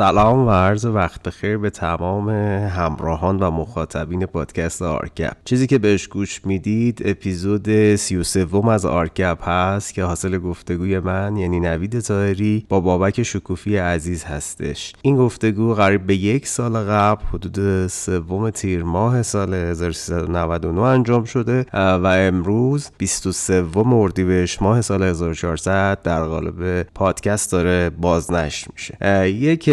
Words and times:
سلام 0.00 0.46
و 0.46 0.50
عرض 0.50 0.84
وقت 0.84 1.30
خیر 1.30 1.58
به 1.58 1.70
تمام 1.70 2.28
همراهان 2.68 3.38
و 3.38 3.50
مخاطبین 3.50 4.26
پادکست 4.26 4.82
آرکپ 4.82 5.36
چیزی 5.44 5.66
که 5.66 5.78
بهش 5.78 6.06
گوش 6.06 6.46
می‌دید 6.46 7.02
اپیزود 7.04 7.96
33 7.96 8.46
از 8.70 8.86
آرکپ 8.86 9.48
هست 9.48 9.94
که 9.94 10.04
حاصل 10.04 10.38
گفتگوی 10.38 10.98
من 10.98 11.36
یعنی 11.36 11.60
نوید 11.60 12.00
طاهری 12.00 12.66
با 12.68 12.80
بابک 12.80 13.22
شکوفی 13.22 13.76
عزیز 13.76 14.24
هستش. 14.24 14.92
این 15.02 15.16
گفتگو 15.16 15.74
قریب 15.74 16.06
به 16.06 16.16
یک 16.16 16.46
سال 16.46 16.76
قبل 16.76 17.24
حدود 17.32 17.86
سوم 17.86 18.50
تیر 18.50 18.82
ماه 18.82 19.22
سال 19.22 19.54
1399 19.54 20.80
انجام 20.80 21.24
شده 21.24 21.66
و 21.74 22.06
امروز 22.06 22.90
23 22.98 23.64
اردیبهشت 23.76 24.62
ماه 24.62 24.80
سال 24.80 25.02
1400 25.02 26.02
در 26.02 26.24
قالب 26.24 26.82
پادکست 26.82 27.52
داره 27.52 27.90
بازنشر 27.90 28.66
میشه. 28.72 29.28
یک 29.28 29.70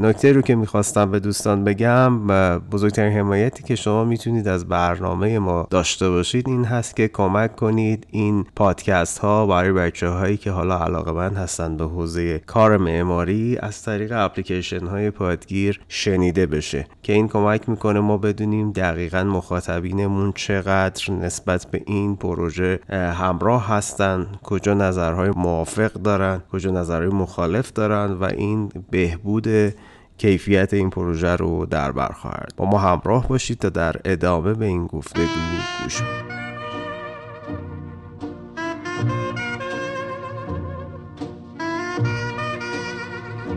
نکته 0.00 0.32
رو 0.32 0.42
که 0.42 0.54
می‌خواستم 0.54 1.10
به 1.10 1.20
دوستان 1.20 1.64
بگم 1.64 2.26
بزرگترین 2.58 3.12
حمایتی 3.12 3.62
که 3.62 3.74
شما 3.74 4.04
می‌تونید 4.04 4.48
از 4.48 4.68
برنامه 4.68 5.38
ما 5.38 5.66
داشته 5.70 6.10
باشید 6.10 6.48
این 6.48 6.64
هست 6.64 6.96
که 6.96 7.08
کمک 7.08 7.56
کنید 7.56 8.06
این 8.10 8.44
پادکست 8.56 9.18
ها 9.18 9.46
برای 9.46 9.72
بچه 9.72 10.08
هایی 10.08 10.36
که 10.36 10.50
حالا 10.50 10.78
علاقه 10.78 11.12
من 11.12 11.34
هستن 11.34 11.76
به 11.76 11.84
حوزه 11.84 12.38
کار 12.38 12.76
معماری 12.76 13.58
از 13.58 13.82
طریق 13.82 14.12
اپلیکیشن 14.14 14.86
های 14.86 15.10
پادگیر 15.10 15.80
شنیده 15.88 16.46
بشه 16.46 16.86
که 17.02 17.12
این 17.12 17.28
کمک 17.28 17.68
می‌کنه 17.68 18.00
ما 18.00 18.16
بدونیم 18.16 18.72
دقیقا 18.72 19.24
مخاطبینمون 19.24 20.32
چقدر 20.32 21.12
نسبت 21.12 21.66
به 21.70 21.82
این 21.86 22.16
پروژه 22.16 22.80
همراه 22.90 23.68
هستن 23.68 24.26
کجا 24.42 24.74
نظرهای 24.74 25.30
موافق 25.36 25.92
دارن 25.92 26.42
کجا 26.52 26.70
نظرهای 26.70 27.08
مخالف 27.08 27.72
دارن 27.72 28.12
و 28.12 28.24
این 28.24 28.68
بهبود 28.90 29.48
کیفیت 30.18 30.74
این 30.74 30.90
پروژه 30.90 31.36
رو 31.36 31.66
در 31.66 31.92
بر 31.92 32.08
خواهد. 32.08 32.52
با 32.56 32.64
ما 32.64 32.78
همراه 32.78 33.28
باشید 33.28 33.58
تا 33.58 33.68
در 33.68 33.96
ادامه 34.04 34.54
به 34.54 34.64
این 34.64 34.86
گفتگو 34.86 35.22
گوش 35.82 36.02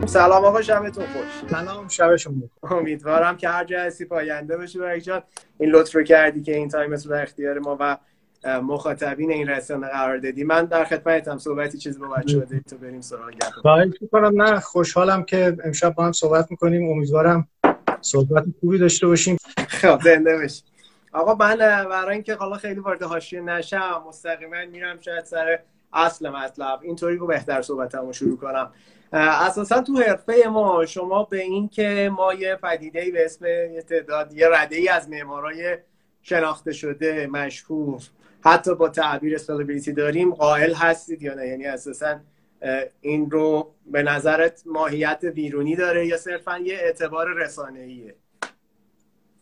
سلام 0.06 0.44
آقا 0.44 0.62
شبتون 0.62 1.04
خوش. 1.06 1.50
سلام 1.50 1.88
شب 1.88 2.16
شما 2.16 2.34
امیدوارم 2.62 3.36
که 3.36 3.48
هر 3.48 3.64
جا 3.64 3.80
هستی 3.80 4.04
پاینده 4.04 4.56
باشی 4.56 4.78
برای 4.78 5.00
جان 5.00 5.22
این 5.58 5.70
لطف 5.70 5.94
رو 5.94 6.02
کردی 6.02 6.42
که 6.42 6.56
این 6.56 6.68
تایمت 6.68 7.06
رو 7.06 7.10
در 7.10 7.22
اختیار 7.22 7.58
ما 7.58 7.76
و 7.80 7.98
مخاطبین 8.44 9.30
این 9.30 9.48
رسانه 9.48 9.88
قرار 9.88 10.18
دادی. 10.18 10.44
من 10.44 10.64
در 10.64 10.84
خدمتم 10.84 11.38
صحبتی 11.38 11.78
چیزی 11.78 11.98
با 11.98 12.08
بچه‌ها 12.08 12.44
دادی 12.44 12.60
تو 12.60 12.76
بریم 12.78 13.00
سراغ 13.00 13.30
گپ 13.30 14.10
کنم 14.12 14.42
نه 14.42 14.60
خوشحالم 14.60 15.22
که 15.22 15.56
امشب 15.64 15.94
با 15.94 16.04
هم 16.04 16.12
صحبت 16.12 16.50
می‌کنیم. 16.50 16.90
امیدوارم 16.90 17.48
صحبت 18.00 18.44
خوبی 18.60 18.78
داشته 18.78 19.06
باشیم. 19.06 19.36
خب 19.68 20.00
زنده 20.04 20.36
باشی. 20.36 20.62
آقا 21.12 21.34
من 21.34 21.56
برای 21.56 22.14
اینکه 22.14 22.34
حالا 22.34 22.56
خیلی 22.56 22.80
وارد 22.80 23.02
حاشیه 23.02 23.40
نشم 23.40 24.02
مستقیما 24.08 24.56
میرم 24.72 25.00
شاید 25.00 25.24
سر 25.24 25.58
اصل 25.92 26.28
مطلب. 26.28 26.78
اینطوری 26.82 27.16
رو 27.16 27.26
بهتر 27.26 27.62
صحبتمو 27.62 28.12
شروع 28.12 28.36
کنم. 28.36 28.70
اساسا 29.12 29.82
تو 29.82 29.96
حرفه 29.96 30.48
ما 30.48 30.86
شما 30.86 31.24
به 31.24 31.42
این 31.42 31.68
که 31.68 32.10
ما 32.16 32.34
یه 32.34 32.54
پدیده 32.54 33.10
به 33.10 33.24
اسم 33.24 33.46
یه 33.46 33.84
تعداد 33.88 34.32
یه 34.32 34.48
رده 34.48 34.76
ای 34.76 34.88
از 34.88 35.08
معمارای 35.08 35.78
شناخته 36.22 36.72
شده 36.72 37.26
مشهور 37.26 38.02
حتی 38.48 38.74
با 38.74 38.88
تعبیر 38.88 39.38
سلبریتی 39.38 39.92
داریم 39.92 40.34
قائل 40.34 40.74
هستید 40.74 41.22
یا 41.22 41.34
نه؟ 41.34 41.46
یعنی 41.46 41.66
اساسا 41.66 42.20
این 43.00 43.30
رو 43.30 43.74
به 43.86 44.02
نظرت 44.02 44.62
ماهیت 44.66 45.24
بیرونی 45.24 45.76
داره 45.76 46.06
یا 46.06 46.16
صرفا 46.16 46.58
یه 46.58 46.74
اعتبار 46.74 47.34
رسانه 47.34 47.80
ایه 47.80 48.14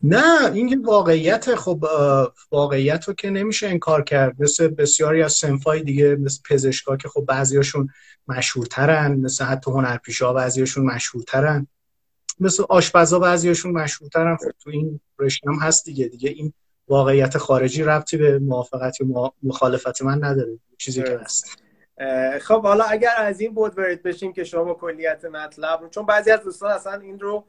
نه 0.02 0.52
این 0.52 0.82
واقعیت 0.84 1.54
خب 1.54 1.84
واقعیت 2.52 3.04
رو 3.08 3.14
که 3.14 3.30
نمیشه 3.30 3.68
انکار 3.68 4.02
کرد. 4.02 4.42
مثل 4.42 4.68
بسیاری 4.68 5.22
از 5.22 5.32
سنفای 5.32 5.82
دیگه 5.82 6.16
مثل 6.16 6.40
پزشکا 6.50 6.96
که 6.96 7.08
خب 7.08 7.24
بعضیاشون 7.28 7.88
مشهورترن 8.28 9.12
مثل 9.20 9.44
حتی 9.44 9.70
هنرپیشه 9.70 10.26
ها 10.26 10.32
بعضیاشون 10.32 10.84
مشهورترن. 10.84 11.66
مثل 12.40 12.64
آشپزا 12.68 13.18
بعضیاشون 13.18 13.72
مشهورترن. 13.72 14.36
خب 14.36 14.50
تو 14.64 14.70
این 14.70 15.00
رشته 15.18 15.50
هست 15.60 15.84
دیگه. 15.84 16.08
دیگه 16.08 16.30
این 16.30 16.52
واقعیت 16.88 17.38
خارجی 17.38 17.82
ربطی 17.82 18.16
به 18.16 18.38
موافقت 18.38 19.00
یا 19.00 19.32
مخالفت 19.42 20.02
من 20.02 20.24
نداره. 20.24 20.58
چیزی 20.78 21.02
که 21.02 21.18
هست. 21.18 21.62
خب 22.40 22.62
حالا 22.62 22.84
اگر 22.84 23.12
از 23.16 23.40
این 23.40 23.54
بود 23.54 23.78
ورد 23.78 24.02
بشیم 24.02 24.32
که 24.32 24.44
شما 24.44 24.74
کلیت 24.74 25.24
مطلب 25.24 25.90
چون 25.90 26.06
بعضی 26.06 26.30
از 26.30 26.42
دوستان 26.42 26.70
اصلا 26.70 27.00
این 27.00 27.20
رو 27.20 27.44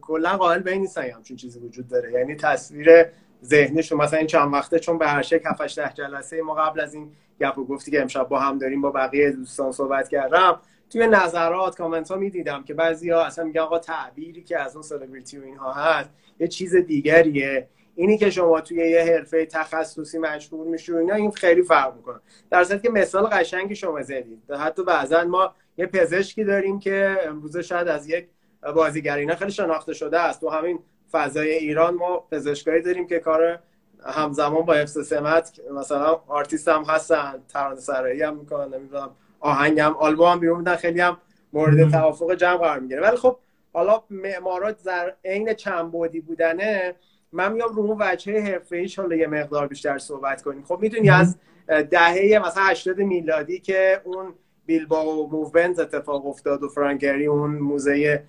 کلا 0.00 0.36
قائل 0.36 0.58
به 0.58 0.72
این 0.72 0.80
نیستن 0.80 1.02
همچین 1.02 1.36
چیزی 1.36 1.58
وجود 1.58 1.88
داره. 1.88 2.12
یعنی 2.12 2.36
تصویر 2.36 3.06
ذهنشون 3.44 3.98
مثلا 3.98 4.18
این 4.18 4.26
چند 4.26 4.52
وقته 4.52 4.78
چون 4.78 4.98
به 4.98 5.06
هر 5.06 5.22
شکل 5.22 5.48
7 5.48 5.94
جلسه 5.94 6.42
ما 6.42 6.54
قبل 6.54 6.80
از 6.80 6.94
این 6.94 7.12
گپ 7.40 7.58
و 7.58 7.64
گفتی 7.64 7.90
که 7.90 8.02
امشب 8.02 8.28
با 8.28 8.38
هم 8.38 8.58
داریم 8.58 8.80
با 8.80 8.90
بقیه 8.90 9.30
دوستان 9.30 9.72
صحبت 9.72 10.08
کردم. 10.08 10.60
توی 10.90 11.06
نظرات 11.06 11.76
کامنت 11.76 12.10
ها 12.10 12.16
می‌دیدم 12.16 12.64
که 12.64 12.74
بعضی 12.74 13.10
ها 13.10 13.24
اصلا 13.24 13.44
میگن 13.44 13.60
آقا 13.60 13.78
تعبیری 13.78 14.42
که 14.42 14.58
از 14.58 14.74
اون 14.76 14.82
سلبریتی 14.82 15.38
و 15.38 15.44
اینها 15.44 15.72
هست 15.72 16.10
یه 16.40 16.48
چیز 16.48 16.76
دیگریه. 16.76 17.68
اینی 17.94 18.18
که 18.18 18.30
شما 18.30 18.60
توی 18.60 18.76
یه 18.76 19.02
حرفه 19.02 19.46
تخصصی 19.46 20.18
مشغول 20.18 20.68
میشی 20.68 20.94
اینا 20.94 21.14
این 21.14 21.30
خیلی 21.30 21.62
فرق 21.62 21.96
می‌کنه. 21.96 22.20
در 22.50 22.64
صورتی 22.64 22.82
که 22.82 22.90
مثال 22.90 23.26
قشنگی 23.26 23.76
شما 23.76 24.02
زدید 24.02 24.50
حتی 24.50 24.84
بعضا 24.84 25.24
ما 25.24 25.54
یه 25.76 25.86
پزشکی 25.86 26.44
داریم 26.44 26.78
که 26.78 27.16
امروز 27.24 27.56
شاید 27.56 27.88
از 27.88 28.08
یک 28.08 28.28
بازیگر 28.74 29.16
اینا 29.16 29.34
خیلی 29.34 29.50
شناخته 29.50 29.92
شده 29.94 30.20
است. 30.20 30.40
تو 30.40 30.48
همین 30.48 30.78
فضای 31.12 31.50
ایران 31.50 31.94
ما 31.94 32.18
پزشکایی 32.18 32.82
داریم 32.82 33.06
که 33.06 33.18
کار 33.18 33.58
همزمان 34.04 34.62
با 34.62 34.74
حفظ 34.74 35.06
سمت 35.06 35.60
مثلا 35.74 36.20
آرتیست 36.28 36.68
هم 36.68 36.82
هستن 36.82 37.42
ترانه 37.48 37.80
سرایی 37.80 38.22
هم 38.22 38.36
می‌کنن 38.36 38.74
نمی‌دونم 38.74 39.10
آهنگ 39.40 39.80
هم 39.80 39.96
آلبوم 39.96 40.28
هم 40.28 40.40
بیرون 40.40 40.58
میدن 40.58 40.76
خیلی 40.76 41.00
هم 41.00 41.16
مورد 41.52 41.90
توافق 41.90 42.34
جمع 42.34 42.56
قرار 42.56 42.78
می‌گیره. 42.78 43.00
ولی 43.00 43.16
خب 43.16 43.36
حالا 43.72 44.02
معمارا 44.10 44.82
در 44.84 45.14
عین 45.24 45.54
چند 45.54 45.90
بعدی 45.92 46.20
بودنه 46.20 46.94
من 47.32 47.52
میام 47.52 47.74
رو 47.74 47.82
اون 47.82 47.96
وجهه 48.00 48.40
حرفه‌ایش 48.40 48.98
حالا 48.98 49.16
یه 49.16 49.26
مقدار 49.26 49.66
بیشتر 49.66 49.98
صحبت 49.98 50.42
کنیم. 50.42 50.64
خب 50.64 50.78
می‌دونی 50.80 51.10
از 51.10 51.36
دهه 51.68 52.42
مثلا 52.46 52.62
80 52.62 52.98
میلادی 52.98 53.60
که 53.60 54.00
اون 54.04 54.34
بیلباو 54.66 55.30
movement 55.30 55.78
اتفاق 55.78 56.26
افتاد 56.26 56.62
و 56.62 56.68
فرانک 56.68 57.04
گری 57.04 57.26
اون 57.26 57.50
موزه 57.50 58.24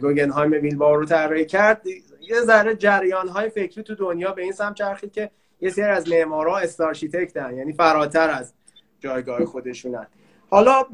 گوگنهایم 0.00 0.60
بیلباو 0.60 0.96
رو 0.96 1.06
طراحی 1.06 1.46
کرد. 1.46 1.82
یه 2.20 2.40
ذره 2.40 2.74
جریان 2.74 3.28
های 3.28 3.50
فکری 3.50 3.82
تو 3.82 3.94
دنیا 3.94 4.32
به 4.32 4.42
این 4.42 4.52
سمت 4.52 4.74
چرخید 4.74 5.12
که 5.12 5.30
یه 5.60 5.70
سری 5.70 5.84
از 5.84 6.08
معمارا 6.08 6.58
starchitect 6.58 7.48
ن 7.48 7.56
یعنی 7.56 7.72
فراتر 7.72 8.30
از 8.30 8.54
جایگاه 9.00 9.44
خودشونن. 9.44 10.06
حالا 10.50 10.84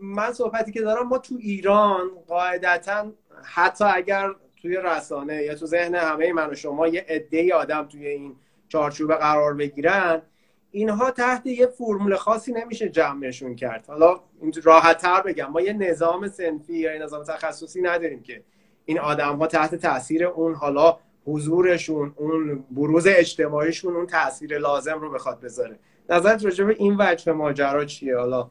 من 0.00 0.32
صحبتی 0.32 0.72
که 0.72 0.80
دارم 0.80 1.08
ما 1.08 1.18
تو 1.18 1.34
ایران 1.40 2.06
قاعدتا 2.28 3.12
حتی 3.44 3.84
اگر 3.84 4.30
توی 4.66 4.76
رسانه 4.76 5.42
یا 5.42 5.54
تو 5.54 5.66
ذهن 5.66 5.94
همه 5.94 6.32
من 6.32 6.50
و 6.50 6.54
شما 6.54 6.88
یه 6.88 7.06
عده 7.08 7.54
آدم 7.54 7.88
توی 7.88 8.06
این 8.06 8.36
چارچوب 8.68 9.14
قرار 9.14 9.54
بگیرن 9.54 10.22
اینها 10.70 11.10
تحت 11.10 11.46
یه 11.46 11.66
فرمول 11.66 12.16
خاصی 12.16 12.52
نمیشه 12.52 12.88
جمعشون 12.88 13.56
کرد. 13.56 13.84
حالا 13.88 14.20
راحت 14.62 14.98
تر 14.98 15.22
بگم 15.22 15.46
ما 15.46 15.60
یه 15.60 15.72
نظام 15.72 16.28
سنفی 16.28 16.78
یا 16.78 16.94
یه 16.94 17.02
نظام 17.02 17.22
تخصصی 17.24 17.82
نداریم 17.82 18.22
که 18.22 18.42
این 18.84 19.00
آدم 19.00 19.36
ها 19.36 19.46
تحت 19.46 19.74
تاثیر 19.74 20.24
اون 20.24 20.54
حالا 20.54 20.98
حضورشون 21.26 22.14
اون 22.16 22.64
بروز 22.70 23.06
اجتماعیشون 23.06 23.96
اون 23.96 24.06
تاثیر 24.06 24.58
لازم 24.58 25.00
رو 25.00 25.10
بخواد 25.10 25.40
بذاره. 25.40 25.78
نظرت 26.10 26.44
راجع 26.44 26.64
به 26.64 26.76
این 26.78 26.96
وجه 26.98 27.32
ماجرا 27.32 27.84
چیه؟ 27.84 28.16
حالا 28.16 28.50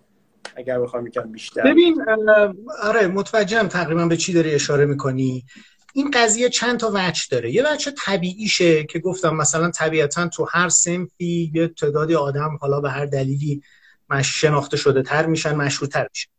اگر 0.56 0.80
بخوام 0.80 1.08
یکم 1.08 1.32
بیشتر. 1.32 1.72
ببین 1.72 2.06
آره 2.84 3.08
متوجهم 3.08 3.68
تقریبا 3.68 4.06
به 4.06 4.18
چی 4.18 4.34
داری 4.34 4.54
اشاره 4.54 4.86
می‌کنی. 4.86 5.44
این 5.98 6.12
قضیه 6.12 6.50
چند 6.50 6.80
تا 6.80 6.92
وجه 6.94 7.24
داره. 7.32 7.52
یه 7.52 7.74
وجه 7.74 7.92
طبیعیشه 8.06 8.84
که 8.84 9.00
گفتم 9.00 9.36
مثلا 9.36 9.72
طبیعتا 9.72 10.28
تو 10.28 10.48
هر 10.52 10.70
سنفی 10.70 11.52
یه 11.54 11.68
تعدادی 11.68 12.16
آدم 12.16 12.58
حالا 12.62 12.82
به 12.82 12.90
هر 12.90 13.06
دلیلی 13.06 13.62
مش 14.10 14.42
شناخته 14.42 14.78
شده 14.78 15.02
تر 15.02 15.26
میشن 15.26 15.56
مشهورتر 15.56 16.08
میشن. 16.14 16.30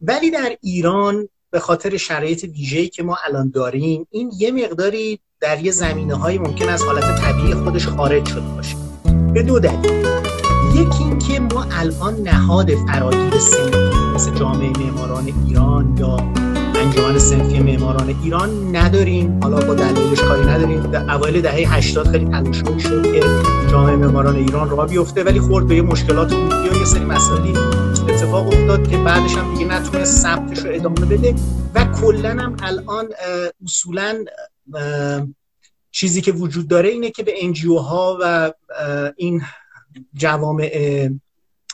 ولی 0.00 0.30
در 0.30 0.56
ایران 0.62 1.28
به 1.50 1.58
خاطر 1.58 1.96
شرایط 1.96 2.44
ویژه‌ای 2.44 2.88
که 2.88 3.02
ما 3.02 3.18
الان 3.26 3.50
داریم 3.50 4.06
این 4.10 4.32
یه 4.38 4.50
مقداری 4.50 5.20
در 5.40 5.64
یه 5.64 5.70
زمینه 5.70 6.14
های 6.14 6.38
ممکن 6.38 6.68
از 6.68 6.82
حالت 6.82 7.20
طبیعی 7.20 7.54
خودش 7.54 7.86
خارج 7.86 8.28
شده 8.28 8.40
باشه. 8.40 8.76
به 9.34 9.42
دو 9.42 9.58
دلیل. 9.58 10.06
یکی 10.74 11.04
اینکه 11.04 11.40
ما 11.40 11.66
الان 11.70 12.14
نهاد 12.14 12.74
فراگیر 12.74 13.38
سنفی 13.38 14.06
مثل 14.14 14.34
جامعه 14.34 14.68
معماران 14.68 15.44
ایران 15.46 15.96
یا 15.98 16.47
انجمن 16.78 17.18
سنفی 17.18 17.60
معماران 17.60 18.08
ایران 18.22 18.76
نداریم. 18.76 19.40
حالا 19.42 19.66
با 19.66 19.74
دلیلش 19.74 20.20
کاری 20.20 20.42
نداریم. 20.42 20.82
در 20.82 21.14
اوایل 21.14 21.40
دهه 21.40 21.74
80 21.74 22.08
خیلی 22.08 22.24
تلاش 22.24 22.56
شد 22.82 23.12
که 23.12 23.20
جامعه 23.70 23.96
معماران 23.96 24.36
ایران 24.36 24.70
راه 24.70 24.88
بیفته. 24.88 25.24
ولی 25.24 25.40
خورد 25.40 25.66
به 25.66 25.76
یه 25.76 25.82
مشکلات 25.82 26.32
یا 26.32 26.76
یه 26.78 26.84
سری 26.84 27.04
مسائلی 27.04 27.54
اتفاق 28.08 28.46
افتاد 28.46 28.90
که 28.90 28.96
بعدش 28.96 29.34
هم 29.34 29.54
دیگه 29.54 29.66
نتونه 29.66 30.04
ثبتش 30.04 30.58
رو 30.58 30.74
ادامه 30.74 31.00
بده. 31.00 31.34
و 31.74 31.84
کلا 31.84 32.30
هم 32.30 32.56
الان 32.62 33.08
اصولا 33.64 34.24
چیزی 35.90 36.20
که 36.20 36.32
وجود 36.32 36.68
داره 36.68 36.88
اینه 36.88 37.10
که 37.10 37.22
به 37.22 37.32
انجیو 37.36 37.76
ها 37.76 38.18
و 38.20 38.52
این 39.16 39.42
جوامع 40.14 40.70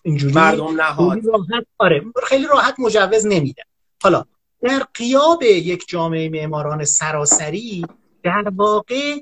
اینجوری 0.03 0.35
مردم 0.35 0.81
نهاد. 0.81 1.19
راحت 1.25 1.67
آره 1.79 2.03
خیلی 2.27 2.47
راحت 2.47 2.75
مجوز 2.79 3.27
نمیدن. 3.27 3.62
حالا 4.03 4.25
در 4.64 4.87
قیاب 4.94 5.43
یک 5.43 5.84
جامعه 5.88 6.28
معماران 6.28 6.84
سراسری 6.84 7.87
در 8.22 8.52
واقع 8.56 9.20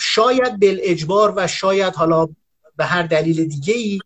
شاید 0.00 0.60
بل 0.60 0.78
اجبار 0.82 1.32
و 1.36 1.46
شاید 1.46 1.94
حالا 1.94 2.28
به 2.76 2.84
هر 2.84 3.02
دلیل 3.02 3.44
دیگه 3.44 3.74
ای 3.74 4.00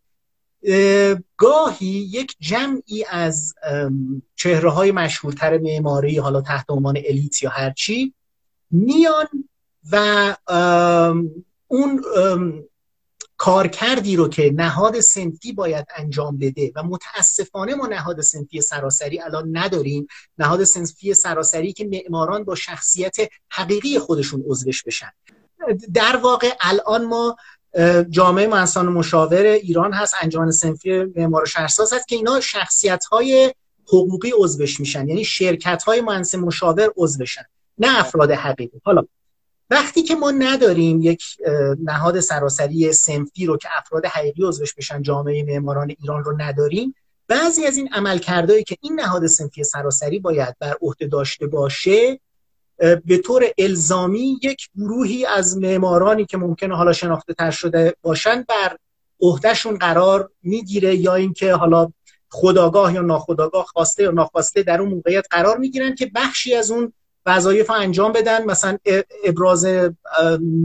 گاهی 1.37 1.87
یک 2.11 2.35
جمعی 2.39 3.05
از 3.09 3.53
چهره 4.35 4.69
های 4.69 4.91
مشهورتر 4.91 5.57
معماری 5.57 6.17
حالا 6.17 6.41
تحت 6.41 6.65
عنوان 6.69 6.97
الیت 7.05 7.43
یا 7.43 7.49
هرچی 7.49 8.13
میان 8.71 9.27
و 9.91 10.35
اون 11.67 12.03
کارکردی 13.39 14.15
رو 14.15 14.27
که 14.27 14.51
نهاد 14.55 14.99
سنفی 14.99 15.53
باید 15.53 15.85
انجام 15.95 16.37
بده 16.37 16.71
و 16.75 16.83
متاسفانه 16.83 17.75
ما 17.75 17.87
نهاد 17.87 18.21
سنفی 18.21 18.61
سراسری 18.61 19.21
الان 19.21 19.57
نداریم. 19.57 20.07
نهاد 20.37 20.63
سنفی 20.63 21.13
سراسری 21.13 21.73
که 21.73 21.85
معماران 21.85 22.43
با 22.43 22.55
شخصیت 22.55 23.15
حقیقی 23.49 23.99
خودشون 23.99 24.43
عضوش 24.47 24.83
بشن. 24.83 25.11
در 25.93 26.15
واقع 26.15 26.51
الان 26.61 27.05
ما 27.05 27.37
جامعه 28.09 28.47
مهندسان 28.47 28.85
مشاور 28.85 29.43
ایران 29.43 29.93
هست 29.93 30.15
انجمن 30.21 30.51
سنفی 30.51 31.03
معمار 31.15 31.45
شهرساز 31.45 31.93
هست 31.93 32.07
که 32.07 32.15
اینا 32.15 32.39
شخصیت 32.39 33.05
های 33.05 33.53
حقوقی 33.87 34.31
عضوش 34.37 34.79
میشن. 34.79 35.09
یعنی 35.09 35.25
شرکت 35.25 35.83
های 35.83 36.01
مهندس 36.01 36.35
مشاور 36.35 36.89
عضوشن 36.97 37.43
نه 37.77 37.99
افراد 37.99 38.31
حقیقی. 38.31 38.81
حالا 38.83 39.03
وقتی 39.69 40.03
که 40.03 40.15
ما 40.15 40.31
نداریم 40.31 41.01
یک 41.01 41.23
نهاد 41.83 42.19
سراسری 42.19 42.93
سنفی 42.93 43.45
رو 43.45 43.57
که 43.57 43.69
افراد 43.77 44.05
حقیقی 44.05 44.43
عضوش 44.43 44.73
بشن 44.73 45.01
جامعه 45.01 45.43
معماران 45.43 45.95
ایران 45.99 46.23
رو 46.23 46.41
نداریم 46.41 46.95
بعضی 47.27 47.65
از 47.65 47.77
این 47.77 47.89
عملکردهایی 47.93 48.63
که 48.63 48.77
این 48.81 48.99
نهاد 48.99 49.27
سنفی 49.27 49.63
سراسری 49.63 50.19
باید 50.19 50.55
بر 50.59 50.77
عهده 50.81 51.07
داشته 51.07 51.47
باشه 51.47 52.19
به 53.05 53.17
طور 53.25 53.45
الزامی 53.57 54.39
یک 54.43 54.69
گروهی 54.77 55.25
از 55.25 55.57
معمارانی 55.57 56.25
که 56.25 56.37
ممکنه 56.37 56.75
حالا 56.75 56.93
شناخته 56.93 57.33
تر 57.33 57.51
شده 57.51 57.95
باشن 58.01 58.45
بر 58.47 58.77
عهدهشون 59.21 59.77
قرار 59.77 60.31
می‌گیره 60.43 60.95
یا 60.95 61.15
اینکه 61.15 61.53
حالا 61.53 61.91
خداگاه 62.29 62.93
یا 62.93 63.01
ناخداگاه 63.01 63.65
خواسته 63.65 64.03
یا 64.03 64.11
ناخواسته 64.11 64.63
در 64.63 64.81
اون 64.81 64.89
موقعیت 64.89 65.25
قرار 65.31 65.57
می‌گیرن 65.57 65.95
که 65.95 66.11
بخشی 66.15 66.55
از 66.55 66.71
اون 66.71 66.93
وظایف 67.29 67.69
انجام 67.71 68.11
بدن. 68.11 68.45
مثلا 68.45 68.77
ابراز 69.23 69.67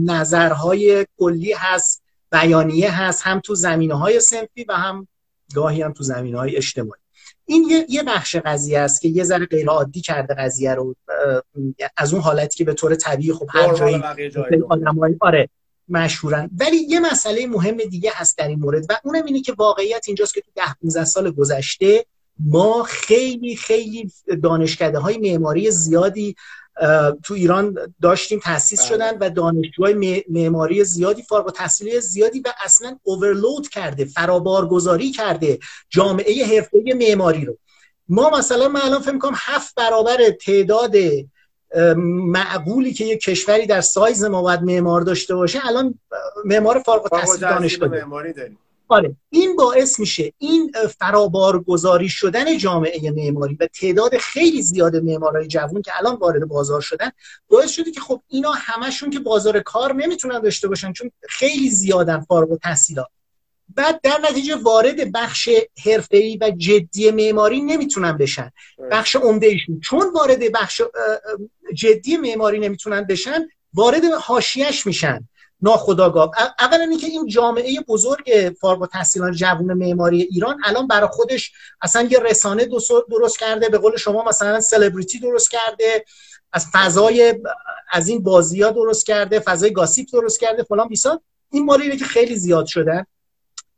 نظرهای 0.05 1.05
کلی 1.17 1.53
هست 1.53 2.03
بیانیه 2.31 3.01
هست 3.01 3.21
هم 3.23 3.39
تو 3.39 3.55
زمینه 3.55 3.95
های 3.95 4.19
سنفی 4.19 4.65
و 4.69 4.73
هم 4.73 5.07
گاهی 5.55 5.81
هم 5.81 5.93
تو 5.93 6.03
زمینه 6.03 6.37
های 6.37 6.57
اجتماعی. 6.57 7.01
این 7.45 7.67
یه, 7.69 7.85
یه 7.89 8.03
بخش 8.03 8.35
قضیه 8.35 8.79
است 8.79 9.01
که 9.01 9.07
یه 9.07 9.23
ذره 9.23 9.45
غیر 9.45 9.69
عادی 9.69 10.01
کرده 10.01 10.33
قضیه 10.33 10.73
رو 10.73 10.95
از 11.97 12.13
اون 12.13 12.21
حالتی 12.21 12.57
که 12.57 12.63
به 12.63 12.73
طور 12.73 12.95
طبیعی 12.95 13.33
خب 13.33 13.47
هر 13.49 13.73
جایی 13.73 14.03
آدمای 14.69 15.15
آره 15.21 15.49
مشهورن. 15.89 16.49
ولی 16.59 16.77
یه 16.77 16.99
مسئله 16.99 17.47
مهم 17.47 17.77
دیگه 17.77 18.11
هست 18.13 18.37
در 18.37 18.47
این 18.47 18.59
مورد 18.59 18.85
و 18.89 18.99
اونم 19.03 19.25
اینه 19.25 19.41
که 19.41 19.53
واقعیت 19.53 20.03
اینجاست 20.07 20.33
که 20.33 20.41
تو 20.41 20.51
ده 20.55 20.73
15 20.81 21.05
سال 21.05 21.31
گذشته 21.31 22.05
ما 22.39 22.83
خیلی 22.83 23.55
خیلی 23.55 24.11
دانشکده 24.43 24.99
های 24.99 25.17
معماری 25.17 25.71
زیادی 25.71 26.35
تو 27.23 27.33
ایران 27.33 27.77
داشتیم 28.01 28.39
تاسیس 28.39 28.79
بله. 28.79 28.89
شدن 28.89 29.17
و 29.17 29.29
دانشجوهای 29.29 30.23
معماری 30.29 30.83
زیادی 30.83 31.23
فارغ 31.23 31.45
التحصیلی 31.45 32.01
زیادی 32.01 32.39
و 32.39 32.53
اصلا 32.63 32.99
اوورلود 33.03 33.69
کرده 33.69 34.05
فرابارگذاری 34.05 35.11
کرده 35.11 35.59
جامعه 35.89 36.45
حرفه 36.45 36.83
معماری 36.95 37.45
رو. 37.45 37.57
ما 38.09 38.29
مثلا 38.29 38.67
من 38.67 38.81
الان 38.81 39.01
فکر 39.01 39.11
می‌کنم 39.11 39.35
هفت 39.35 39.75
برابر 39.75 40.17
تعداد 40.29 40.95
معقولی 42.07 42.93
که 42.93 43.05
یک 43.05 43.19
کشوری 43.19 43.65
در 43.65 43.81
سایز 43.81 44.23
ما 44.23 44.41
باید 44.41 44.61
معمار 44.61 45.01
داشته 45.01 45.35
باشه 45.35 45.59
الان 45.67 45.99
معمار 46.45 46.79
فارغ 46.79 47.13
التحصیل 47.13 47.41
دانشگاه 47.41 47.89
داریم. 47.89 48.57
آره 48.87 49.15
این 49.29 49.55
باعث 49.55 49.99
میشه 49.99 50.33
این 50.37 50.71
فرابارگذاری 50.99 52.09
شدن 52.09 52.57
جامعه 52.57 53.11
معماری 53.11 53.57
و 53.59 53.67
تعداد 53.67 54.17
خیلی 54.17 54.61
زیاد 54.61 54.95
معمارای 54.95 55.47
جوون 55.47 55.81
که 55.81 55.91
الان 55.97 56.15
وارد 56.15 56.47
بازار 56.47 56.81
شدن 56.81 57.11
باعث 57.49 57.71
شده 57.71 57.91
که 57.91 57.99
خب 57.99 58.21
اینا 58.27 58.51
همشون 58.51 59.09
که 59.09 59.19
بازار 59.19 59.59
کار 59.59 59.93
نمی‌تونن 59.93 60.41
داشته 60.41 60.67
باشن 60.67 60.93
چون 60.93 61.11
خیلی 61.29 61.69
زیادن 61.69 62.19
فارغ 62.19 62.51
التحصیلات 62.51 63.07
بعد 63.75 64.01
در 64.03 64.19
نتیجه 64.29 64.55
وارد 64.55 65.11
بخش 65.11 65.49
حرفه‌ای 65.85 66.37
و 66.41 66.51
جدی 66.57 67.11
معماری 67.11 67.61
نمی‌تونن 67.61 68.17
بشن. 68.17 68.51
بخش 68.91 69.15
عمده 69.15 69.47
ایشون 69.47 69.79
چون 69.79 70.11
وارد 70.13 70.51
بخش 70.53 70.81
جدی 71.73 72.17
معماری 72.17 72.59
نمی‌تونن 72.59 73.03
بشن 73.03 73.47
وارد 73.73 74.03
حاشیهش 74.05 74.87
میشن. 74.87 75.27
ناخداگاه 75.61 76.31
اولا 76.59 76.83
اینکه 76.83 77.07
این 77.07 77.27
جامعه 77.27 77.79
بزرگ 77.87 78.55
فارغ 78.61 78.81
التحصیلان 78.81 79.31
جوون 79.31 79.73
معماری 79.73 80.21
ایران 80.21 80.57
الان 80.65 80.87
برای 80.87 81.09
خودش 81.11 81.51
اصلا 81.81 82.07
یه 82.11 82.19
رسانه 82.19 82.69
درست 83.09 83.39
کرده 83.39 83.69
به 83.69 83.77
قول 83.77 83.97
شما 83.97 84.23
مثلا 84.23 84.61
سلبریتی 84.61 85.19
درست 85.19 85.51
کرده 85.51 86.05
از 86.53 86.67
فضای 86.73 87.35
از 87.91 88.07
این 88.07 88.23
بازی 88.23 88.61
ها 88.61 88.71
درست 88.71 89.05
کرده 89.05 89.39
فضای 89.39 89.73
گاسیپ 89.73 90.07
درست 90.13 90.39
کرده 90.39 90.63
فلان 90.63 90.87
بیسا. 90.87 91.21
این 91.51 91.65
مال 91.65 91.81
اینه 91.81 91.97
که 91.97 92.05
خیلی 92.05 92.35
زیاد 92.35 92.65
شدن. 92.65 93.05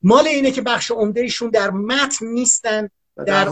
مال 0.02 0.28
اینه 0.28 0.52
که 0.52 0.62
بخش 0.62 0.92
عمده 0.92 1.22
ایشون 1.22 1.50
در 1.50 1.70
متن 1.70 2.26
نیستن 2.26 2.90
در 3.26 3.50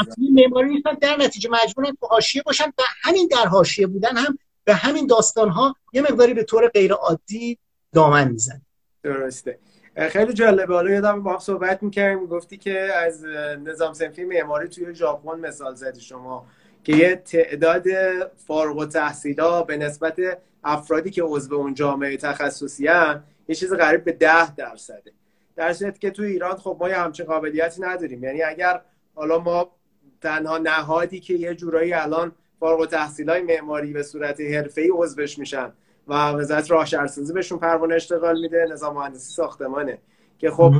اصلی 0.00 0.30
معماری 0.30 0.68
نیستن 0.68 0.94
در 0.94 1.16
نتیجه 1.16 1.50
مجبورن 1.50 1.96
تو 2.00 2.06
حاشیه 2.06 2.42
باشن 2.42 2.64
و 2.64 2.82
همین 3.02 3.28
در 3.28 3.46
حاشیه 3.46 3.86
بودن 3.86 4.16
هم 4.16 4.38
به 4.64 4.74
همین 4.74 5.06
داستان 5.06 5.48
ها 5.48 5.74
یه 5.92 6.02
مقداری 6.02 6.34
به 6.34 6.44
طور 6.44 6.68
غیر 6.68 6.92
عادی 6.92 7.58
دامن 7.92 8.28
میزن 8.28 8.62
درسته. 9.02 9.58
خیلی 9.96 10.32
جالبه. 10.32 10.74
حالا 10.74 10.90
یادم 10.90 11.22
با 11.22 11.32
هم 11.32 11.38
صحبت 11.38 11.82
می‌کردیم 11.82 12.26
گفتی 12.26 12.56
که 12.56 12.78
از 12.80 13.24
نظام 13.64 13.94
سنفی 13.94 14.24
معماری 14.24 14.68
توی 14.68 14.94
ژاپن 14.94 15.40
مثال 15.40 15.74
زدی 15.74 16.00
شما 16.00 16.46
که 16.84 16.96
یه 16.96 17.16
تعداد 17.16 17.84
فارغ 18.46 18.76
و 18.76 18.86
تحصیلا 18.86 19.62
به 19.62 19.76
نسبت 19.76 20.16
افرادی 20.64 21.10
که 21.10 21.22
عضو 21.22 21.54
اون 21.54 21.74
جامعه 21.74 22.16
تخصصی 22.16 22.86
هم 22.86 23.24
یه 23.48 23.54
چیز 23.54 23.72
قریب 23.72 24.04
به 24.04 24.12
ده 24.12 24.54
درصده 24.54 25.12
در 25.56 25.72
که 25.90 26.10
توی 26.10 26.26
ایران 26.26 26.56
خب 26.56 26.76
ما 26.80 26.88
یه 26.88 26.96
همچین 26.96 27.26
قابلیتی 27.26 27.82
نداریم. 27.82 28.24
یعنی 28.24 28.42
اگر 28.42 28.80
حالا 29.14 29.38
ما 29.38 29.70
تنها 30.20 30.58
نهادی 30.58 31.20
که 31.20 31.34
یه 31.34 31.54
جورایی 31.54 31.92
الان 31.92 32.32
فارغ 32.60 32.80
التحصیلای 32.80 33.42
معماری 33.42 33.92
به 33.92 34.02
صورت 34.02 34.40
حرفه‌ای 34.40 34.90
عضوش 34.94 35.38
میشن 35.38 35.72
و 36.08 36.14
وزارت 36.14 36.70
راه 36.70 36.86
شهرسازی 36.86 37.32
بهشون 37.32 37.58
پروانه 37.58 37.94
اشتغال 37.94 38.40
میده 38.40 38.66
نظام 38.72 38.94
مهندسی 38.94 39.32
ساختمانه. 39.32 39.98
که 40.38 40.50
خب 40.50 40.74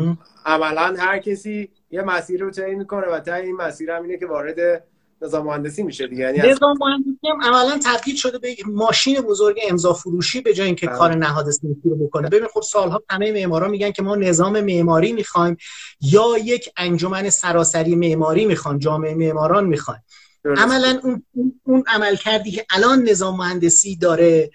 عملا 0.47 0.95
هر 0.99 1.19
کسی 1.19 1.71
یه 1.91 2.03
مسیر 2.03 2.41
رو 2.41 2.51
تعیین 2.51 2.79
می‌کنه 2.79 3.07
و 3.07 3.21
تا 3.21 3.35
این 3.35 3.57
مسیر 3.57 3.91
هم 3.91 4.03
اینه 4.03 4.19
که 4.19 4.27
وارد 4.27 4.85
نظام 5.23 5.47
مهندسی 5.47 5.83
میشه 5.83 6.07
دیگه. 6.07 6.23
یعنی 6.23 6.39
نظام 6.39 6.77
مهندسی 6.81 7.29
هم 7.31 7.43
عملا 7.43 7.81
تبدیل 7.85 8.17
شده 8.17 8.39
به 8.39 8.57
ماشین 8.67 9.21
بزرگ 9.21 9.61
امضا 9.69 9.93
فروشی 9.93 10.41
به 10.41 10.55
جای 10.55 10.67
اینکه 10.67 10.87
بله. 10.87 10.97
کار 10.97 11.15
نهاد 11.15 11.51
سنفی 11.51 11.81
رو 11.85 11.97
بکنه. 11.97 12.29
ببین 12.29 12.49
خب 12.55 12.61
سالها 12.61 13.03
همه 13.11 13.33
معمارا 13.33 13.69
میگن 13.69 13.91
که 13.91 14.03
ما 14.03 14.17
نظام 14.17 14.61
معماری 14.61 15.13
می‌خوایم 15.13 15.57
یا 16.01 16.27
یک 16.45 16.73
انجمن 16.77 17.31
سراسری 17.31 17.97
معماری 17.97 18.47
می‌خوایم 18.47 18.79
جامعه 18.79 19.15
معماران 19.15 19.67
می‌خوایم 19.67 20.01
عملا 20.45 21.01
اون 21.03 21.23
اون 21.65 21.85
عمل 21.87 22.17
کردی 22.17 22.51
که 22.51 22.67
الان 22.71 23.03
نظام 23.03 23.37
مهندسی 23.37 23.97
داره 23.97 24.51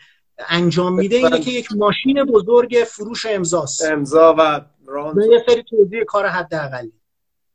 انجام 0.50 0.96
میده 0.96 1.15
اینه 1.15 1.39
که 1.39 1.51
یک 1.51 1.68
ماشین 1.75 2.24
بزرگ 2.24 2.86
فروش 2.88 3.25
امضاست. 3.25 3.86
امضا 3.86 4.36
و 4.38 4.62
راند 4.88 5.18
یه 5.32 5.44
سری 5.48 5.63
توضیح 5.63 6.04
کار 6.04 6.27
حداقلی. 6.27 6.94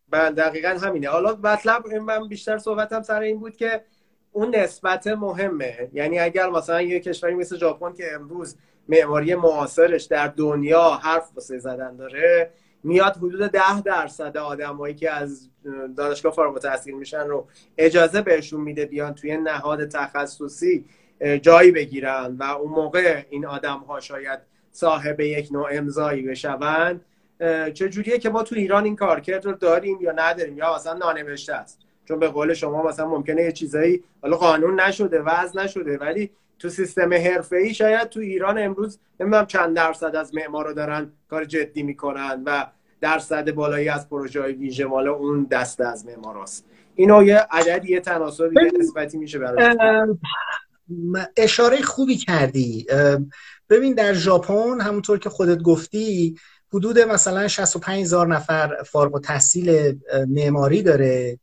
بله 0.08 0.30
دقیقا 0.30 0.78
همینه. 0.82 1.08
حالا 1.08 1.38
مطلب 1.42 1.86
من 1.86 2.28
بیشتر 2.28 2.58
صحبتم 2.58 3.02
سر 3.02 3.20
این 3.20 3.40
بود 3.40 3.56
که 3.56 3.84
اون 4.32 4.56
نسبت 4.56 5.06
مهمه. 5.06 5.88
یعنی 5.92 6.18
اگر 6.18 6.50
مثلا 6.50 6.82
یه 6.82 7.00
کشوری 7.00 7.34
مثل 7.34 7.56
ژاپن 7.56 7.92
که 7.92 8.14
امروز 8.14 8.56
معماری 8.88 9.34
معاصرش 9.34 10.04
در 10.04 10.28
دنیا 10.28 10.90
حرف 10.90 11.30
واسه 11.34 11.58
زدن 11.58 11.96
داره 11.96 12.50
میاد 12.82 13.16
حدود 13.16 13.50
ده 13.50 13.80
درصد 13.80 14.36
آدمایی 14.36 14.94
که 14.94 15.10
از 15.10 15.48
دانشگاه 15.96 16.32
فارغ 16.32 16.52
التحصیل 16.52 16.94
میشن 16.94 17.26
رو 17.26 17.46
اجازه 17.78 18.22
بهشون 18.22 18.60
میده 18.60 18.86
بیان 18.86 19.14
توی 19.14 19.36
نهاد 19.36 19.88
تخصصی 19.88 20.84
جایی 21.42 21.70
بگیرن 21.70 22.36
و 22.38 22.42
اون 22.42 22.72
موقع 22.72 23.24
این 23.30 23.46
آدم 23.46 23.78
ها 23.78 24.00
شاید 24.00 24.40
صاحب 24.72 25.20
یک 25.20 25.52
نوع 25.52 25.68
امضایی 25.72 26.22
بشون. 26.22 27.00
چه 27.74 27.88
جوریه 27.88 28.18
که 28.18 28.30
ما 28.30 28.42
تو 28.42 28.54
ایران 28.54 28.84
این 28.84 28.96
کارکرد 28.96 29.44
رو 29.44 29.52
داریم 29.52 29.98
یا 30.00 30.12
نداریم؟ 30.12 30.58
یا 30.58 30.74
اصلا 30.74 30.92
نانوشته 30.92 31.54
است؟ 31.54 31.78
چون 32.04 32.18
به 32.18 32.28
قول 32.28 32.54
شما 32.54 32.82
مثلا 32.82 33.08
ممکنه 33.08 33.42
یه 33.42 33.52
چیزایی 33.52 34.04
حالا 34.22 34.36
قانون 34.36 34.80
نشده 34.80 35.20
وضع 35.20 35.62
نشده 35.62 35.98
ولی 35.98 36.30
تو 36.60 36.68
سیستم 36.68 37.10
ای 37.52 37.74
شاید 37.74 38.08
تو 38.08 38.20
ایران 38.20 38.58
امروز 38.58 38.98
نمی‌دونم 39.20 39.46
چند 39.46 39.76
درصد 39.76 40.16
از 40.16 40.34
معمارا 40.34 40.72
دارن 40.72 41.12
کار 41.30 41.44
جدی 41.44 41.82
می‌کنن 41.82 42.42
و 42.46 42.66
درصد 43.00 43.50
بالایی 43.50 43.88
از 43.88 44.08
پروژه 44.08 44.42
های 44.42 44.52
ویژه 44.52 44.84
مال 44.84 45.08
اون 45.08 45.44
دسته 45.50 45.86
از 45.86 46.06
معماراست 46.06 46.64
اینو 46.94 47.22
یه 47.22 47.46
عدد 47.50 47.84
یه 47.84 48.00
تناسبی 48.00 48.56
نسبتی 48.80 49.18
میشه 49.18 49.38
برای 49.38 49.76
اشاره 51.36 51.82
خوبی 51.82 52.16
کردی. 52.16 52.86
ببین 53.70 53.94
در 53.94 54.12
ژاپن 54.12 54.80
همونطور 54.80 55.18
که 55.18 55.30
خودت 55.30 55.62
گفتی 55.62 56.36
حدود 56.72 56.98
مثلا 56.98 57.48
65 57.48 58.02
هزار 58.02 58.26
نفر 58.26 58.82
فارغ 58.82 59.14
التحصیل 59.14 59.98
معماری 60.28 60.82
داره. 60.82 61.38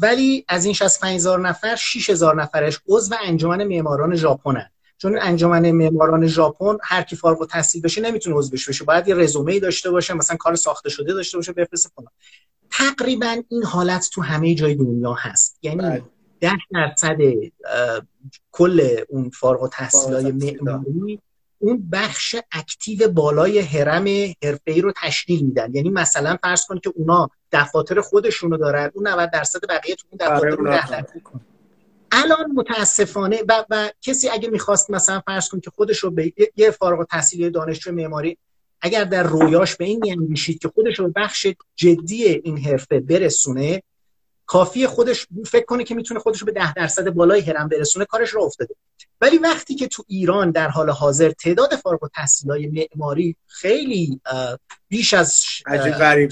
ولی 0.00 0.44
از 0.48 0.64
این 0.64 0.74
65 0.74 1.14
هزار 1.14 1.40
نفر 1.40 1.76
6 1.76 2.10
هزار 2.10 2.42
نفرش 2.42 2.80
عضو 2.88 3.14
انجمن 3.24 3.64
معماران 3.64 4.16
ژاپن 4.16 4.62
چون 4.98 5.18
انجمن 5.18 5.70
معماران 5.70 6.26
ژاپن 6.26 6.76
هر 6.82 7.02
کی 7.02 7.16
فارغ 7.16 7.40
التحصیل 7.40 7.82
بشه 7.82 8.00
نمی‌تونه 8.00 8.36
عضوش 8.36 8.68
بشه. 8.68 8.84
باید 8.84 9.08
یه 9.08 9.14
رزومه 9.14 9.60
داشته 9.60 9.90
باشه 9.90 10.14
مثلا 10.14 10.36
کار 10.36 10.54
ساخته 10.54 10.90
شده 10.90 11.12
داشته 11.12 11.38
باشه 11.38 11.52
بفرسته 11.52 11.90
کنه 11.94 12.08
تقریبا 12.70 13.42
این 13.48 13.64
حالت 13.64 14.10
تو 14.12 14.22
همه 14.22 14.54
جای 14.54 14.74
دنیا 14.74 15.12
هست. 15.12 15.58
یعنی 15.62 15.82
بله. 15.82 16.02
ده 16.40 16.52
درصد 16.72 17.16
کل 18.52 18.96
اون 19.08 19.30
فارغ 19.30 19.62
التحصیلای 19.62 20.32
معماری 20.32 21.20
اون 21.62 21.88
بخش 21.92 22.36
اکتیو 22.52 23.08
بالای 23.08 23.60
حرم 23.60 24.04
حرفه‌ای 24.44 24.80
رو 24.80 24.92
تشکیل 25.02 25.44
میدن. 25.44 25.74
یعنی 25.74 25.90
مثلا 25.90 26.36
فرض 26.42 26.66
کن 26.66 26.78
که 26.78 26.92
اونا 26.94 27.30
دفاتر 27.52 28.00
خودشونو 28.00 28.56
دارن 28.56 28.90
اون 28.94 29.08
90 29.08 29.30
درصد 29.30 29.60
بقیه 29.68 29.94
تو 29.94 30.06
اون 30.10 30.18
دفاتر 30.28 30.48
رو 30.48 30.64
الان 32.12 32.52
متاسفانه 32.54 33.42
و, 33.48 33.64
و 33.70 33.90
کسی 34.02 34.28
اگه 34.28 34.48
می‌خواست 34.50 34.90
مثلا 34.90 35.22
فرض 35.26 35.48
کن 35.48 35.60
که 35.60 35.70
خودش 35.70 35.98
رو 35.98 36.10
به 36.10 36.32
یه 36.56 36.70
فارغ 36.70 36.98
التحصیلی 36.98 37.50
دانشجو 37.50 37.92
معماری 37.92 38.38
اگر 38.80 39.04
در 39.04 39.22
رویاش 39.22 39.76
به 39.76 39.84
این 39.84 40.00
میاندیشید 40.02 40.58
که 40.58 40.68
خودش 40.68 40.98
رو 40.98 41.12
بخش 41.16 41.46
جدی 41.76 42.24
این 42.24 42.58
حرفه 42.58 43.00
برسونه 43.00 43.82
کافی 44.46 44.86
خودش 44.86 45.26
فکر 45.46 45.64
کنه 45.64 45.84
که 45.84 45.94
می‌تونه 45.94 46.20
خودش 46.20 46.38
رو 46.38 46.46
به 46.46 46.52
ده 46.52 46.74
درصد 46.74 47.10
بالای 47.10 47.40
هرم 47.40 47.68
برسونه 47.68 48.04
کارش 48.04 48.30
رو 48.30 48.42
افتاده. 48.42 48.74
ولی 49.22 49.38
وقتی 49.38 49.74
که 49.74 49.88
تو 49.88 50.04
ایران 50.06 50.50
در 50.50 50.68
حال 50.68 50.90
حاضر 50.90 51.30
تعداد 51.30 51.76
فارغ 51.76 52.10
های 52.48 52.66
معماری 52.66 53.36
خیلی 53.46 54.20
بیش 54.88 55.14
از 55.14 55.42
عجیب 55.66 55.92
غریب 55.92 56.30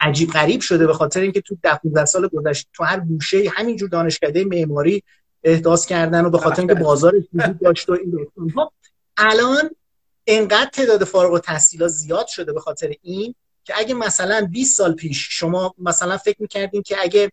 عجیب 0.00 0.30
غریب 0.30 0.60
شده 0.60 0.86
به 0.86 0.94
خاطر 0.94 1.20
اینکه 1.20 1.40
تو 1.40 1.56
15 1.62 2.04
سال 2.04 2.28
گذشته 2.28 2.68
تو 2.72 2.84
هر 2.84 3.00
گوشه 3.00 3.50
همینجور 3.56 3.88
دانشکده 3.88 4.44
معماری 4.44 5.02
احداث 5.44 5.86
کردن 5.86 6.24
و 6.24 6.30
به 6.30 6.38
خاطر 6.38 6.62
اینکه 6.62 6.74
بازار 6.74 7.14
وجود 7.16 7.58
داشت 7.58 7.88
و 7.88 7.92
این 7.92 8.28
الان 9.16 9.70
انقدر 10.26 10.70
تعداد 10.72 11.04
فارغ 11.04 11.32
التحصیلات 11.32 11.90
زیاد 11.90 12.26
شده 12.26 12.52
به 12.52 12.60
خاطر 12.60 12.92
این 13.02 13.34
که 13.64 13.74
اگه 13.76 13.94
مثلا 13.94 14.48
20 14.50 14.76
سال 14.76 14.94
پیش 14.94 15.28
شما 15.30 15.74
مثلا 15.78 16.16
فکر 16.16 16.36
می‌کردین 16.42 16.82
که 16.82 16.96
اگه 17.00 17.32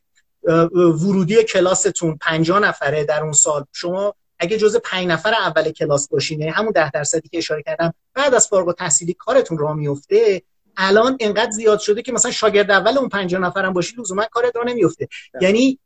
ورودی 0.73 1.43
کلاستون 1.43 2.17
50 2.21 2.59
نفره 2.59 3.03
در 3.03 3.23
اون 3.23 3.31
سال 3.31 3.65
شما 3.73 4.15
اگه 4.39 4.57
جز 4.57 4.77
5 4.83 5.07
نفر 5.07 5.33
اول 5.33 5.71
کلاس 5.71 6.09
باشینه 6.09 6.51
همون 6.51 6.71
10 6.71 6.91
درصدی 6.91 7.29
که 7.29 7.37
اشاره 7.37 7.63
کردم 7.63 7.93
بعد 8.13 8.33
از 8.33 8.47
فارغ 8.47 8.67
التحصیلی 8.67 9.13
کارتون 9.13 9.57
راه 9.57 9.75
میفته. 9.75 10.41
الان 10.77 11.17
انقدر 11.19 11.51
زیاد 11.51 11.79
شده 11.79 12.01
که 12.01 12.11
مثلا 12.11 12.31
شاگرد 12.31 12.71
اول 12.71 12.97
اون 12.97 13.09
50 13.09 13.41
نفر 13.41 13.65
هم 13.65 13.73
باشی 13.73 13.95
لزوما 13.97 14.25
کارت 14.31 14.55
راه 14.55 14.65
نمیفته. 14.65 15.07
یعنی 15.41 15.79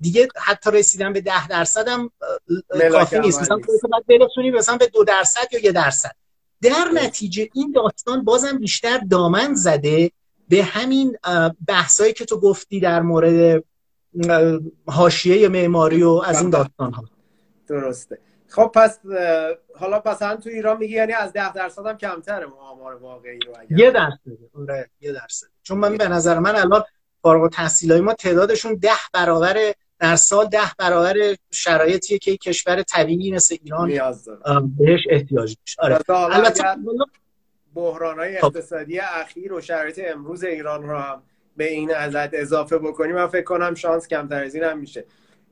دیگه 0.00 0.28
حتی 0.36 0.70
رسیدن 0.70 1.12
به 1.12 1.20
10 1.20 1.48
درصد 1.48 1.88
هم 1.88 2.10
کافی 2.92 3.18
نیست. 3.18 3.40
مثلا 3.40 3.56
باید 3.90 4.06
برسونی 4.20 4.50
مثلا 4.50 4.76
به 4.76 4.86
2 4.86 5.04
درصد 5.04 5.52
یا 5.52 5.60
1 5.60 5.70
درصد. 5.70 6.12
در 6.62 6.88
نتیجه 6.94 7.48
این 7.54 7.72
داستان 7.72 8.24
بازم 8.24 8.58
بیشتر 8.58 8.98
دامن 8.98 9.54
زده 9.54 10.10
به 10.48 10.62
همین 10.62 11.16
بحثایی 11.68 12.12
که 12.12 12.24
تو 12.24 12.40
گفتی 12.40 12.80
در 12.80 13.02
مورد 13.02 13.64
حاشیه 14.86 15.48
معماری 15.48 16.02
و 16.02 16.22
از 16.26 16.40
این 16.40 16.50
داستان 16.50 16.92
ها 16.92 17.04
درسته. 17.66 18.18
خب 18.48 18.70
پس 18.74 18.98
حالا 19.74 20.02
مثلا 20.06 20.36
تو 20.36 20.48
ایران 20.48 20.76
میگی 20.78 20.94
یعنی 20.94 21.12
از 21.12 21.32
ده 21.32 21.52
درصد 21.52 21.86
هم 21.86 21.98
کمتره 21.98 22.46
آمار 22.46 22.94
واقعی 22.94 23.38
رو 23.38 23.52
اگر. 23.60 23.78
یه 23.78 23.90
درصد. 23.90 24.20
آره 24.54 24.90
یه 25.00 25.12
درصد. 25.12 25.46
چون 25.62 25.78
من 25.78 25.96
به 25.96 26.08
نظر 26.08 26.38
من 26.38 26.56
الان 26.56 26.84
فارغ 27.22 27.42
التحصیلای 27.42 28.00
ما 28.00 28.14
تعدادشون 28.14 28.74
ده 28.74 28.90
برابر 29.14 29.72
در 29.98 30.16
سال 30.16 30.46
ده 30.46 30.72
برابر 30.78 31.36
شرایطیه 31.50 32.18
که 32.18 32.36
کشور 32.36 32.82
طبیعی 32.82 33.32
مثل 33.32 33.56
ایران 33.62 33.88
بهش 34.78 35.00
احتیاج 35.10 35.56
داشت 35.66 35.80
آره. 35.80 35.98
البته 36.08 36.64
بحران 37.74 38.18
های 38.18 38.38
خب. 38.38 38.44
اقتصادی 38.44 38.98
اخیر 38.98 39.52
و 39.52 39.60
شرایط 39.60 40.00
امروز 40.04 40.44
ایران 40.44 40.88
رو 40.88 40.98
هم 40.98 41.22
به 41.56 41.72
این 41.72 41.94
ازت 41.94 42.34
اضافه 42.34 42.78
بکنیم. 42.78 43.14
من 43.14 43.26
فکر 43.26 43.44
کنم 43.44 43.74
شانس 43.74 44.08
کمتر 44.08 44.44
از 44.44 44.54
این 44.54 44.64
هم 44.64 44.78
میشه. 44.78 45.04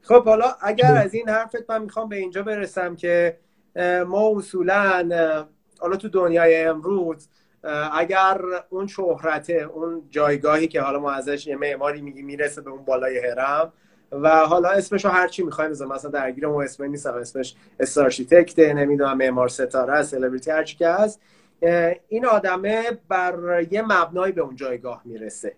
خب 0.04 0.25
حالا 0.25 0.54
اگر 0.61 0.96
از 0.96 1.14
این 1.14 1.28
حرفت 1.28 1.70
من 1.70 1.82
می‌خوام 1.82 2.08
به 2.08 2.16
اینجا 2.16 2.42
برسم 2.42 2.96
که 2.96 3.38
ما 4.06 4.38
اصولا 4.38 5.08
حالا 5.80 5.96
تو 5.96 6.08
دنیای 6.08 6.64
امروز 6.64 7.28
اگر 7.92 8.40
اون 8.68 8.87
شهرته 8.87 9.52
اون 9.75 10.02
جایگاهی 10.11 10.68
که 10.68 10.80
حالا 10.80 11.00
ما 11.00 11.12
ازش 11.12 11.46
یه 11.46 11.56
معماری 11.56 12.00
میگی 12.00 12.23
می‌رسه 12.23 12.61
به 12.61 12.70
اون 12.70 12.84
بالای 12.84 13.18
هرم 13.18 13.73
و 14.12 14.28
حالا 14.28 14.68
اسمش 14.68 15.04
رو 15.04 15.11
هر 15.11 15.28
چی 15.28 15.42
می‌خوایم 15.42 15.70
بزنیم 15.70 15.92
مثلا 15.92 16.11
درگیر 16.11 16.46
اون 16.46 16.64
اسم 16.64 16.84
نیستم 16.84 17.14
اسمش 17.14 17.54
starchitect 17.80 18.59
نمی‌دونم 18.58 19.16
معمار 19.16 19.49
ستاره 19.49 20.02
سلبریتی 20.02 20.50
هر 20.50 20.64
چی 20.64 20.76
که 20.76 20.88
هست 20.88 21.20
این 22.08 22.26
آدمه 22.26 22.82
بر 23.08 23.66
یه 23.70 23.82
مبنایی 23.82 24.32
به 24.32 24.40
اون 24.40 24.56
جایگاه 24.56 25.02
می‌رسه. 25.04 25.56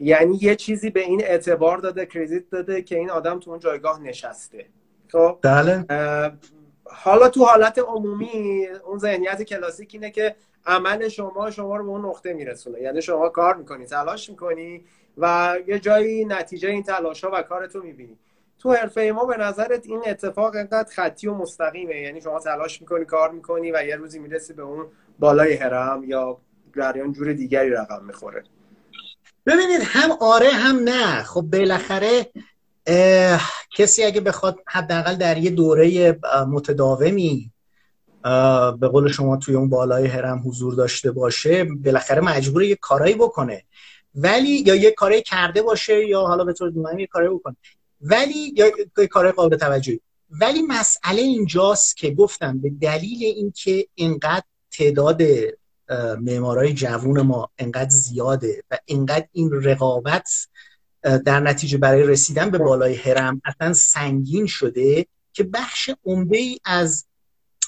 یعنی 0.00 0.38
یه 0.40 0.56
چیزی 0.56 0.90
به 0.90 1.00
این 1.00 1.24
اعتبار 1.24 1.78
داده 1.78 2.06
کردیت 2.06 2.50
داده 2.50 2.82
که 2.82 2.98
این 2.98 3.10
آدم 3.10 3.40
تو 3.40 3.50
اون 3.50 3.60
جایگاه 3.60 4.02
نشسته. 4.02 4.66
خب؟ 5.08 5.38
بله. 5.42 5.86
حالا 6.84 7.28
تو 7.28 7.44
حالت 7.44 7.78
عمومی 7.78 8.66
اون 8.84 8.98
ذهنیت 8.98 9.42
کلاسیک 9.42 9.90
اینه 9.92 10.10
که 10.10 10.36
عمل 10.66 11.08
شما 11.08 11.50
شما 11.50 11.76
رو 11.76 11.84
به 11.84 11.90
اون 11.90 12.06
نقطه 12.06 12.32
میرسونه. 12.32 12.80
یعنی 12.80 13.02
شما 13.02 13.28
کار 13.28 13.56
می‌کنی 13.56 13.86
تلاش 13.86 14.30
می‌کنی 14.30 14.84
و 15.18 15.56
یه 15.66 15.78
جایی 15.78 16.24
نتیجه 16.24 16.68
این 16.68 16.82
تلاش 16.82 17.24
ها 17.24 17.30
و 17.34 17.42
کارتو 17.42 17.82
می‌بینی. 17.82 18.18
تو 18.58 18.72
حرفه 18.72 19.12
ما 19.12 19.24
به 19.24 19.36
نظرت 19.36 19.86
این 19.86 20.02
اتفاق 20.06 20.54
اینقدر 20.56 20.94
خطی 20.94 21.28
و 21.28 21.34
مستقیمه. 21.34 22.00
یعنی 22.00 22.20
شما 22.20 22.40
تلاش 22.40 22.80
می‌کنی 22.80 23.04
کار 23.04 23.30
می‌کنی 23.30 23.72
و 23.72 23.84
یه 23.86 23.96
روزی 23.96 24.18
می‌رسی 24.18 24.52
به 24.52 24.62
اون 24.62 24.86
بالای 25.18 25.54
هرم 25.54 26.04
یا 26.06 26.38
جریان 26.76 27.12
جور 27.12 27.32
دیگری 27.32 27.70
رقم 27.70 28.04
می‌خوره. 28.04 28.42
ببینید 29.46 29.80
هم 29.84 30.10
آره 30.20 30.50
هم 30.50 30.76
نه. 30.76 31.22
خب 31.22 31.40
بالاخره 31.40 32.26
کسی 33.76 34.04
اگه 34.04 34.20
بخواد 34.20 34.58
حداقل 34.68 35.14
در 35.14 35.38
یه 35.38 35.50
دوره 35.50 36.18
متداومی 36.48 37.50
به 38.80 38.88
قول 38.92 39.08
شما 39.08 39.36
توی 39.36 39.54
اون 39.54 39.68
بالای 39.68 40.06
هرم 40.06 40.42
حضور 40.46 40.74
داشته 40.74 41.10
باشه 41.10 41.64
بالاخره 41.64 42.20
مجبور 42.20 42.62
یه 42.62 42.76
کارایی 42.76 43.14
بکنه. 43.14 43.64
ولی 44.14 44.62
یا 44.66 44.74
یه 44.74 44.90
کاری 44.90 45.22
کرده 45.22 45.62
باشه 45.62 46.06
یا 46.06 46.26
حالا 46.26 46.44
به 46.44 46.52
طور 46.52 46.72
یه 46.98 47.06
کاری 47.06 47.28
بکنه. 47.28 47.56
ولی 48.00 48.52
یا 48.56 48.66
یه 48.98 49.06
کار 49.06 49.32
قابل 49.32 49.56
توجهی. 49.56 50.00
ولی 50.40 50.62
مسئله 50.62 51.22
اینجاست 51.22 51.96
که 51.96 52.10
گفتم 52.10 52.60
به 52.60 52.70
دلیل 52.80 53.24
اینکه 53.24 53.86
اینقدر 53.94 54.44
تعداد 54.72 55.22
معمارای 56.20 56.72
جوون 56.72 57.20
ما 57.20 57.50
انقدر 57.58 57.90
زیاده 57.90 58.64
و 58.70 58.78
اینقدر 58.84 59.26
این 59.32 59.50
رقابت 59.52 60.48
در 61.02 61.40
نتیجه 61.40 61.78
برای 61.78 62.02
رسیدن 62.02 62.50
به 62.50 62.58
بالای 62.58 62.94
هرم 62.94 63.42
اصلا 63.44 63.72
سنگین 63.72 64.46
شده 64.46 65.06
که 65.32 65.44
بخش 65.44 65.90
عمده 66.04 66.36
ای 66.36 66.58
از 66.64 67.06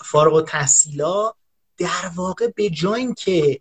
فارغ 0.04 0.34
و 0.34 0.42
تحصیلا 0.42 1.32
در 1.78 2.10
واقع 2.14 2.48
به 2.56 2.70
جای 2.70 3.14
که 3.14 3.60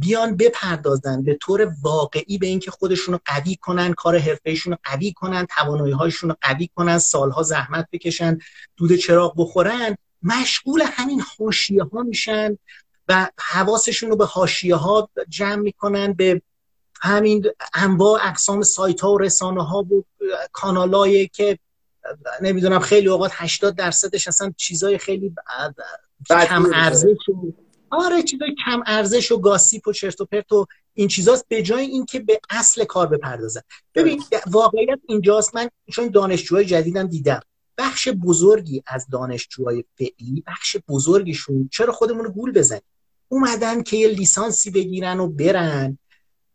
بیان 0.00 0.36
بپردازن 0.36 1.22
به 1.22 1.34
طور 1.34 1.72
واقعی 1.82 2.38
به 2.38 2.46
اینکه 2.46 2.70
خودشون 2.70 3.14
رو 3.14 3.20
قوی 3.24 3.56
کنن 3.56 3.92
کار 3.92 4.18
حرفهشون 4.18 4.72
رو 4.72 4.78
قوی 4.84 5.12
کنن 5.12 5.46
توانایی 5.46 5.92
هاشون 5.92 6.30
رو 6.30 6.36
قوی 6.40 6.70
کنن 6.74 6.98
سالها 6.98 7.42
زحمت 7.42 7.88
بکشن 7.92 8.38
دود 8.76 8.94
چراغ 8.94 9.34
بخورن 9.36 9.96
مشغول 10.22 10.82
همین 10.86 11.22
حاشیه 11.38 11.82
ها 11.82 12.02
میشن. 12.02 12.58
و 13.08 13.28
حواسشون 13.38 14.10
رو 14.10 14.16
به 14.16 14.24
حاشیه 14.24 14.74
ها 14.74 15.08
جمع 15.28 15.56
می‌کنن 15.56 16.12
به 16.12 16.42
همین 17.00 17.46
انواع 17.74 18.20
اقسام 18.28 18.62
سایت 18.62 19.00
ها 19.00 19.12
و 19.12 19.18
رسانه 19.18 19.64
ها 19.64 19.78
و 19.78 20.04
کانالایی 20.52 21.28
که 21.28 21.58
نمی‌دونم 22.42 22.78
خیلی 22.78 23.08
اوقات 23.08 23.30
80 23.34 23.76
درصدش 23.76 24.28
اصلا 24.28 24.52
چیزای 24.56 24.98
خیلی 24.98 25.34
کم 26.48 26.66
ارزش 26.74 27.16
آره 27.90 28.22
چیزای 28.22 28.54
کم 28.64 28.82
ارزش 28.86 29.32
و 29.32 29.38
گاسیپ 29.38 29.88
و 29.88 29.92
چرت 29.92 30.20
و 30.20 30.24
پرت 30.24 30.52
و 30.52 30.66
این 30.94 31.08
چیزاست 31.08 31.44
به 31.48 31.62
جای 31.62 31.84
اینکه 31.84 32.20
به 32.20 32.40
اصل 32.50 32.84
کار 32.84 33.06
بپردازن. 33.06 33.60
ببین 33.94 34.22
واقعیت 34.46 34.98
اینجاست 35.08 35.54
من 35.54 35.70
چون 35.92 36.08
دانشجوهای 36.08 36.64
جدیدم 36.64 37.06
دیدم. 37.06 37.40
بخش 37.78 38.08
بزرگی 38.08 38.82
از 38.86 39.06
دانشجوهای 39.12 39.84
فعلی 39.98 40.44
بخش 40.46 40.76
بزرگیشون 40.88 41.68
چرا 41.72 41.92
خودمون 41.92 42.24
رو 42.24 42.30
گول 42.30 42.52
بزنیم؟ 42.52 42.82
اومدن 43.28 43.82
که 43.82 43.96
یه 43.96 44.08
لیسانسی 44.08 44.70
بگیرن 44.70 45.20
و 45.20 45.28
برن. 45.28 45.98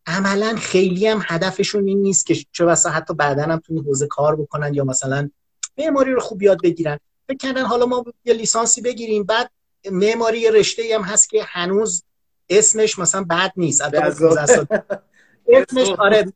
عملا 0.06 0.56
خیلی 0.56 1.08
هم 1.08 1.22
هدفشون 1.28 1.88
این 1.88 2.02
نیست 2.02 2.26
که 2.26 2.36
چه 2.52 2.66
بسا 2.66 2.90
حتی 2.90 3.14
بعدا 3.14 3.44
هم 3.44 3.58
تو 3.58 3.74
این 3.74 3.84
حوزه 3.84 4.08
کار 4.08 4.36
بکنن 4.36 4.74
یا 4.74 4.84
مثلا 4.84 5.30
معماری 5.78 6.12
رو 6.12 6.20
خوب 6.20 6.44
یاد 6.44 6.62
بگیرن. 6.64 7.00
فکر 7.28 7.38
کردن 7.38 7.66
حالا 7.66 7.86
ما 7.86 8.06
یه 8.26 8.34
لیسانسی 8.34 8.82
بگیریم 8.82 9.24
بعد 9.24 9.52
معماری 9.92 10.52
رشته 10.52 10.84
هم 10.96 11.02
هست 11.02 11.30
که 11.30 11.44
هنوز 11.44 12.04
اسمش 12.50 13.00
مثلا 13.00 13.24
بد 13.24 13.52
نیست. 13.58 13.82
اسمش 15.54 15.88
آره 15.88 16.34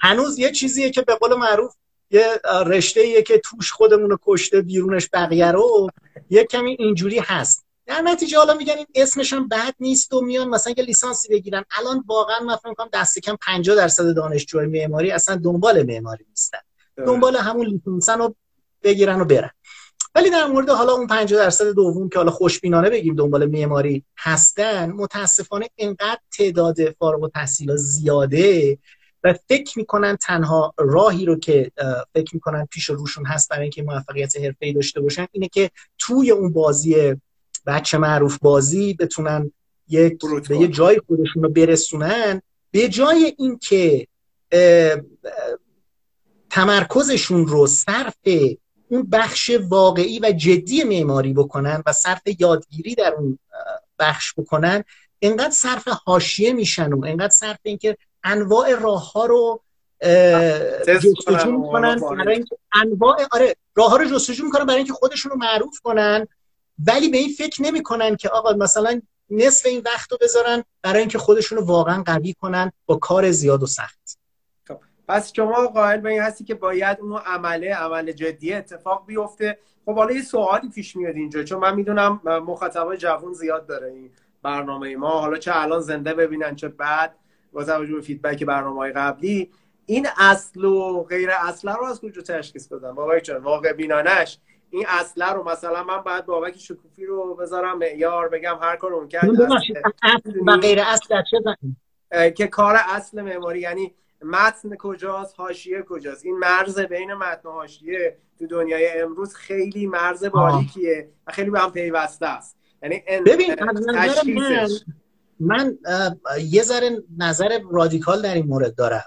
هنوز 0.00 0.38
یه 0.38 0.50
چیزیه 0.50 0.90
که 0.90 1.02
به 1.02 1.14
قول 1.14 1.34
معروف 1.34 1.74
یه 2.10 2.40
رشته 2.66 3.22
که 3.22 3.38
توش 3.44 3.72
خودمون 3.72 4.10
رو 4.10 4.18
کشته 4.22 4.60
بیرونش 4.60 5.08
بقیه 5.12 5.50
رو 5.52 5.90
یه 6.30 6.44
کمی 6.44 6.76
اینجوری 6.78 7.18
هست. 7.18 7.65
در 7.86 8.00
نتیجه 8.00 8.38
حالا 8.38 8.54
میگن 8.54 8.74
این 8.76 8.86
اسمش 8.94 9.32
هم 9.32 9.48
بد 9.48 9.74
نیست 9.80 10.14
و 10.14 10.20
میان 10.20 10.48
مثلا 10.48 10.74
یه 10.76 10.84
لیسانسی 10.84 11.28
بگیرن. 11.28 11.64
الان 11.78 12.04
واقعا 12.06 12.40
من 12.40 12.56
فکر 12.56 12.74
کنم 12.74 12.88
دست 12.92 13.18
کم 13.18 13.36
50 13.40 13.76
درصد 13.76 14.14
دانشجوی 14.14 14.66
معماری 14.66 15.10
اصلا 15.10 15.36
دنبال 15.36 15.82
معماری 15.82 16.24
نیستن. 16.28 16.58
دنبال 16.96 17.36
همون 17.36 17.66
لیسانسن 17.66 18.18
رو 18.18 18.36
بگیرن 18.82 19.20
و 19.20 19.24
برن. 19.24 19.50
ولی 20.14 20.30
در 20.30 20.46
مورد 20.46 20.70
حالا 20.70 20.92
اون 20.92 21.06
50 21.06 21.40
درصد 21.40 21.74
دوم 21.74 22.08
که 22.08 22.18
حالا 22.18 22.30
خوشبینانه 22.30 22.90
بگیم 22.90 23.14
دنبال 23.14 23.46
معماری 23.46 24.04
هستن 24.18 24.90
متاسفانه 24.90 25.68
اینقدر 25.74 26.18
تعداد 26.38 26.90
فارغ 26.90 27.22
التحصیلا 27.22 27.76
زیاده 27.76 28.78
و 29.24 29.34
فکر 29.48 29.78
می‌کنن 29.78 30.16
تنها 30.16 30.74
راهی 30.78 31.26
رو 31.26 31.38
که 31.38 31.70
فکر 32.14 32.34
می‌کنن 32.34 32.66
پیش 32.70 32.84
روشون 32.84 33.26
هست 33.26 33.48
برای 33.48 33.62
اینکه 33.62 33.82
موفقیت 33.82 34.36
حرفه‌ای 34.36 34.72
داشته 34.72 35.00
باشن 35.00 35.26
اینه 35.32 35.48
که 35.48 35.70
توی 35.98 36.30
اون 36.30 36.52
بازی 36.52 37.16
بچه 37.66 37.98
معروف 37.98 38.38
بازی 38.38 38.94
بتونن 38.94 39.52
یک 39.88 40.18
به 40.48 40.56
یه 40.56 40.68
جای 40.68 41.00
خودشون 41.06 41.42
رو 41.42 41.48
برسونن. 41.48 42.42
به 42.70 42.88
جای 42.88 43.34
اینکه 43.38 44.06
تمرکزشون 46.50 47.46
رو 47.46 47.66
صرف 47.66 48.16
اون 48.88 49.02
بخش 49.12 49.50
واقعی 49.68 50.20
و 50.20 50.32
جدی 50.32 50.84
معماری 50.84 51.32
بکنن 51.32 51.82
و 51.86 51.92
صرف 51.92 52.22
یادگیری 52.38 52.94
در 52.94 53.14
اون 53.14 53.38
بخش 53.98 54.34
بکنن 54.36 54.84
انقدر 55.22 55.50
صرف 55.50 55.88
حاشیه 55.88 56.52
میشن 56.52 56.92
و 56.92 57.04
انقدر 57.04 57.28
صرف 57.28 57.58
اینکه 57.62 57.96
انواع 58.24 58.74
راه 58.74 59.12
ها 59.12 59.26
رو 59.26 59.62
جستجو 60.86 61.52
می‌کنن 61.52 62.00
برای 62.00 62.34
اینکه 62.34 62.56
انواع 62.72 63.26
آره 63.32 63.56
راه 63.74 63.90
ها 63.90 63.96
رو 63.96 64.04
جستجو 64.04 64.44
می‌کنن 64.44 64.64
برای 64.64 64.78
اینکه 64.78 64.92
خودشون 64.92 65.32
رو 65.32 65.38
معروف 65.38 65.80
کنن. 65.80 66.26
ولی 66.78 67.08
به 67.08 67.18
این 67.18 67.28
فکر 67.28 67.62
نمی‌کنن 67.62 68.16
که 68.16 68.28
آقا 68.28 68.52
مثلا 68.52 69.00
نصف 69.30 69.66
این 69.66 69.82
وقت 69.84 70.12
رو 70.12 70.18
بذارن 70.20 70.64
برای 70.82 70.98
اینکه 70.98 71.18
خودشون 71.18 71.58
رو 71.58 71.64
واقعا 71.64 72.02
قوی 72.02 72.34
کنن 72.40 72.72
با 72.86 72.96
کار 72.96 73.30
زیاد 73.30 73.62
و 73.62 73.66
سخت. 73.66 74.18
خب، 74.68 74.80
پس 75.08 75.32
شما 75.36 75.66
قائل 75.66 76.00
به 76.00 76.10
این 76.10 76.20
هستی 76.22 76.44
که 76.44 76.54
باید 76.54 76.98
اون 77.00 77.18
عمله 77.18 77.74
عمل 77.74 78.12
جدی 78.12 78.52
اتفاق 78.52 79.06
بیفته. 79.06 79.58
خب 79.84 79.94
حالا 79.94 80.12
یه 80.12 80.22
سوالی 80.22 80.68
پیش 80.68 80.96
میاد 80.96 81.14
اینجا 81.14 81.42
چون 81.42 81.58
من 81.58 81.74
می‌دونم 81.74 82.20
مخاطبای 82.24 82.96
جوان 82.96 83.32
زیاد 83.32 83.66
داره 83.66 83.88
این 83.88 84.10
برنامه 84.42 84.96
ما 84.96 85.20
حالا 85.20 85.38
چه 85.38 85.52
الان 85.54 85.80
زنده 85.80 86.14
ببینن 86.14 86.56
چه 86.56 86.68
بعد. 86.68 87.14
با 87.52 87.64
توجه 87.64 87.94
به 87.94 88.00
فیدبک 88.00 88.44
برنامه 88.44 88.76
های 88.76 88.92
قبلی 88.92 89.50
این 89.86 90.06
اصل 90.18 90.64
و 90.64 91.02
غیر 91.02 91.30
اصل 91.30 91.68
رو 91.68 91.84
از 91.84 92.00
کجا 92.00 92.22
تشخیص 92.22 92.68
بدن 92.68 92.94
بابا 92.94 93.18
چون 93.18 93.36
واقع 93.36 93.72
بینانش. 93.72 94.38
این 94.70 94.84
اصله 94.88 95.32
رو 95.32 95.48
مثلا 95.48 95.84
من 95.84 96.00
باید 96.00 96.26
بابک 96.26 96.58
شکوفی 96.58 97.06
رو 97.06 97.34
بذارم 97.34 97.78
معیار 97.78 98.28
بگم 98.28 98.58
هر 98.62 98.76
کار 98.76 98.94
اون 98.94 99.08
کرد 99.08 99.40
و 100.46 100.56
غیر 100.56 100.80
اصل 100.80 101.22
که 102.30 102.46
کار 102.46 102.76
اصل 102.88 103.22
معماری 103.22 103.60
یعنی 103.60 103.94
متن 104.22 104.76
کجاست 104.76 105.34
حاشیه 105.36 105.84
کجاست. 105.88 106.24
این 106.24 106.38
مرز 106.38 106.78
بین 106.78 107.14
متن 107.14 107.48
و 107.48 107.52
حاشیه 107.52 108.16
تو 108.38 108.46
دنیای 108.46 109.00
امروز 109.00 109.34
خیلی 109.34 109.86
مرز 109.86 110.24
باریکیه 110.24 111.08
و 111.26 111.32
خیلی 111.32 111.50
به 111.50 111.60
هم 111.60 111.72
پیوسته 111.72 112.26
است. 112.26 112.56
یعنی 112.82 113.02
ببین 113.26 113.54
من, 115.40 115.78
من 115.78 115.78
یه 116.40 116.62
ذره 116.62 117.02
نظر 117.18 117.60
رادیکال 117.70 118.22
در 118.22 118.34
این 118.34 118.46
مورد 118.46 118.74
دارم. 118.74 119.04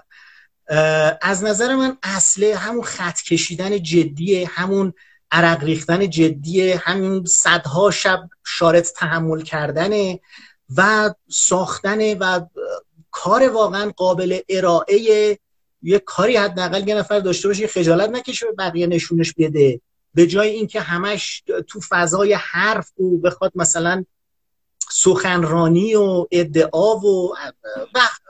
از 1.22 1.44
نظر 1.44 1.74
من 1.74 1.96
اصله 2.02 2.56
همون 2.56 2.82
خط 2.82 3.22
کشیدن 3.22 3.82
جدیه 3.82 4.48
همون 4.48 4.92
عرق 5.32 5.64
ریختن 5.64 6.10
جدی 6.10 6.70
همین 6.70 7.24
صدها 7.24 7.90
شب 7.90 8.28
شارت 8.46 8.92
تحمل 8.96 9.42
کردنه 9.42 10.20
و 10.76 11.10
ساختن 11.28 12.18
و 12.18 12.40
کار 13.10 13.48
واقعا 13.48 13.92
قابل 13.96 14.38
ارائه 14.48 15.38
یه 15.82 15.98
کاری 15.98 16.36
حداقل 16.36 16.88
یه 16.88 16.94
نفر 16.94 17.20
داشته 17.20 17.48
باشه 17.48 17.66
خجالت 17.66 18.10
نکشه 18.10 18.46
به 18.46 18.52
بقیه 18.52 18.86
نشونش 18.86 19.34
بده. 19.38 19.80
به 20.14 20.26
جای 20.26 20.50
اینکه 20.50 20.80
همش 20.80 21.42
تو 21.68 21.80
فضای 21.88 22.32
حرف 22.32 23.00
و 23.00 23.16
بخواد 23.16 23.52
مثلا 23.54 24.04
سخنرانی 24.90 25.94
و 25.94 26.26
ادعا 26.30 26.96
و 26.96 27.34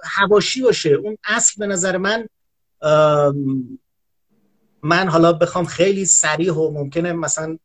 هواشی 0.05 0.63
باشه. 0.63 0.91
اون 0.91 1.19
اصل 1.25 1.55
به 1.59 1.67
نظر 1.67 1.97
من 1.97 2.29
من 4.83 5.09
حالا 5.09 5.33
بخوام 5.33 5.65
خیلی 5.65 6.05
سریح 6.05 6.53
و 6.53 6.71
ممکنه 6.71 7.13
مثلا 7.13 7.59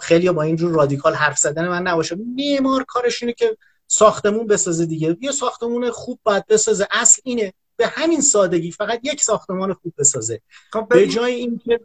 خیلی 0.00 0.30
با 0.30 0.42
اینجور 0.42 0.72
رادیکال 0.72 1.14
حرف 1.14 1.38
زدن 1.38 1.68
من 1.68 1.82
نباشه. 1.82 2.16
معمار 2.36 2.84
کارش 2.84 3.22
اینه 3.22 3.32
که 3.32 3.56
ساختمون 3.86 4.46
بسازه 4.46 4.86
دیگه. 4.86 5.16
یه 5.20 5.32
ساختمون 5.32 5.90
خوب 5.90 6.20
باید 6.22 6.46
بسازه. 6.46 6.88
اصل 6.90 7.22
اینه 7.24 7.52
به 7.76 7.86
همین 7.86 8.20
سادگی 8.20 8.72
فقط 8.72 9.00
یک 9.02 9.22
ساختمان 9.22 9.72
خوب 9.72 9.92
بسازه. 9.98 10.40
خب 10.72 10.86
به 10.88 11.06
جای 11.06 11.34
اینکه 11.34 11.80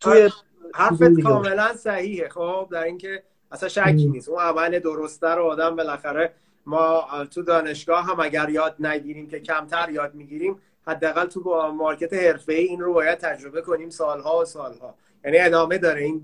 توی 0.00 0.30
حرفت 0.74 1.20
کاملا 1.20 1.76
صحیحه. 1.76 2.28
خب 2.28 2.68
در 2.72 2.82
اینکه 2.82 3.22
اصلا 3.52 3.68
شکی 3.68 4.06
نیست. 4.06 4.28
اون 4.28 4.40
عمل 4.40 4.78
درسته 4.78 5.28
رو 5.28 5.44
آدم 5.44 5.76
بالاخره 5.76 6.34
ما 6.66 7.06
تو 7.30 7.42
دانشگاه 7.42 8.04
هم 8.04 8.20
اگر 8.20 8.48
یاد 8.48 8.76
نگیریم 8.78 9.28
که 9.28 9.40
کمتر 9.40 9.90
یاد 9.90 10.14
می‌گیریم 10.14 10.56
حداقل 10.86 11.26
تو 11.26 11.72
مارکت 11.72 12.12
حرفه 12.12 12.52
ای 12.52 12.64
این 12.64 12.80
رو 12.80 12.92
باید 12.94 13.18
تجربه 13.18 13.62
کنیم 13.62 13.90
سالها 13.90 14.38
و 14.38 14.44
سالها. 14.44 14.94
یعنی 15.24 15.38
ادامه 15.38 15.78
داره. 15.78 16.02
این 16.02 16.22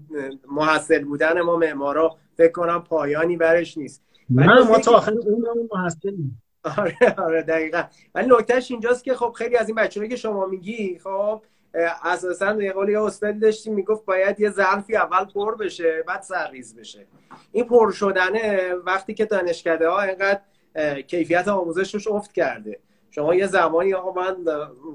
محصل 0.48 1.04
بودن 1.04 1.40
ما 1.40 1.56
معمارا 1.56 2.16
فکر 2.36 2.52
کنم 2.52 2.82
پایانی 2.82 3.36
برش 3.36 3.78
نیست. 3.78 4.02
نه 4.30 4.62
ما 4.68 4.78
تا 4.78 4.96
آخر 4.96 5.12
اون 5.12 5.68
محصل 5.72 6.14
آره 6.78 7.14
آره 7.18 7.42
دقیقا. 7.42 7.82
ولی 8.14 8.28
نکتهش 8.28 8.70
اینجاست 8.70 9.04
که 9.04 9.14
خب 9.14 9.32
خیلی 9.32 9.56
از 9.56 9.68
این 9.68 9.76
بچه‌هایی 9.76 10.10
که 10.10 10.16
شما 10.16 10.46
میگی 10.46 10.98
خب 10.98 11.42
اساسا 12.04 12.62
یه 12.62 12.72
قولی 12.72 12.96
استادی 12.96 13.38
داشتیم 13.38 13.74
می‌گفت 13.74 14.04
باید 14.04 14.40
یه 14.40 14.50
ظرفی 14.50 14.96
اول 14.96 15.24
پر 15.24 15.56
بشه 15.56 16.04
بعد 16.06 16.22
سرریز 16.22 16.76
بشه. 16.76 17.06
این 17.52 17.64
پر 17.64 17.90
شدنه 17.90 18.74
وقتی 18.74 19.14
که 19.14 19.24
دانشکده 19.24 19.88
ها 19.88 20.02
اینقدر 20.02 20.40
کیفیت 21.02 21.48
آموزشش 21.48 22.06
افت 22.08 22.32
کرده. 22.32 22.80
شما 23.10 23.34
یه 23.34 23.46
زمانی 23.46 23.94
آقا 23.94 24.22
من 24.22 24.36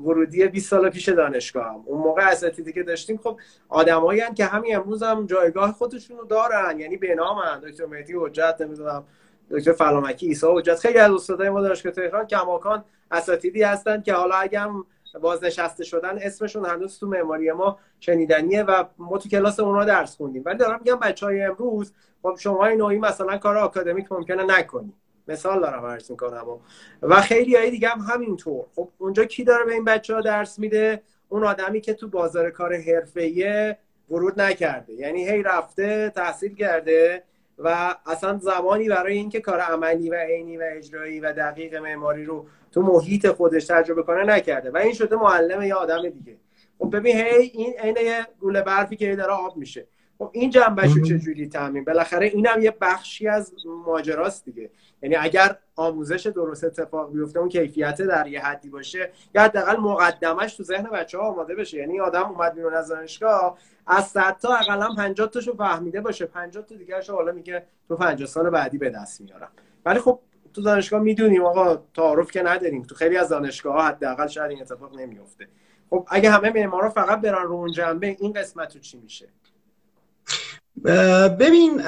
ورودی 0.05 0.47
20 0.47 0.69
سال 0.69 0.89
پیش 0.89 1.09
دانشگاهم. 1.09 1.83
اون 1.85 2.01
موقع 2.01 2.27
اساتیدی 2.27 2.73
که 2.73 2.83
داشتیم 2.83 3.19
خب 3.23 3.39
آدمایی 3.69 4.21
که 4.35 4.45
همین 4.45 4.75
امروز 4.75 5.03
هم 5.03 5.25
جایگاه 5.25 5.71
خودشون 5.71 6.17
رو 6.17 6.25
دارن. 6.25 6.79
یعنی 6.79 6.97
به 6.97 7.15
نام 7.15 7.37
دکتر 7.63 7.85
مهدی 7.85 8.13
حجت 8.17 8.55
نمی‌دونم 8.59 9.03
دکتر 9.51 9.73
فلامکی 9.73 10.27
عیسی 10.27 10.47
حجت. 10.49 10.79
خیلی 10.79 10.97
از 10.97 11.11
استادای 11.11 11.49
ما 11.49 11.61
دانشگاه 11.61 11.91
تهران 11.91 12.27
کماکان 12.27 12.83
اساتیدی 13.11 13.63
هستن 13.63 14.01
که 14.01 14.13
حالا 14.13 14.35
اگه 14.35 14.59
هم 14.59 14.85
بازنشسته 15.21 15.83
شدن 15.83 16.17
اسمشون 16.21 16.65
هنوز 16.65 16.99
تو 16.99 17.07
معماری 17.07 17.51
ما 17.51 17.79
شنیدنیه 17.99 18.63
و 18.63 18.83
ما 18.97 19.17
تو 19.17 19.29
کلاس 19.29 19.59
اونا 19.59 19.85
درس 19.85 20.15
خوندیم. 20.15 20.43
ولی 20.45 20.57
دارم 20.57 20.79
میگم 20.79 20.99
بچه 20.99 21.25
های 21.25 21.41
امروز 21.41 21.93
خب 22.21 22.35
شما 22.39 22.67
نوعی 22.67 22.97
مثلا 22.99 23.37
کار 23.37 23.57
آکادمیک 23.57 24.11
ممکنه 24.11 24.43
نکنید. 24.43 24.93
مثال 25.31 25.61
دارم 25.61 25.85
عرض 25.85 26.11
می‌کنم. 26.11 26.49
و, 26.49 26.59
و 27.01 27.21
خیلی 27.21 27.55
های 27.55 27.71
دیگه 27.71 27.87
هم 27.87 27.99
همینطور. 27.99 28.65
خب 28.75 28.89
اونجا 28.97 29.25
کی 29.25 29.43
داره 29.43 29.65
به 29.65 29.73
این 29.73 29.85
بچه 29.85 30.15
ها 30.15 30.21
درس 30.21 30.59
میده؟ 30.59 31.01
اون 31.29 31.43
آدمی 31.43 31.81
که 31.81 31.93
تو 31.93 32.07
بازار 32.07 32.49
کار 32.49 32.75
حرفه‌ای 32.75 33.75
ورود 34.09 34.41
نکرده. 34.41 34.93
یعنی 34.93 35.29
هی 35.29 35.43
رفته 35.43 36.11
تحصیل 36.15 36.55
کرده 36.55 37.23
و 37.57 37.95
اصلا 38.05 38.37
زمانی 38.37 38.89
برای 38.89 39.17
اینکه 39.17 39.39
کار 39.39 39.59
عملی 39.59 40.09
و 40.09 40.15
عینی 40.15 40.57
و 40.57 40.63
اجرایی 40.65 41.19
و 41.19 41.33
دقیق 41.33 41.75
معماری 41.75 42.25
رو 42.25 42.45
تو 42.71 42.81
محیط 42.81 43.27
خودش 43.27 43.65
تجربه 43.65 44.03
کنه 44.03 44.23
نکرده. 44.23 44.71
و 44.71 44.77
این 44.77 44.93
شده 44.93 45.15
معلم 45.15 45.61
یا 45.61 45.77
آدم 45.77 46.09
دیگه. 46.09 46.37
خب 46.79 46.95
ببین 46.95 47.15
هی 47.15 47.51
این 47.53 47.73
عین 47.79 48.23
گوله 48.39 48.61
برفی 48.61 48.95
که 48.95 49.15
داره 49.15 49.33
آب 49.33 49.57
میشه. 49.57 49.87
خب 50.21 50.29
این 50.33 50.49
جنبش 50.49 50.91
رو 50.93 51.05
چجوری 51.05 51.47
تعمین؟ 51.47 51.83
بالاخره 51.83 52.25
اینم 52.27 52.61
یه 52.61 52.77
بخشی 52.81 53.27
از 53.27 53.53
ماجراست 53.85 54.45
دیگه. 54.45 54.69
یعنی 55.01 55.15
اگر 55.15 55.57
آموزش 55.75 56.27
درست 56.27 56.63
اتفاق 56.63 57.13
بیفته 57.13 57.39
اون 57.39 57.49
کیفیت 57.49 58.01
در 58.01 58.27
یه 58.27 58.41
حدی 58.41 58.69
باشه 58.69 59.11
یا 59.35 59.41
حداقل 59.41 59.77
مقدمش 59.77 60.55
تو 60.55 60.63
ذهن 60.63 60.83
بچه 60.83 61.17
ها 61.17 61.23
آماده 61.23 61.55
بشه. 61.55 61.77
یعنی 61.77 61.99
آدم 61.99 62.23
اومد 62.23 62.55
بیرون 62.55 62.73
از 62.73 62.87
دانشگاه 62.87 63.57
از 63.87 64.07
100 64.07 64.37
تا 64.37 64.55
اقلا 64.55 64.95
50 64.97 65.27
تاشو 65.27 65.55
فهمیده 65.55 66.01
باشه. 66.01 66.25
50 66.25 66.65
تا 66.65 66.75
دیگه 66.75 67.01
حالا 67.09 67.31
میگه 67.31 67.65
تو 67.87 67.95
50 67.95 68.27
سال 68.27 68.49
بعدی 68.49 68.77
به 68.77 68.89
دست 68.89 69.21
میارم. 69.21 69.51
ولی 69.85 69.99
خب 69.99 70.19
تو 70.53 70.61
دانشگاه 70.61 71.01
می‌دونیم 71.01 71.45
آقا 71.45 71.83
تعارف 71.93 72.31
که 72.31 72.43
نداریم. 72.43 72.83
تو 72.83 72.95
خیلی 72.95 73.17
از 73.17 73.29
دانشگاه 73.29 73.73
ها 73.73 73.87
حداقل 73.87 74.27
شاید 74.27 74.51
این 74.51 74.61
اتفاق 74.61 74.99
نمیفته 74.99 75.47
خب 75.89 76.07
اگه 76.09 76.31
همه 76.31 76.49
معمارا 76.49 76.89
فقط 76.89 77.21
برن 77.21 77.43
رو 77.43 77.53
اون 77.53 77.71
جنبه 77.71 78.17
این 78.19 78.33
قسمت 78.33 78.77
چی 78.77 78.97
میشه؟ 78.97 79.27
ببین 81.39 81.81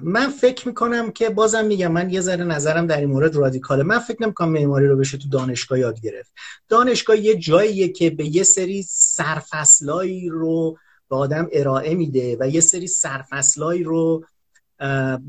من 0.00 0.28
فکر 0.28 0.68
می‌کنم 0.68 1.10
که 1.10 1.30
بازم 1.30 1.64
میگم 1.64 1.92
من 1.92 2.10
یه 2.10 2.20
ذره 2.20 2.44
نظرم 2.44 2.86
در 2.86 2.96
این 2.96 3.08
مورد 3.08 3.36
رادیکاله. 3.36 3.82
من 3.82 3.98
فکر 3.98 4.22
نمی‌کنم 4.22 4.48
معماری 4.48 4.86
رو 4.86 4.96
بشه 4.96 5.18
تو 5.18 5.28
دانشگاه 5.28 5.78
یاد 5.78 6.00
گرفت. 6.00 6.32
دانشگاه 6.68 7.18
یه 7.18 7.36
جاییه 7.36 7.88
که 7.88 8.10
به 8.10 8.36
یه 8.36 8.42
سری 8.42 8.82
سرفصلایی 8.88 10.28
رو 10.28 10.78
به 11.10 11.16
آدم 11.16 11.48
ارائه 11.52 11.94
میده 11.94 12.36
و 12.40 12.48
یه 12.48 12.60
سری 12.60 12.86
سرفصلایی 12.86 13.82
رو 13.82 14.24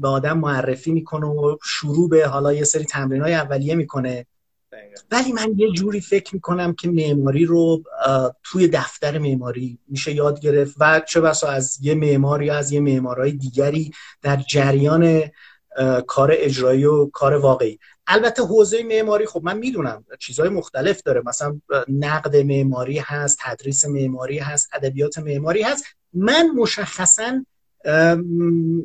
به 0.01 0.07
آدم 0.07 0.37
معرفی 0.37 0.91
می‌کنه 0.91 1.27
و 1.27 1.57
شروع 1.63 2.09
به 2.09 2.27
حالا 2.27 2.53
یه 2.53 2.63
سری 2.63 2.85
تمرین 2.85 3.21
های 3.21 3.33
اولیه 3.33 3.75
می‌کنه. 3.75 4.25
ولی 5.12 5.31
من 5.31 5.53
یه 5.57 5.71
جوری 5.71 6.01
فکر 6.01 6.36
می‌کنم 6.36 6.73
که 6.73 6.89
معماری 6.89 7.45
رو 7.45 7.83
توی 8.43 8.67
دفتر 8.67 9.17
معماری 9.17 9.79
میشه 9.88 10.13
یاد 10.13 10.39
گرفت 10.39 10.75
و 10.79 11.01
چه 11.09 11.21
بسا 11.21 11.47
از 11.47 11.77
یه 11.81 11.95
معماری 11.95 12.49
از 12.49 12.71
یه 12.71 12.79
معمارای 12.79 13.31
دیگری 13.31 13.91
در 14.21 14.36
جریان 14.36 15.21
کار 16.07 16.31
اجرایی 16.33 16.86
و 16.86 17.05
کار 17.05 17.33
واقعی. 17.33 17.79
البته 18.07 18.43
حوزه 18.43 18.83
معماری 18.83 19.25
خب 19.25 19.41
من 19.43 19.57
می‌دونم 19.57 20.05
چیزهای 20.19 20.49
مختلف 20.49 21.01
داره. 21.01 21.21
مثلا 21.25 21.62
نقد 21.88 22.36
معماری 22.36 22.99
هست 22.99 23.38
تدریس 23.41 23.86
معماری 23.86 24.39
هست 24.39 24.69
ادبیات 24.73 25.17
معماری 25.17 25.62
هست. 25.62 25.86
من 26.13 26.49
مشخصا 26.55 27.45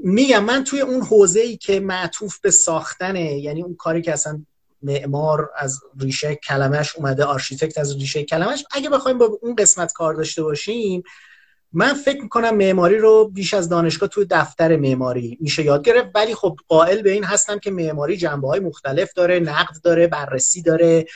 میگم 0.04 0.44
من 0.44 0.64
توی 0.64 0.80
اون 0.80 1.02
حوزه 1.02 1.40
ای 1.40 1.56
که 1.56 1.80
معطوف 1.80 2.40
به 2.40 2.50
ساختنه 2.50 3.38
یعنی 3.38 3.62
اون 3.62 3.74
کاری 3.74 4.02
که 4.02 4.12
اصلا 4.12 4.42
معمار 4.82 5.50
از 5.56 5.80
ریشه 6.00 6.34
کلمش 6.34 6.96
اومده 6.96 7.24
architect 7.24 7.78
از 7.78 7.96
ریشه 7.96 8.24
کلمش 8.24 8.64
اگه 8.70 8.90
بخوایم 8.90 9.18
با 9.18 9.38
اون 9.42 9.54
قسمت 9.54 9.92
کار 9.92 10.14
داشته 10.14 10.42
باشیم 10.42 11.02
من 11.72 11.94
فکر 11.94 12.22
می‌کنم 12.22 12.56
معماری 12.56 12.98
رو 12.98 13.28
بیش 13.28 13.54
از 13.54 13.68
دانشگاه 13.68 14.08
توی 14.08 14.26
دفتر 14.30 14.76
معماری 14.76 15.38
میشه 15.40 15.62
یاد 15.62 15.84
گرفت. 15.84 16.08
ولی 16.14 16.34
خب 16.34 16.56
قائل 16.68 17.02
به 17.02 17.10
این 17.10 17.24
هستم 17.24 17.58
که 17.58 17.70
معماری 17.70 18.16
جنبه 18.16 18.48
های 18.48 18.60
مختلف 18.60 19.12
داره 19.12 19.40
نقد 19.40 19.76
داره 19.82 20.06
بررسی 20.06 20.62
داره 20.62 21.06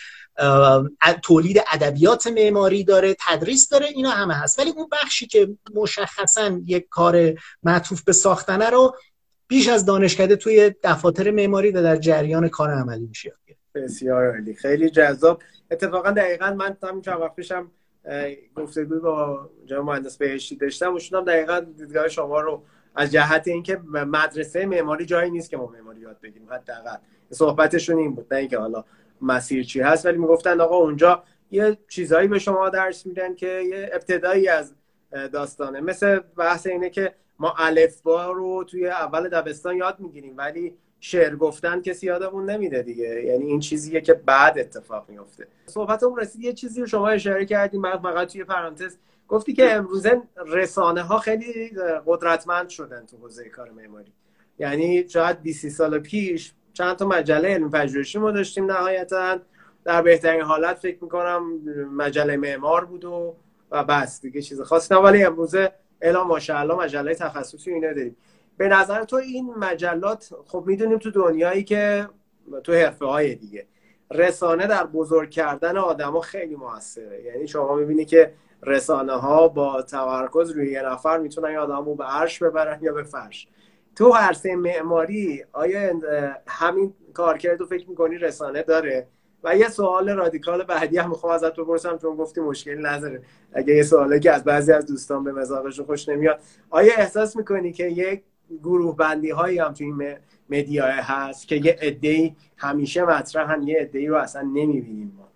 تولید 1.22 1.62
ادبیات 1.72 2.26
معماری 2.26 2.84
داره 2.84 3.16
تدریس 3.20 3.68
داره 3.68 3.86
اینا 3.86 4.10
همه 4.10 4.34
هست. 4.34 4.58
ولی 4.58 4.70
اون 4.70 4.88
بخشی 4.92 5.26
که 5.26 5.48
مشخصا 5.74 6.60
یک 6.66 6.86
کار 6.90 7.34
معطوف 7.62 8.02
به 8.02 8.12
ساختنه 8.12 8.70
رو 8.70 8.96
بیش 9.48 9.68
از 9.68 9.84
دانشکده 9.84 10.36
توی 10.36 10.74
دفاتر 10.82 11.30
معماری 11.30 11.70
و 11.70 11.82
در 11.82 11.96
جریان 11.96 12.48
کار 12.48 12.70
عملی 12.70 13.06
میشه 13.06 13.32
بسیار 13.74 14.30
عالی. 14.30 14.54
خیلی 14.54 14.90
جذاب. 14.90 15.42
اتفاقا 15.70 16.10
دقیقا 16.10 16.54
من 16.54 16.76
هم 16.82 17.00
چند 17.00 17.20
وقت 17.20 17.36
پیشم 17.36 17.70
گفتگوی 18.56 18.98
با 18.98 19.50
جناب 19.66 19.84
مهندس 19.84 20.16
بهشتی 20.16 20.56
داشتم 20.56 20.94
و 20.94 21.20
دقیقا 21.20 21.60
دیدگاه 21.60 22.08
شما 22.08 22.40
رو. 22.40 22.62
از 22.94 23.12
جهت 23.12 23.48
اینکه 23.48 23.80
مدرسه 23.92 24.66
معماری 24.66 25.06
جایی 25.06 25.30
نیست 25.30 25.50
که 25.50 25.56
ما 25.56 25.66
معماری 25.66 26.00
یاد 26.00 26.20
بگیریم 26.22 26.48
حداقل. 26.52 26.96
صحبتشون 27.30 27.98
این 27.98 28.14
بود 28.14 28.26
نه 28.34 28.38
اینکه 28.38 28.58
حالا 28.58 28.84
مسیر 29.20 29.64
چی 29.64 29.80
هست 29.80 30.06
ولی 30.06 30.18
می‌گفتن 30.18 30.60
آقا 30.60 30.76
اونجا 30.76 31.22
یه 31.50 31.78
چیزهایی 31.88 32.28
به 32.28 32.38
شما 32.38 32.68
درس 32.68 33.06
میدن 33.06 33.34
که 33.34 33.46
یه 33.46 33.90
ابتدایی 33.92 34.48
از 34.48 34.74
داستانه. 35.32 35.80
مثل 35.80 36.18
بحث 36.18 36.66
اینه 36.66 36.90
که 36.90 37.14
ما 37.42 37.54
الفبا 37.58 38.32
رو 38.32 38.64
توی 38.64 38.88
اول 38.88 39.28
دبستان 39.28 39.76
یاد 39.76 40.00
می‌گیریم 40.00 40.34
ولی 40.36 40.74
شعر 41.00 41.36
گفتن 41.36 41.80
کسی 41.80 42.06
یادمون 42.06 42.50
نمیده 42.50 42.82
دیگه. 42.82 43.22
یعنی 43.24 43.44
این 43.44 43.60
چیزیه 43.60 44.00
که 44.00 44.14
بعد 44.14 44.58
اتفاق 44.58 45.08
میفته 45.08 45.46
صحبتمون 45.66 46.18
رسید 46.18 46.44
یه 46.44 46.52
چیزی 46.52 46.80
رو 46.80 46.86
شما 46.86 47.08
اشاره 47.08 47.46
کردیم. 47.46 47.80
من 47.80 47.98
فقط 47.98 48.32
توی 48.32 48.44
پرانتز 48.44 48.96
گفتی 49.28 49.52
که 49.52 49.72
امروزه 49.72 50.22
رسانه 50.46 51.02
ها 51.02 51.18
خیلی 51.18 51.70
قدرتمند 52.06 52.68
شدن 52.68 53.06
تو 53.06 53.16
حوزه 53.16 53.48
کار 53.48 53.70
معماری. 53.70 54.12
یعنی 54.58 55.08
شاید 55.08 55.42
20 55.42 55.68
سال 55.68 55.98
پیش 55.98 56.52
چند 56.72 56.96
تا 56.96 57.06
مجله 57.06 57.48
علم 57.48 57.70
پژوهشی 57.70 58.18
ما 58.18 58.30
داشتیم 58.30 58.72
نهایتا. 58.72 59.38
در 59.84 60.02
بهترین 60.02 60.40
حالت 60.40 60.78
فکر 60.78 60.98
می‌کنم 61.04 61.42
مجله 61.96 62.36
معمار 62.36 62.84
بود 62.84 63.04
و 63.04 63.36
و 63.70 63.84
بس 63.84 64.20
دیگه 64.20 64.42
چیز 64.42 64.60
خاصی 64.60 64.94
نه 64.94 65.00
ولی 65.00 65.24
امروزه 65.24 65.72
الا 66.02 66.24
ماشاءالله 66.24 66.74
مجله 66.74 67.14
تخصصی 67.14 67.70
اینا 67.70 67.92
داریم. 67.92 68.16
به 68.56 68.68
نظر 68.68 69.04
تو 69.04 69.16
این 69.16 69.54
مجلات 69.54 70.34
خب 70.46 70.64
می‌دونیم 70.66 70.98
تو 70.98 71.10
دنیایی 71.10 71.64
که 71.64 72.08
تو 72.64 72.72
حرفه 72.72 73.06
های 73.06 73.34
دیگه 73.34 73.66
رسانه 74.10 74.66
در 74.66 74.86
بزرگ 74.86 75.30
کردن 75.30 75.76
آدما 75.76 76.20
خیلی 76.20 76.56
موثره. 76.56 77.22
یعنی 77.22 77.48
شما 77.48 77.76
می‌بینی 77.76 78.04
که 78.04 78.32
رسانه 78.62 79.12
ها 79.12 79.48
با 79.48 79.82
تمرکز 79.82 80.50
روی 80.50 80.72
یه 80.72 80.82
نفر 80.82 81.18
می‌تونن 81.18 81.56
آدم 81.56 81.84
رو 81.84 81.94
به 81.94 82.04
عرش 82.04 82.42
ببرن 82.42 82.78
یا 82.82 82.92
به 82.92 83.02
فرش. 83.02 83.48
تو 83.96 84.12
عرصه 84.12 84.56
معماری 84.56 85.44
آیا 85.52 85.92
همین 86.46 86.94
کارکرد 87.14 87.60
رو 87.60 87.66
فکر 87.66 87.88
می‌کنی 87.88 88.18
رسانه 88.18 88.62
داره؟ 88.62 89.06
و 89.44 89.56
یه 89.56 89.68
سوال 89.68 90.10
رادیکال 90.10 90.62
بعدی 90.62 90.98
هم 90.98 91.08
می‌خوام 91.08 91.32
ازت 91.32 91.56
بپرسم 91.56 91.98
چون 91.98 92.16
گفتی 92.16 92.40
مشکلی 92.40 92.82
نداره. 92.82 93.22
اگه 93.52 93.74
یه 93.74 93.82
سوالی 93.82 94.20
که 94.20 94.32
از 94.32 94.44
بعضی 94.44 94.72
از 94.72 94.86
دوستان 94.86 95.24
به 95.24 95.32
مزاقش 95.32 95.80
خوش 95.80 96.08
نمیاد 96.08 96.40
آیا 96.70 96.92
احساس 96.96 97.36
می‌کنی 97.36 97.72
که 97.72 97.84
یک 97.84 98.22
گروه 98.62 98.96
بندی 98.96 99.30
هایی 99.30 99.58
هم 99.58 99.72
تو 99.72 99.84
این 99.84 100.16
مدیا 100.50 100.86
هست 100.86 101.48
که 101.48 101.56
یه 101.56 101.78
عده‌ای 101.80 102.34
همیشه 102.56 103.04
مطرحن 103.04 103.62
یه 103.62 103.80
عده‌ای 103.80 104.06
رو 104.06 104.16
اصلا 104.16 104.42
نمی‌بینیم 104.42 105.14
ما؟ 105.18 105.28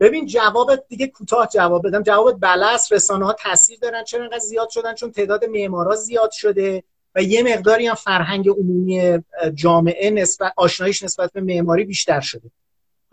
ببین 0.00 0.26
جوابت 0.26 0.84
دیگه 0.88 1.06
کوتاه 1.06 1.48
جواب 1.52 1.86
بدم. 1.86 2.02
جوابت 2.02 2.34
بلس 2.40 2.92
رسانه 2.92 3.26
ها 3.26 3.32
تاثیر 3.32 3.78
دارن 3.78 4.04
چرا 4.04 4.22
انقدر 4.22 4.38
زیاد 4.38 4.68
شدن؟ 4.68 4.94
چون 4.94 5.10
تعداد 5.10 5.44
معمارا 5.44 5.94
زیاد 5.94 6.30
شده 6.30 6.82
و 7.14 7.22
یه 7.22 7.42
مقداری 7.42 7.86
هم 7.86 7.94
فرهنگ 7.94 8.48
عمومی 8.48 9.18
جامعه 9.54 10.10
نسبت 10.10 10.52
آشناییش 10.56 11.02
نسبت 11.02 11.32
به 11.32 11.40
معماری 11.40 11.84
بیشتر 11.84 12.20
شده. 12.20 12.50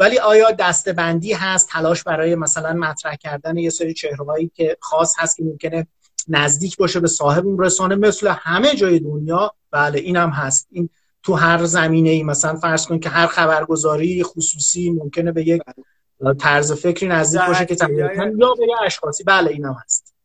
ولی 0.02 0.20
آیا 0.20 0.52
دستبندی 0.52 1.34
هست 1.34 1.70
تلاش 1.70 2.04
برای 2.04 2.36
مثلا 2.36 2.74
مطرح 2.74 3.16
کردن 3.16 3.58
یه 3.58 3.70
سری 3.70 3.94
چهرهایی 3.94 4.52
که 4.54 4.78
خاص 4.80 5.16
هست 5.20 5.38
که 5.38 5.44
ممکنه 5.44 5.88
نزدیک 6.28 6.78
باشه 6.78 7.00
به 7.00 7.08
صاحب 7.08 7.48
اون 7.48 7.64
رسانه 7.64 7.96
مثل 7.96 8.28
همه 8.28 8.76
جای 8.76 9.00
دنیا؟ 9.00 9.54
بله 9.72 10.00
این 10.00 10.16
هم 10.16 10.30
هست. 10.30 10.68
این 10.72 10.90
تو 11.24 11.34
هر 11.34 11.66
زمینه 11.66 12.10
ای 12.10 12.24
مثلا 12.24 12.56
فرض 12.56 12.88
کن 12.88 13.00
که 13.00 13.10
هر 13.10 13.28
خبرگزاری 13.28 14.24
خصوصی 14.24 14.92
ممکنه 14.92 15.32
به 15.32 15.48
یک 15.48 15.62
طرز 16.40 16.72
فکری 16.72 17.10
نزدیک 17.10 17.42
باشه 17.48 17.66
که 17.66 17.76
یا 18.38 18.54
به 18.54 18.68
یه 18.68 18.76
اشخاصی. 18.86 19.24
بله 19.24 19.50
این 19.50 19.66
هم 19.66 19.76
هست. 19.84 20.16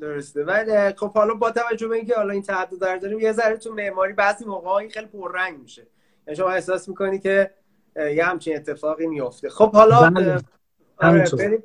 درسته. 0.00 0.44
ولی 0.44 0.94
خب 0.96 1.12
حالا 1.12 1.34
با 1.34 1.50
توجه 1.50 1.88
به 1.88 1.96
اینکه 1.96 2.14
حالا 2.14 2.32
این 2.32 2.42
تعدد 2.42 3.00
داریم 3.02 3.18
یه 3.20 3.32
ذره 3.32 3.56
تو 3.56 3.74
معماری 3.74 4.12
بعضی 4.12 4.44
موقعی 4.44 4.90
خیلی 4.90 5.06
پررنگ 5.06 5.58
میشه. 5.58 5.86
یعنی 6.26 6.36
شما 6.36 6.50
احساس 6.50 6.88
می‌کنی 6.88 7.18
که 7.18 7.50
یه 7.96 8.24
همچین 8.24 8.56
اتفاقی 8.56 9.06
میفته 9.06 9.50
خب 9.50 9.72
حالا 9.72 10.10
بله. 10.10 10.40
آره 10.98 11.62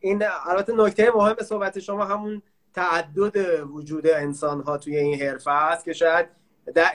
این 0.00 0.22
البته 0.46 0.72
نکته 0.72 1.10
مهم 1.14 1.36
صحبت 1.36 1.78
شما 1.78 2.04
همون 2.04 2.42
تعدد 2.74 3.60
وجود 3.60 4.06
انسان 4.06 4.60
ها 4.60 4.78
توی 4.78 4.96
این 4.96 5.22
حرفه 5.22 5.50
است 5.50 5.84
که 5.84 5.92
شاید 5.92 6.26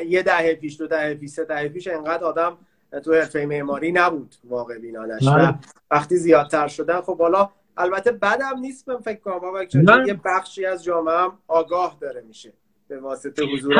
یه 0.05 0.23
دهه 0.23 0.55
پیش 0.55 0.77
دو 0.77 0.87
دهه 0.87 1.13
پیش 1.13 1.31
سه 1.31 1.45
دهه 1.45 1.69
پیش 1.69 1.87
انقدر 1.87 2.23
آدم 2.23 2.57
تو 3.03 3.13
حرفه 3.13 3.45
معماری 3.45 3.91
نبود 3.91 4.35
واقع 4.43 4.77
بینانش. 4.77 5.27
بله. 5.27 5.55
وقتی 5.91 6.17
زیادتر 6.17 6.67
شدن 6.67 7.01
خب 7.01 7.17
حالا 7.17 7.49
البته 7.77 8.11
بدم 8.11 8.59
نیست 8.59 8.89
من 8.89 8.97
فکر 8.97 9.19
کنم 9.19 10.07
یه 10.07 10.19
بخشی 10.25 10.65
از 10.65 10.83
جامعه 10.83 11.17
هم 11.17 11.37
آگاه 11.47 11.97
داره 12.01 12.21
میشه 12.21 12.53
به 12.87 12.99
واسطه 12.99 13.45
حضور 13.45 13.73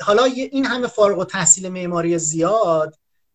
حالا 0.00 0.24
این 0.24 0.64
همه 0.64 0.86
فارغ 0.86 1.18
و 1.18 1.24
تحصیل 1.24 1.68
معماری 1.68 2.18
زیاد 2.18 2.94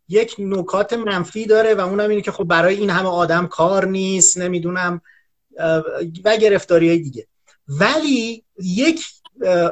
یک 0.09 0.35
نکات 0.39 0.93
منفی 0.93 1.45
داره 1.45 1.75
و 1.75 1.79
اونم 1.79 2.09
اینه 2.09 2.21
که 2.21 2.31
خب 2.31 2.43
برای 2.43 2.75
این 2.75 2.89
همه 2.89 3.09
آدم 3.09 3.47
کار 3.47 3.85
نیست 3.85 4.37
نمی‌دونم 4.37 5.01
و 6.25 6.37
گرفتاری 6.37 6.89
های 6.89 6.99
دیگه. 6.99 7.27
ولی 7.67 8.43
یک 8.63 9.05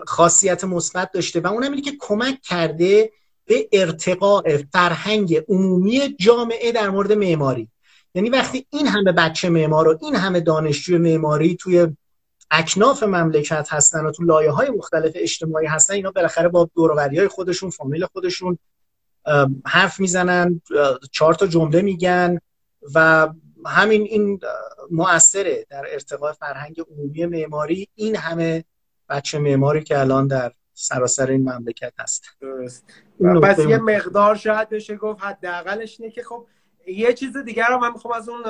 خاصیت 0.08 0.64
مثبت 0.64 1.12
داشته 1.12 1.40
و 1.40 1.48
اونم 1.48 1.72
اینه 1.72 1.82
که 1.82 1.94
کمک 2.00 2.42
کرده 2.42 3.12
به 3.46 3.70
ارتقاء 3.72 4.58
فرهنگ 4.74 5.44
عمومی 5.50 6.16
جامعه 6.20 6.72
در 6.72 6.90
مورد 6.90 7.12
معماری. 7.12 7.70
یعنی 8.16 8.30
وقتی 8.30 8.66
این 8.70 8.88
همه 8.88 9.12
بچه 9.12 9.50
معمار 9.50 9.88
و 9.88 9.98
این 10.02 10.16
همه 10.16 10.40
دانشجو 10.40 10.98
معماری 10.98 11.56
توی 11.56 11.88
اکناف 12.52 13.04
مملکت 13.04 13.68
هستن 13.70 14.06
و 14.06 14.12
تو 14.12 14.24
لایه 14.24 14.52
های 14.52 14.70
مختلف 14.70 15.12
اجتماعی 15.16 15.68
هستن 15.68 15.94
اینا 15.94 16.12
بالاخره 16.12 16.50
با 16.50 16.70
دوروری 16.76 17.18
های 17.18 17.28
خودشون 17.28 17.70
فامیل 17.70 18.06
خودشون 18.06 18.58
حرف 19.66 20.00
می‌زنن 20.00 20.62
چهار 21.12 21.34
تا 21.34 21.48
جمله 21.48 21.82
میگن 21.82 22.40
و 22.96 23.30
همین 23.66 24.02
این 24.02 24.40
مؤثره 24.92 25.66
در 25.70 25.86
ارتقاء 25.90 26.32
فرهنگ 26.32 26.76
عمومی 26.92 27.26
معماری. 27.26 27.88
این 27.96 28.16
همه 28.16 28.64
بچه 29.10 29.40
معماری 29.40 29.84
که 29.84 30.00
الان 30.00 30.28
در 30.28 30.52
سراسر 30.74 31.28
این 31.28 31.50
مملکت 31.50 31.94
هست. 32.00 32.24
درست. 32.42 32.86
پس 33.44 33.60
یه 33.60 33.78
مقدار 33.78 34.36
شاید 34.36 34.70
بشه 34.70 34.96
گفت 34.96 35.24
حداقلش 35.24 36.00
اینه 36.00 36.12
که 36.12 36.24
خب 36.24 36.46
یه 36.88 37.14
چیز 37.14 37.38
دیگر 37.38 37.68
رو 37.70 37.78
من 37.78 37.92
می‌خوام 37.92 38.14
از 38.14 38.30
اون 38.30 38.42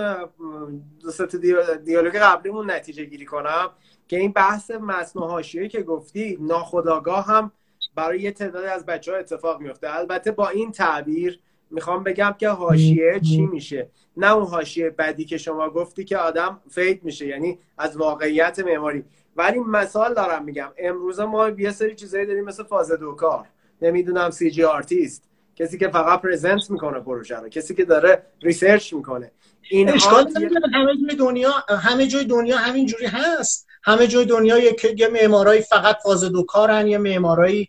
دو 1.02 1.38
دیالوگ 1.78 2.16
قبلیمون 2.16 2.72
نتیجه 2.72 3.06
گیری 3.06 3.26
کنم 3.26 3.70
که 4.08 4.18
این 4.18 4.32
بحث 4.32 4.72
مصنوع 4.72 5.42
که 5.42 5.82
گفتی 5.82 6.38
ناخداگاه 6.42 7.26
هم 7.26 7.52
برای 7.98 8.22
یه 8.22 8.32
تعدادی 8.32 8.68
از 8.68 8.86
بچه 8.86 9.12
ها 9.12 9.18
اتفاق 9.18 9.62
میفته. 9.62 9.96
البته 9.96 10.32
با 10.32 10.50
این 10.50 10.72
تعبیر 10.72 11.40
می‌خوام 11.72 12.04
بگم 12.04 12.36
که 12.40 12.50
حاشیه 12.50 13.20
چی 13.20 13.46
میشه؟ 13.46 13.90
نه 14.18 14.34
اون 14.36 14.46
حاشیه 14.46 14.90
بدی 14.90 15.26
که 15.26 15.38
شما 15.38 15.70
گفتی 15.70 16.04
که 16.04 16.18
آدم 16.18 16.62
فید 16.70 17.04
میشه 17.04 17.28
یعنی 17.28 17.60
از 17.78 17.98
واقعیت 17.98 18.60
معماری. 18.60 19.04
ولی 19.36 19.60
مثال 19.60 20.14
دارم 20.14 20.44
میگم. 20.44 20.70
امروزه 20.78 21.26
ما 21.26 21.50
یه 21.50 21.72
سری 21.72 21.96
چیزایی 21.96 22.26
داریم 22.26 22.44
مثل 22.44 22.64
فاز 22.64 22.92
دو 22.92 23.12
کار. 23.12 23.46
نمی‌دونم 23.82 24.30
CG 24.30 24.64
artist. 24.64 25.24
کسی 25.56 25.78
که 25.78 25.88
فقط 25.88 26.22
present 26.22 26.72
می‌کنه 26.72 27.00
پروژه 27.00 27.36
رو. 27.36 27.50
کسی 27.50 27.76
که 27.76 27.86
داره 27.86 28.24
research 28.42 28.94
می‌کنه. 28.94 29.32
این 29.70 29.90
اشکال 29.90 30.34
همه 30.74 30.96
جای 31.08 31.16
دنیا 31.18 31.52
همه 31.70 32.08
جای 32.08 32.26
دنیا 32.26 32.58
همینجوری 32.58 33.06
هست. 33.06 33.68
همه 33.84 34.08
جای 34.08 34.26
دنیا 34.26 34.58
یک 34.58 34.86
یه 34.98 35.08
معمارای 35.08 35.62
فقط 35.62 35.98
فاز 36.04 36.24
دو 36.24 36.44
کارن 36.44 36.88
یه 36.88 36.98
معمارای 36.98 37.68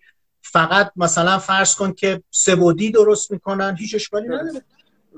فقط 0.52 0.92
مثلا 0.96 1.38
فرض 1.38 1.76
کن 1.76 1.92
که 1.92 2.22
سبودی 2.30 2.90
درست 2.90 3.30
می‌کنن 3.30 3.76
هیچ 3.78 3.94
اشکالی 3.94 4.28
نداره. 4.28 4.64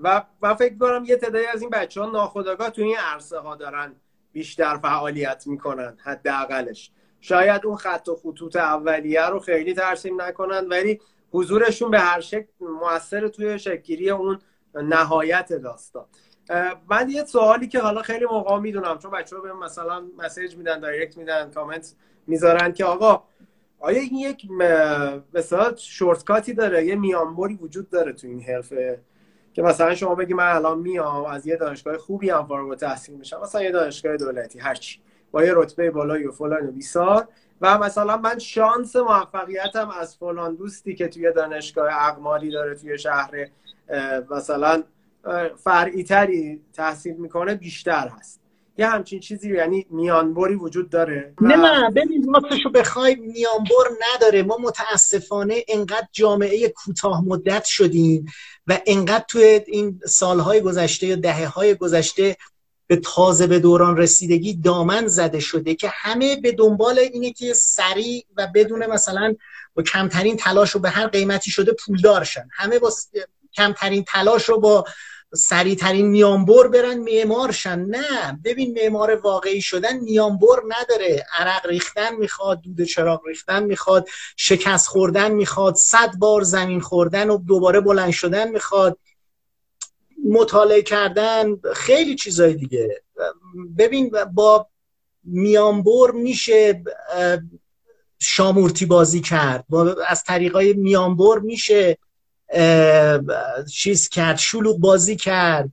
و 0.03 0.25
و 0.43 0.55
فکر 0.55 0.79
کنم 0.79 1.05
یه 1.05 1.17
تعدادی 1.17 1.47
از 1.47 1.61
این 1.61 1.71
بچه 1.71 2.01
ها 2.01 2.11
ناخودآگاه 2.11 2.71
تو 2.71 2.83
این 2.83 2.97
عرصه 2.99 3.39
ها 3.39 3.57
دارن 3.57 3.95
بیشتر 4.33 4.79
فعالیت 4.79 5.47
می‌کنن 5.47 5.97
حداقلش. 6.03 6.91
شاید 7.21 7.67
اون 7.67 7.77
خط 7.77 8.09
و 8.09 8.17
خطوط 8.17 8.57
اولیه 8.57 9.27
رو 9.27 9.39
خیلی 9.39 9.75
ترسیم 9.75 10.23
نکنن 10.23 10.69
ولی 10.69 11.01
حضورشون 11.33 11.91
به 11.91 12.01
هر 12.01 12.21
شکل 12.21 12.47
موثر 12.61 13.29
توی 13.29 13.59
شکلی 13.59 14.11
اون 14.11 14.39
نهایت 14.75 15.53
داستان. 15.53 16.07
من 16.89 17.11
یه 17.11 17.25
سوالی 17.25 17.69
که 17.69 17.81
حالا 17.81 18.03
خیلی 18.03 18.25
موقع 18.25 18.59
می‌دونم 18.59 18.99
چون 18.99 19.11
بچه 19.11 19.37
ها 19.37 19.43
به 19.43 19.53
مثلا 19.53 20.05
مسیج 20.19 20.57
میدن 20.57 20.81
دایرکت 20.81 21.17
میدن 21.17 21.51
کامنت 21.51 21.95
می‌ذارن 22.27 22.73
که 22.73 22.85
آقا 22.85 23.23
آیا 23.81 24.01
این 24.01 24.15
یک 24.15 24.49
مثلا 25.35 25.77
شورتکاتی 25.77 26.55
داره؟ 26.55 26.87
یه 26.87 26.95
میانبری 26.97 27.55
وجود 27.55 27.91
داره 27.91 28.13
تو 28.13 28.27
این 28.27 28.43
حرفه 28.43 29.01
که 29.53 29.63
مثلا 29.63 29.95
شما 29.95 30.15
بگی 30.15 30.35
من 30.35 30.49
الان 30.49 30.79
میام 30.79 31.25
از 31.25 31.47
یه 31.47 31.57
دانشگاه 31.57 31.99
خوبی 31.99 32.31
هم 32.31 32.47
فارغ 32.47 32.69
التحصیل 32.69 33.15
میشم. 33.15 33.41
مثلا 33.41 33.63
یه 33.63 33.71
دانشگاه 33.71 34.17
دولتی 34.17 34.59
هرچی 34.59 35.01
با 35.31 35.45
یه 35.45 35.53
رتبه 35.55 35.91
بالایی 35.91 36.25
و 36.25 36.33
فلان 36.33 36.67
و 36.67 36.71
بیسار. 36.71 37.29
و 37.61 37.79
مثلا 37.79 38.17
من 38.17 38.39
شانس 38.39 38.97
موفقیتم 38.97 39.91
از 40.01 40.17
فلان 40.17 40.55
دوستی 40.55 40.95
که 40.95 41.09
توی 41.09 41.33
دانشگاه 41.33 41.89
اقماری 41.93 42.51
داره 42.51 42.75
توی 42.75 42.99
شهر 42.99 43.47
مثلا 44.31 44.83
فرعی 45.57 46.05
تری 46.05 46.61
تحصیل 46.73 47.17
می‌کنه 47.17 47.55
بیشتر 47.55 48.09
هست. 48.09 48.40
یه 48.81 48.87
همچین 48.87 49.21
چیزی 49.21 49.57
یعنی 49.57 49.87
میانبری 49.91 50.55
وجود 50.55 50.91
داره؟ 50.91 51.35
نه 51.41 51.57
نه 51.57 51.91
ببین 51.91 52.35
راستشو 52.35 52.71
بخوای 52.71 53.15
میانبر 53.15 53.91
نداره. 54.15 54.43
ما 54.43 54.59
متاسفانه 54.63 55.65
انقدر 55.69 56.09
جامعه 56.13 56.69
کوتاه 56.69 57.25
مدت 57.25 57.65
شدیم 57.65 58.27
و 58.67 58.79
انقدر 58.87 59.25
توی 59.29 59.61
این 59.67 60.01
سالهای 60.07 60.61
گذشته 60.61 61.07
یا 61.07 61.17
دهه 61.17 61.47
های 61.47 61.75
گذشته 61.75 62.37
به 62.87 62.97
تازه 62.97 63.47
به 63.47 63.59
دوران 63.59 63.97
رسیدگی 63.97 64.55
دامن 64.55 65.07
زده 65.07 65.41
شده 65.41 65.75
که 65.75 65.89
همه 65.93 66.37
به 66.37 66.53
دنبال 66.53 66.99
اینه 66.99 67.33
که 67.33 67.55
سریع 67.55 68.25
و 68.37 68.49
بدون 68.55 68.87
مثلا 68.87 69.35
با 69.75 69.83
کمترین 69.83 70.37
تلاش 70.37 70.71
رو 70.71 70.81
به 70.81 70.91
هر 70.91 71.07
قیمتی 71.07 71.51
شده 71.51 71.73
پولدار 71.73 72.25
شن 72.25 72.49
همه 72.53 72.79
با 72.79 72.93
کمترین 73.55 74.05
تلاش 74.05 74.49
رو 74.49 74.61
با 74.61 74.85
سریعترین 75.35 76.07
میانبر 76.07 76.69
برن 76.69 76.99
معمار 76.99 77.53
شن. 77.53 77.79
نه 77.81 78.41
ببین 78.45 78.79
معمار 78.83 79.15
واقعی 79.15 79.63
شدن 79.63 79.99
میانبر 79.99 80.63
نداره. 80.69 81.27
عرق 81.39 81.67
ریختن 81.67 82.17
می‌خواد 82.17 82.63
دود 82.63 82.83
چراغ 82.83 83.27
ریختن 83.27 83.63
می‌خواد 83.63 84.09
شکست 84.37 84.89
خوردن 84.89 85.33
می‌خواد 85.33 85.75
صد 85.75 86.11
بار 86.19 86.43
زمین 86.43 86.81
خوردن 86.81 87.31
و 87.31 87.39
دوباره 87.39 87.81
بلند 87.81 88.11
شدن 88.11 88.51
می‌خواد. 88.51 88.99
مطالعه 90.29 90.83
کردن 90.83 91.57
خیلی 91.75 92.15
چیزای 92.15 92.55
دیگه. 92.55 93.03
ببین 93.79 94.13
با 94.35 94.67
میانبر 95.25 96.11
میشه 96.15 96.83
شامورتی 98.19 98.87
بازی 98.87 99.21
کرد. 99.21 99.65
با 99.69 99.97
از 100.09 100.25
طریقای 100.25 100.73
میانبر 100.73 101.39
میشه. 101.39 101.99
چیز 103.73 104.09
کرد 104.09 104.37
شلوغ 104.37 104.79
بازی 104.79 105.17
کرد. 105.17 105.69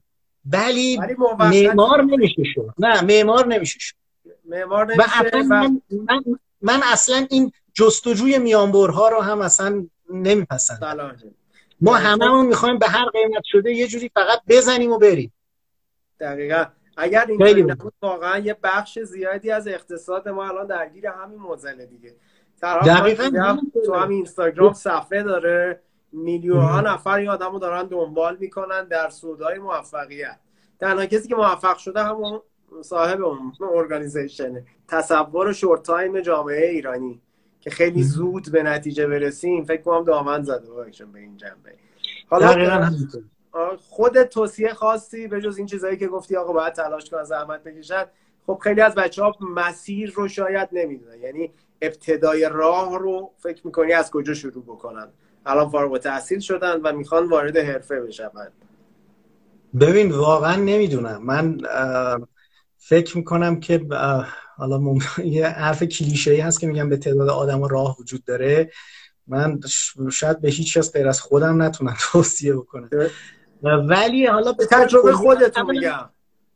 ولی 0.52 0.98
معمار 1.38 2.02
نمیشه 2.02 2.42
شد. 2.54 2.74
نه 2.78 3.02
معمار 3.02 3.46
نمیشه 3.46 3.78
شد. 3.80 3.94
معمار 4.44 4.86
نمیشه 4.86 5.46
من, 5.46 5.82
من, 5.90 6.24
من 6.62 6.80
اصلا 6.92 7.26
این 7.30 7.52
جستجوی 7.74 8.38
میانبرها 8.38 9.08
رو 9.08 9.20
هم 9.20 9.40
اصلا 9.40 9.86
نمیپسندم. 10.10 11.16
ما 11.80 11.94
هممون 11.94 12.46
می‌خوایم 12.46 12.78
به 12.78 12.86
هر 12.86 13.04
قیمت 13.04 13.42
شده 13.44 13.72
یه 13.72 13.86
جوری 13.86 14.10
فقط 14.14 14.40
بزنیم 14.48 14.92
و 14.92 14.98
بریم. 14.98 15.32
دقیقا. 16.20 16.64
اگر 16.96 17.26
این 17.28 17.70
نبود 17.70 17.92
واقعا 18.02 18.38
یه 18.38 18.56
بخش 18.62 18.98
زیادی 18.98 19.50
از 19.50 19.68
اقتصاد 19.68 20.28
ما 20.28 20.48
الان 20.48 20.66
درگیر 20.66 21.06
همین 21.06 21.38
موزله 21.38 21.86
دیگه. 21.86 22.14
دقیقا 22.62 23.58
تو 23.86 23.94
همین 23.94 24.16
اینستاگرام 24.16 24.72
صفحه 24.72 25.22
داره. 25.22 25.80
میلیون 26.12 26.60
ها 26.60 26.80
نفر 26.80 27.14
این 27.14 27.28
آدم 27.28 27.52
رو 27.52 27.58
دارن 27.58 27.86
دنبال 27.86 28.36
می‌کنن 28.40 28.84
در 28.84 29.08
سودای 29.08 29.58
موفقیت. 29.58 30.38
تنها 30.80 31.06
کسی 31.06 31.28
که 31.28 31.34
موفق 31.34 31.76
شده 31.76 32.02
همون 32.02 32.40
صاحب 32.82 33.24
اون 33.24 33.52
organization 33.74 34.57
ه 34.57 34.64
تصور 34.88 35.52
short 35.52 35.82
time 35.82 36.20
جامعه 36.20 36.68
ایرانی. 36.68 37.20
که 37.60 37.70
خیلی 37.70 38.02
زود 38.02 38.52
به 38.52 38.62
نتیجه 38.62 39.06
برسیم. 39.06 39.64
فکر 39.64 39.82
کنم 39.82 40.04
دامن 40.04 40.42
زده 40.42 40.66
به 41.12 41.20
این 41.20 41.36
جنبه. 41.36 41.74
حالا 42.30 42.90
خود 43.78 44.22
توصیه 44.22 44.74
خاصی 44.74 45.28
به 45.28 45.40
جز 45.40 45.58
این 45.58 45.66
چیزایی 45.66 45.96
که 45.96 46.08
گفتی 46.08 46.36
آقا 46.36 46.52
باید 46.52 46.72
تلاش 46.72 47.10
کن 47.10 47.24
زحمت 47.24 47.64
بکشن. 47.64 48.04
خب 48.46 48.58
خیلی 48.62 48.80
از 48.80 48.94
بچه 48.94 49.22
ها 49.22 49.36
مسیر 49.40 50.12
رو 50.16 50.28
شاید 50.28 50.68
نمی‌دونن. 50.72 51.20
یعنی 51.20 51.52
ابتدای 51.82 52.48
راه 52.52 52.98
رو 52.98 53.30
فکر 53.38 53.66
می‌کنی 53.66 53.92
از 53.92 54.10
کجا 54.10 54.34
شروع 54.34 54.64
بکنن؟ 54.64 55.08
الان 55.48 55.68
فارغ 55.68 55.98
تحصیل 55.98 56.40
شدن 56.40 56.80
و 56.80 56.92
می‌خوان 56.92 57.28
وارد 57.28 57.56
حرفه 57.56 58.00
بشن 58.00 58.30
ببین 59.80 60.12
واقعا 60.12 60.56
نمی‌دونم. 60.56 61.22
من 61.24 61.58
فکر 62.76 63.16
می‌کنم 63.16 63.60
که 63.60 63.86
حالا 64.56 64.98
یه 65.24 65.46
حرف 65.46 65.82
کلیشه 65.82 66.30
ای 66.30 66.40
هست 66.40 66.60
که 66.60 66.66
میگم 66.66 66.88
به 66.88 66.96
تعداد 66.96 67.28
آدم 67.28 67.64
راه 67.64 67.96
وجود 68.00 68.24
داره. 68.24 68.70
من 69.26 69.60
شاید 70.12 70.40
به 70.40 70.48
هیچ 70.48 70.78
کس 70.78 70.92
غیر 70.92 71.08
از 71.08 71.20
خودم 71.20 71.62
نتونم 71.62 71.96
توصیه 72.12 72.54
بکنم. 72.54 72.90
ولی 73.62 74.26
حالا 74.26 74.52
به 74.52 74.66
تجربه 74.66 75.12
خودتون 75.12 75.70
میگم. 75.70 76.10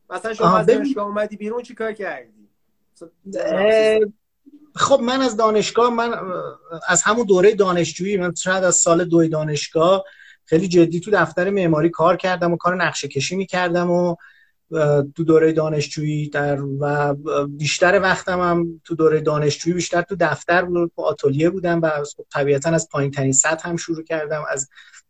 مثلا 0.09 0.33
شما 0.33 0.57
از 0.57 0.65
دانشگاه 0.65 1.07
اومدی 1.07 1.37
بیرون 1.37 1.61
چی 1.61 1.75
کار 1.75 1.93
کردی 1.93 2.49
خب 4.75 4.99
من 5.03 5.21
از 5.21 5.37
دانشگاه 5.37 5.93
من 5.93 6.13
از 6.87 7.01
همون 7.01 7.25
دوره 7.25 7.55
دانشجویی 7.55 8.17
من 8.17 8.35
شاید 8.35 8.63
از 8.63 8.75
سال 8.75 9.05
دوی 9.05 9.29
دانشگاه 9.29 10.03
خیلی 10.45 10.67
جدی 10.67 10.99
تو 10.99 11.11
دفتر 11.11 11.49
معماری 11.49 11.89
کار 11.89 12.17
کردم 12.17 12.53
و 12.53 12.57
کار 12.57 12.75
نقشه 12.75 13.07
کشی 13.07 13.35
می‌کردم 13.35 13.91
و 13.91 14.15
تو 15.15 15.23
دوره 15.23 15.51
دانشجویی 15.51 16.29
در 16.29 16.61
و 16.79 17.15
بیشتر 17.47 18.01
وقتم 18.01 18.41
هم 18.41 18.81
تو 18.83 18.95
دوره 18.95 19.21
دانشجویی 19.21 19.73
بیشتر 19.73 20.01
تو 20.01 20.15
دفتر 20.19 20.65
و 20.65 20.89
آتلیه 20.95 21.49
بودم 21.49 21.81
و 21.81 21.89
خب 22.17 22.25
طبیعتا 22.33 22.69
از 22.69 22.89
پایین 22.89 23.11
ترین 23.11 23.31
سطح 23.31 23.69
هم 23.69 23.77
شروع 23.77 24.03
کردم 24.03 24.43
از 24.49 24.69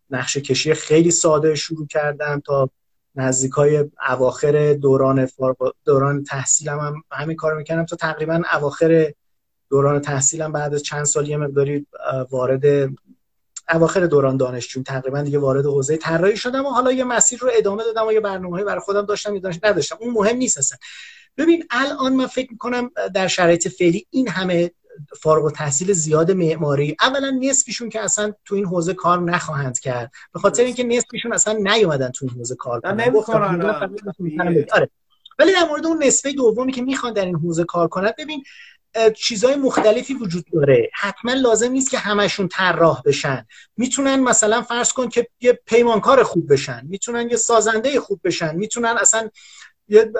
نقشه 0.10 0.42
کشی 0.42 0.74
خیلی 0.74 1.12
ساده 1.12 1.56
شروع 1.56 1.88
کردم 1.88 2.42
تا 2.46 2.70
نزدیک 3.16 3.52
های 3.52 3.86
اواخر 4.10 4.74
دوران 4.74 5.28
دوران 5.86 6.24
تحصیلم 6.24 6.80
هم 6.80 7.04
همین 7.12 7.36
کار 7.36 7.58
می‌کردم 7.58 7.86
تا 7.86 7.96
تقریبا 7.96 8.42
اواخر 8.54 9.14
دوران 9.74 10.02
تحصیلم 10.02 10.52
بعد 10.52 10.74
از 10.74 10.84
چند 10.84 11.04
سال 11.04 11.28
یه 11.28 11.38
مقداری 11.38 11.88
وارد 12.30 12.90
اواخر 13.70 14.06
دوران 14.06 14.38
دانشجو 14.38 14.84
تقریبا 14.84 15.22
دیگه 15.22 15.40
وارد 15.40 15.66
حوزه 15.66 15.98
طراحی 15.98 16.38
شدم 16.38 16.66
و 16.66 16.70
حالا 16.70 16.92
یه 16.92 17.04
مسیر 17.04 17.40
رو 17.40 17.50
ادامه 17.54 17.84
دادم 17.84 18.08
و 18.08 18.12
یه 18.12 18.20
برنامه‌ای 18.20 18.64
برای 18.64 18.80
خودم 18.80 19.06
داشتم 19.06 19.40
داشت 19.40 19.66
نداشتم. 19.66 19.98
اون 20.02 20.14
مهم 20.14 20.38
نیست 20.38 20.58
اصلا. 20.58 20.78
ببین 21.38 21.64
الان 21.72 22.16
من 22.16 22.28
فکر 22.28 22.52
می‌کنم 22.52 22.92
در 23.14 23.28
شرایط 23.28 23.68
فعلی 23.68 24.08
این 24.10 24.28
همه 24.28 24.72
فارغ 25.22 25.46
و 25.46 25.52
تحصیل 25.52 25.94
زیاد 25.94 26.32
معماری 26.32 26.96
اولا 27.02 27.30
نصفشون 27.42 27.90
که 27.90 28.02
اصلا 28.02 28.34
تو 28.46 28.56
این 28.56 28.66
حوزه 28.66 28.94
کار 28.94 29.22
نخواهند 29.22 29.80
کرد. 29.80 30.12
به 30.34 30.40
خاطر 30.40 30.64
اینکه 30.64 30.84
نصفشون 30.84 31.34
اصلا 31.34 31.54
نیومدن 31.54 32.10
تو 32.10 32.26
این 32.26 32.38
حوزه 32.38 32.56
کار 32.56 32.80
کنن. 32.80 33.02
آره. 34.74 34.90
ولی 35.40 35.54
در 35.54 35.68
مورد 35.70 35.86
اون 35.86 36.04
نصفه 36.04 36.32
دومی 36.32 36.72
که 36.72 36.82
می‌خوان 36.82 37.14
در 37.14 37.26
این 37.26 37.36
حوزه 37.36 37.64
کار 37.64 37.88
کنند 37.88 38.16
ببین 38.18 38.44
چیزهای 39.16 39.56
مختلفی 39.56 40.14
وجود 40.14 40.46
داره. 40.54 40.90
حتما 40.94 41.34
لازم 41.34 41.72
نیست 41.72 41.92
که 41.92 41.98
همشون 41.98 42.48
طراح 42.48 43.02
بشن. 43.06 43.46
می‌تونن 43.78 44.20
مثلا 44.20 44.62
فرض 44.62 44.94
کن 44.94 45.10
که 45.10 45.28
یه 45.42 45.60
پیمانکار 45.66 46.24
خوب 46.24 46.54
بشن. 46.54 46.82
می‌تونن 46.90 47.30
یه 47.30 47.36
سازنده 47.36 48.00
خوب 48.00 48.20
بشن. 48.24 48.56
می‌تونن 48.56 48.96
اصلا 49.00 49.30
یه 49.88 50.12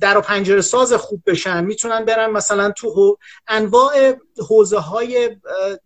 در 0.00 0.18
و 0.18 0.20
پنجره 0.20 0.60
ساز 0.60 0.92
خوب 0.92 1.22
بشن. 1.26 1.64
می‌تونن 1.64 2.04
برن 2.04 2.30
مثلا 2.30 2.70
تو 2.70 3.18
انواع 3.48 4.14
حوزه 4.48 4.78
های 4.78 5.36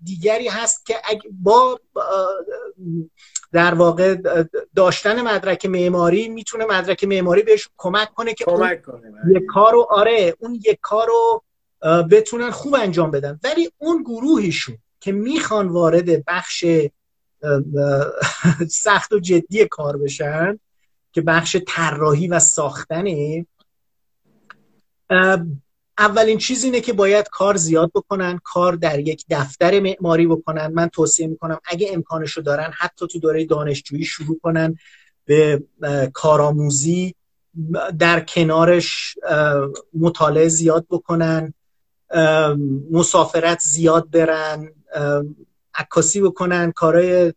دیگری 0.05 0.49
هست 0.49 0.87
که 0.87 0.95
با 1.31 1.81
در 3.53 3.75
واقع 3.75 4.17
داشتن 4.77 5.23
مدرک 5.23 5.67
معماری 5.67 6.29
می‌تونه 6.29 6.65
مدرک 6.65 7.05
معماری 7.05 7.43
بهش 7.43 7.69
کمک 7.77 8.15
کنه 8.15 8.35
که 8.35 8.45
کمک 8.45 8.83
کنه 8.83 9.13
یک 9.37 9.43
کارو 9.55 9.87
آره 9.91 10.35
اون 10.39 10.55
یک 10.55 10.79
کارو 10.83 11.43
بتونن 11.83 12.51
خوب 12.51 12.75
انجام 12.75 13.11
بدن. 13.11 13.41
ولی 13.45 13.71
اون 13.79 14.03
گروهشون 14.03 14.79
که 15.01 15.13
می‌خوان 15.13 15.69
وارد 15.69 16.25
بخش 16.25 16.65
سخت 18.85 19.13
و 19.13 19.19
جدی 19.19 19.67
کار 19.67 19.97
بشن 19.97 20.59
که 21.13 21.21
بخش 21.21 21.57
طراحی 21.67 22.29
و 22.29 22.39
ساختنه 22.39 23.47
اولین 25.99 26.39
چیز 26.39 26.65
اینه 26.65 26.81
که 26.81 26.93
باید 26.93 27.29
کار 27.29 27.57
زیاد 27.57 27.91
بکنن 27.95 28.41
کار 28.45 28.73
در 28.73 28.99
یک 28.99 29.25
دفتر 29.31 29.81
معماری 29.81 30.27
بکنن. 30.27 30.67
من 30.67 30.89
توصیه 30.89 31.27
می‌کنم 31.27 31.61
اگه 31.65 31.89
امکانشو 31.93 32.41
دارن 32.41 32.73
حتی 32.79 33.07
تو 33.07 33.19
دوره 33.19 33.45
دانشجویی 33.45 34.05
شروع 34.05 34.39
کنن 34.43 34.79
به 35.25 35.63
کارآموزی 36.13 37.15
در 37.99 38.21
کنارش 38.21 39.15
مطالعه 39.95 40.49
زیاد 40.49 40.87
بکنن. 40.91 41.55
مسافرت 42.91 43.61
زیاد 43.61 44.11
برن 44.11 44.73
عکاسی 45.75 46.21
بکنن 46.21 46.73
کارهای 46.73 47.33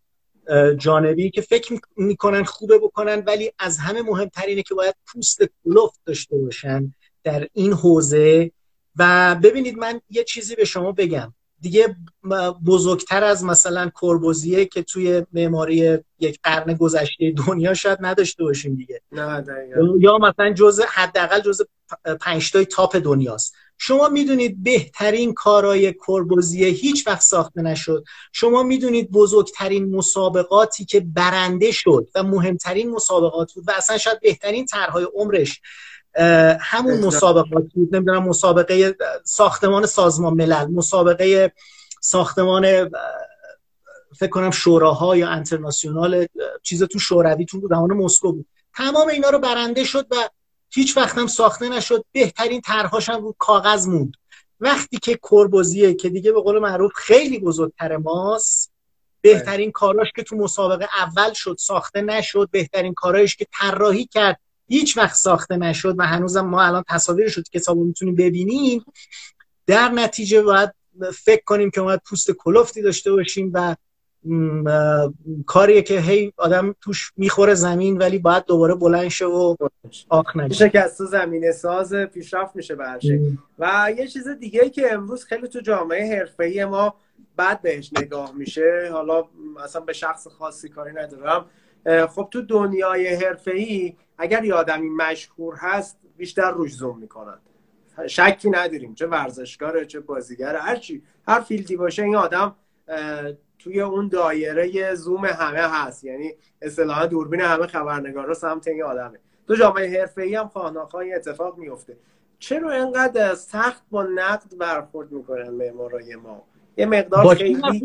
جانبی 0.77 1.29
که 1.29 1.41
فکر 1.41 1.79
می‌کنن 1.97 2.43
خوبه 2.43 2.77
بکنن 2.77 3.23
ولی 3.27 3.51
از 3.59 3.77
همه 3.77 4.01
مهمتر 4.01 4.45
اینه 4.45 4.63
که 4.63 4.75
باید 4.75 4.95
پوست 5.07 5.39
کلوفت 5.63 5.99
داشته 6.05 6.37
باشن 6.37 6.93
در 7.23 7.47
این 7.53 7.73
حوزه. 7.73 8.51
و 8.95 9.35
ببینید 9.43 9.77
من 9.77 10.01
یه 10.09 10.23
چیزی 10.23 10.55
به 10.55 10.65
شما 10.65 10.91
بگم. 10.91 11.33
دیگه 11.61 11.95
بزرگتر 12.65 13.23
از 13.23 13.43
مثلا 13.43 13.91
کربوزیه 14.01 14.65
که 14.65 14.83
توی 14.83 15.25
معماری 15.33 15.97
یک 16.19 16.39
قرن 16.43 16.73
گذشته 16.73 17.33
دنیا 17.47 17.73
شاید 17.73 17.97
نداشته 18.01 18.43
باشیم 18.43 18.75
دیگه. 18.75 19.01
نه 19.11 19.43
یا 19.99 20.17
مثلا 20.17 20.53
جزء 20.53 20.83
حداقل 20.89 21.39
جزء 21.39 21.63
پنج 22.21 22.51
تاپ 22.51 22.95
دنیاست. 22.95 23.55
شما 23.83 24.09
می‌دونید 24.09 24.63
بهترین 24.63 25.33
کارای 25.33 25.93
کربوزیه 25.93 26.67
هیچ 26.67 27.07
وقت 27.07 27.21
ساخته 27.21 27.61
نشد. 27.61 28.03
شما 28.31 28.63
می‌دونید 28.63 29.11
بزرگترین 29.11 29.95
مسابقاتی 29.95 30.85
که 30.85 30.99
برنده 30.99 31.71
شد 31.71 32.09
و 32.15 32.23
مهمترین 32.23 32.91
مسابقات 32.91 33.53
بود 33.53 33.63
و 33.67 33.71
اصلا 33.77 33.97
شاید 33.97 34.19
بهترین 34.19 34.65
طرحهای 34.65 35.07
عمرش 35.15 35.61
همون 36.59 36.99
مسابقات 36.99 37.63
بود 37.73 37.95
نمی‌دونم 37.95 38.23
مسابقه 38.23 38.95
ساختمان 39.23 39.85
سازمان 39.85 40.33
ملل 40.33 40.67
مسابقه 40.71 41.51
ساختمان 42.01 42.91
فکر 44.19 44.29
کنم 44.29 44.51
شوراها 44.51 45.17
یا 45.17 45.29
انترناسیونال 45.29 46.27
چیز 46.63 46.83
تو 46.83 46.99
شوروی 46.99 47.45
تو 47.45 47.67
زمان 47.69 47.93
مسکو 47.93 48.31
بود. 48.31 48.45
تمام 48.75 49.07
اینا 49.07 49.29
رو 49.29 49.39
برنده 49.39 49.83
شد 49.83 50.07
و 50.11 50.15
هیچ 50.73 50.97
وقت 50.97 51.17
هم 51.17 51.27
ساخته 51.27 51.69
نشد. 51.69 52.05
بهترین 52.11 52.61
طرحهاش 52.61 53.09
هم 53.09 53.21
رو 53.21 53.35
کاغذ 53.37 53.87
موند. 53.87 54.13
وقتی 54.59 54.97
که 54.97 55.19
کربوزیه 55.31 55.93
که 55.93 56.09
دیگه 56.09 56.31
به 56.31 56.41
قول 56.41 56.59
معروف 56.59 56.91
خیلی 56.95 57.39
بزرگتر 57.39 57.97
ماست 57.97 58.71
بهترین 59.21 59.71
کاراش 59.71 60.11
که 60.15 60.23
تو 60.23 60.35
مسابقه 60.35 60.87
اول 60.97 61.33
شد 61.33 61.55
ساخته 61.59 62.01
نشد. 62.01 62.49
بهترین 62.51 62.93
کارایش 62.93 63.35
که 63.35 63.47
طراحی 63.59 64.05
کرد 64.05 64.39
هیچ 64.67 64.97
وقت 64.97 65.15
ساخته 65.15 65.57
نشد 65.57 65.95
و 65.97 66.03
هنوزم 66.03 66.45
ما 66.45 66.63
الان 66.63 66.83
تصاویرش 66.89 67.33
رو 67.33 67.43
کتاب 67.53 67.77
می‌تونیم 67.77 68.15
ببینیم. 68.15 68.85
در 69.67 69.89
نتیجه 69.89 70.41
باید 70.41 70.69
فکر 71.23 71.43
کنیم 71.45 71.71
که 71.71 71.81
باید 71.81 72.01
پوست 72.05 72.31
کلفتی 72.31 72.81
داشته 72.81 73.11
باشیم 73.11 73.51
و 73.53 73.75
کاریه 75.45 75.81
که 75.81 75.99
هی 75.99 76.33
آدم 76.37 76.75
توش 76.81 77.13
می‌خوره 77.17 77.53
زمین 77.53 77.97
ولی 77.97 78.19
باید 78.19 78.45
دوباره 78.45 78.75
بلند 78.75 79.07
شه 79.07 79.25
و 79.25 79.55
آخ 80.09 80.35
از 80.73 80.97
تو 80.97 81.05
زمینه 81.05 81.51
ساز 81.51 81.93
پیشرفت 81.93 82.55
میشه 82.55 82.75
برشه 82.75 83.19
و 83.59 83.93
یه 83.97 84.07
چیز 84.07 84.27
دیگه 84.27 84.69
که 84.69 84.93
امروز 84.93 85.23
خیلی 85.23 85.47
تو 85.47 85.59
جامعه 85.59 86.17
حرفه‌ای 86.17 86.65
ما 86.65 86.95
بعد 87.35 87.61
بهش 87.61 87.91
نگاه 87.97 88.31
میشه. 88.35 88.89
حالا 88.91 89.23
اصلا 89.63 89.81
به 89.81 89.93
شخص 89.93 90.27
خاصی 90.27 90.69
کاری 90.69 90.93
ندارم. 90.93 91.45
خب 92.07 92.27
تو 92.31 92.41
دنیای 92.41 93.07
حرفه‌ای 93.07 93.95
اگر 94.17 94.43
یه 94.43 94.53
آدمی 94.53 94.89
مشهور 94.89 95.55
هست 95.55 95.97
بیشتر 96.17 96.51
روش 96.51 96.73
زوم 96.73 96.99
می‌کنن. 96.99 97.37
شکی 98.07 98.49
نداریم. 98.49 98.95
چه 98.95 99.07
ورزشکاره 99.07 99.85
چه 99.85 99.99
بازیگر 99.99 100.55
هر 100.55 100.75
چی 100.75 101.03
هر 101.27 101.41
فیلدی 101.41 101.75
باشه 101.75 102.03
این 102.03 102.15
آدم 102.15 102.55
توی 103.63 103.81
اون 103.81 104.07
دایره 104.07 104.95
زوم 104.95 105.25
همه 105.25 105.59
هست. 105.59 106.03
یعنی 106.03 106.33
اصطلاحا 106.61 107.05
دوربین 107.05 107.41
همه 107.41 107.67
خبرنگارا 107.67 108.33
سمت 108.33 108.67
این 108.67 108.83
آدمه. 108.83 109.19
تو 109.47 109.55
جامعه 109.55 110.09
ای 110.17 110.35
هم 110.35 110.47
خواهناخواه 110.47 111.03
اتفاق 111.15 111.57
میفته 111.57 111.97
چرا 112.39 112.71
اینقدر 112.71 113.35
سخت 113.35 113.83
با 113.91 114.03
نقد 114.03 114.57
برخورد 114.57 115.11
می‌کنن 115.11 115.49
معمارای 115.49 116.15
ما؟ 116.15 116.43
یه 116.77 116.85
مقدار 116.85 117.35
خیلی 117.35 117.83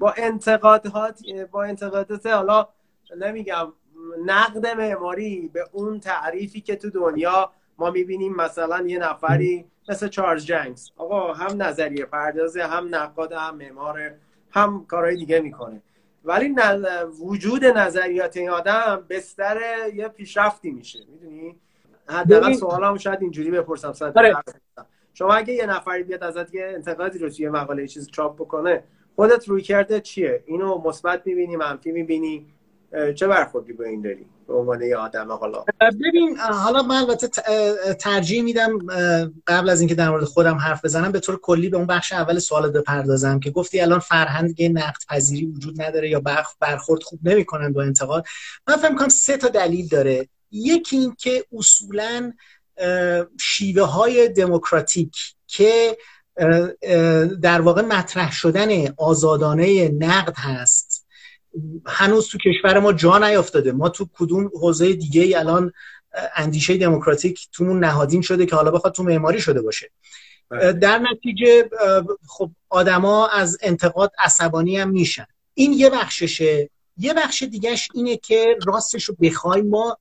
با 0.00 0.14
انتقادات 0.16 1.18
با 1.50 1.64
انتقادات 1.64 2.26
حالا 2.26 2.68
نمیگم 3.18 3.72
نقد 4.26 4.66
معماری 4.66 5.50
به 5.52 5.64
اون 5.72 6.00
تعریفی 6.00 6.60
که 6.60 6.76
تو 6.76 6.90
دنیا 6.90 7.50
ما 7.78 7.90
می‌بینیم 7.90 8.36
مثلا 8.36 8.86
یه 8.86 8.98
نفری 8.98 9.64
مثل 9.88 10.08
چارلز 10.08 10.44
جنگز. 10.44 10.90
آقا 10.96 11.32
هم 11.32 11.62
نظریه 11.62 12.04
پردازه 12.04 12.62
هم 12.66 12.94
نقاد 12.94 13.32
هم 13.32 13.56
معمار 13.56 14.14
هم 14.54 14.84
کارهای 14.88 15.16
دیگه 15.16 15.40
می‌کنه. 15.40 15.82
ولی 16.24 16.54
وجود 17.20 17.64
نظریات 17.64 18.36
این 18.36 18.50
آدم 18.50 19.06
بستر 19.10 19.60
یه 19.94 20.08
پیشرفتی 20.08 20.70
میشه. 20.70 20.98
می‌دونی؟ 21.12 21.56
حداقل 22.08 22.52
سوالم 22.52 22.98
شاید 22.98 23.22
اینجوری 23.22 23.50
بپرسم 23.50 24.12
آره. 24.16 24.34
شما 25.14 25.34
اگه 25.34 25.54
یه 25.54 25.66
نفری 25.66 26.02
بیاد 26.02 26.24
ازت 26.24 26.54
یه 26.54 26.64
انتقادی 26.74 27.18
رو 27.18 27.30
توی 27.30 27.48
مقاله 27.48 27.86
چیز 27.86 28.10
چاپ 28.10 28.36
بکنه 28.36 28.84
خودت 29.16 29.48
روی 29.48 29.62
کرده 29.62 30.00
چیه؟ 30.00 30.44
اینو 30.46 30.78
مثبت 30.78 31.26
می‌بینی 31.26 31.56
منفی 31.56 31.92
می‌بینی؟ 31.92 32.46
چه 33.14 33.26
برخوردی 33.26 33.72
با 33.72 33.84
این 33.84 34.02
داری؟ 34.02 34.26
به 34.48 34.54
عنوان 34.54 34.82
یه 34.82 34.96
آدم 34.96 35.32
حالا. 35.32 35.64
ببین 35.80 36.38
حالا 36.38 36.82
من 36.82 36.96
البته 36.96 37.28
ترجیح 37.94 38.42
میدم 38.42 38.78
قبل 39.46 39.68
از 39.68 39.80
اینکه 39.80 39.94
در 39.94 40.10
مورد 40.10 40.24
خودم 40.24 40.54
حرف 40.56 40.84
بزنم 40.84 41.12
به 41.12 41.20
طور 41.20 41.40
کلی 41.40 41.68
به 41.68 41.76
اون 41.76 41.86
بخش 41.86 42.12
اول 42.12 42.38
سوال 42.38 42.70
بپردازم 42.70 43.40
که 43.40 43.50
گفتی 43.50 43.80
الان 43.80 43.98
فرهنگ 43.98 44.62
نقد 44.62 45.02
پذیری 45.08 45.46
وجود 45.46 45.82
نداره 45.82 46.08
یا 46.10 46.22
برخورد 46.60 47.02
خوب 47.02 47.20
نمی‌کنن 47.22 47.72
با 47.72 47.82
انتقاد. 47.82 48.24
من 48.68 48.76
فکر 48.76 48.94
کنم 48.94 49.08
سه 49.08 49.36
تا 49.36 49.48
دلیل 49.48 49.88
داره. 49.88 50.28
یکی 50.50 50.96
این 50.96 51.14
که 51.18 51.44
اصولا 51.52 52.32
شیوه 53.40 53.82
های 53.82 54.28
دموکراتیک 54.28 55.16
که 55.46 55.96
در 57.42 57.60
واقع 57.60 57.82
مطرح 57.82 58.32
شدن 58.32 58.68
آزادانه 58.96 59.88
نقد 59.88 60.34
هست 60.36 60.93
هنوز 61.86 62.28
تو 62.28 62.38
کشور 62.38 62.78
ما 62.78 62.92
جا 62.92 63.18
نیافتاده. 63.18 63.72
ما 63.72 63.88
تو 63.88 64.08
کدوم 64.18 64.50
حوزه 64.54 64.92
دیگه 64.92 65.22
ای 65.22 65.34
الان 65.34 65.72
اندیشه 66.36 66.76
دموکراتیک 66.76 67.48
تومون 67.52 67.84
نهادین 67.84 68.22
شده 68.22 68.46
که 68.46 68.56
حالا 68.56 68.70
بخواد 68.70 68.94
تو 68.94 69.02
معماری 69.02 69.40
شده 69.40 69.62
باشه. 69.62 69.90
بله. 70.48 70.72
در 70.72 70.98
نتیجه 70.98 71.70
خب 72.28 72.50
آدما 72.68 73.28
از 73.28 73.58
انتقاد 73.62 74.12
عصبانی 74.18 74.76
هم 74.76 74.90
میشن. 74.90 75.26
این 75.54 75.72
یه 75.72 75.90
بخششه. 75.90 76.70
یه 76.98 77.14
بخش 77.14 77.42
دیگهش 77.42 77.88
اینه 77.94 78.16
که 78.16 78.56
راستش 78.66 79.04
رو 79.04 79.16
بخوای 79.20 79.62
ما 79.62 79.98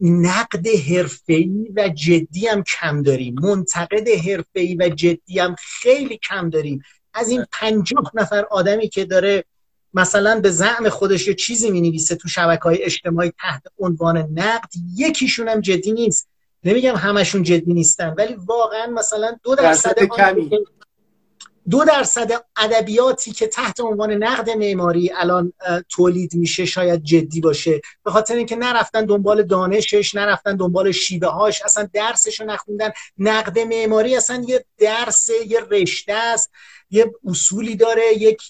نقد 0.00 0.66
حرفه‌ای 0.66 1.72
و 1.76 1.88
جدی 1.88 2.46
هم 2.46 2.62
کم 2.62 3.02
داریم. 3.02 3.34
منتقد 3.42 4.08
حرفه‌ای 4.08 4.74
و 4.74 4.88
جدی 4.88 5.38
هم 5.38 5.56
خیلی 5.58 6.18
کم 6.28 6.50
داریم. 6.50 6.82
از 7.14 7.28
این 7.28 7.38
بله. 7.38 7.48
پنجاه 7.52 8.12
نفر 8.14 8.44
آدمی 8.50 8.88
که 8.88 9.04
داره 9.04 9.44
مثلا 9.96 10.40
به 10.40 10.50
زعم 10.50 10.88
خودش 10.88 11.28
یه 11.28 11.34
چیزی 11.34 11.70
می 11.70 11.80
نویسه 11.80 12.14
تو 12.14 12.28
شبکه 12.28 12.62
های 12.62 12.82
اجتماعی 12.82 13.32
تحت 13.40 13.62
عنوان 13.78 14.18
نقد 14.18 14.70
یکیشون 14.96 15.48
هم 15.48 15.60
جدی 15.60 15.92
نیست. 15.92 16.28
نمیگم 16.64 16.96
همشون 16.96 17.42
جدی 17.42 17.74
نیستن 17.74 18.14
ولی 18.18 18.36
واقعا 18.46 18.86
مثلا 18.86 19.36
دو 19.42 19.54
درصد 19.54 19.98
کمی. 19.98 20.50
دو 21.70 21.84
درصد 21.84 22.44
ادبیاتی 22.56 23.32
که 23.32 23.46
تحت 23.46 23.80
عنوان 23.80 24.12
نقد 24.12 24.50
معماری 24.50 25.12
الان 25.16 25.52
تولید 25.88 26.34
میشه 26.34 26.64
شاید 26.64 27.02
جدی 27.02 27.40
باشه. 27.40 27.80
به 28.04 28.10
خاطر 28.10 28.34
اینکه 28.34 28.56
نرفتن 28.56 29.04
دنبال 29.04 29.42
دانشش 29.42 30.14
نرفتن 30.14 30.56
دنبال 30.56 30.92
شیوه 30.92 31.28
هاش 31.28 31.62
اصلا 31.62 31.88
درسش 31.92 32.40
رو 32.40 32.46
نخوندن. 32.46 32.90
نقد 33.18 33.58
معماری 33.58 34.16
اصلا 34.16 34.44
یه 34.48 34.64
درس 34.78 35.30
یه 35.46 35.60
رشته 35.70 36.12
است 36.12 36.50
یه 36.90 37.12
اصولی 37.26 37.76
داره 37.76 38.02
یک 38.18 38.42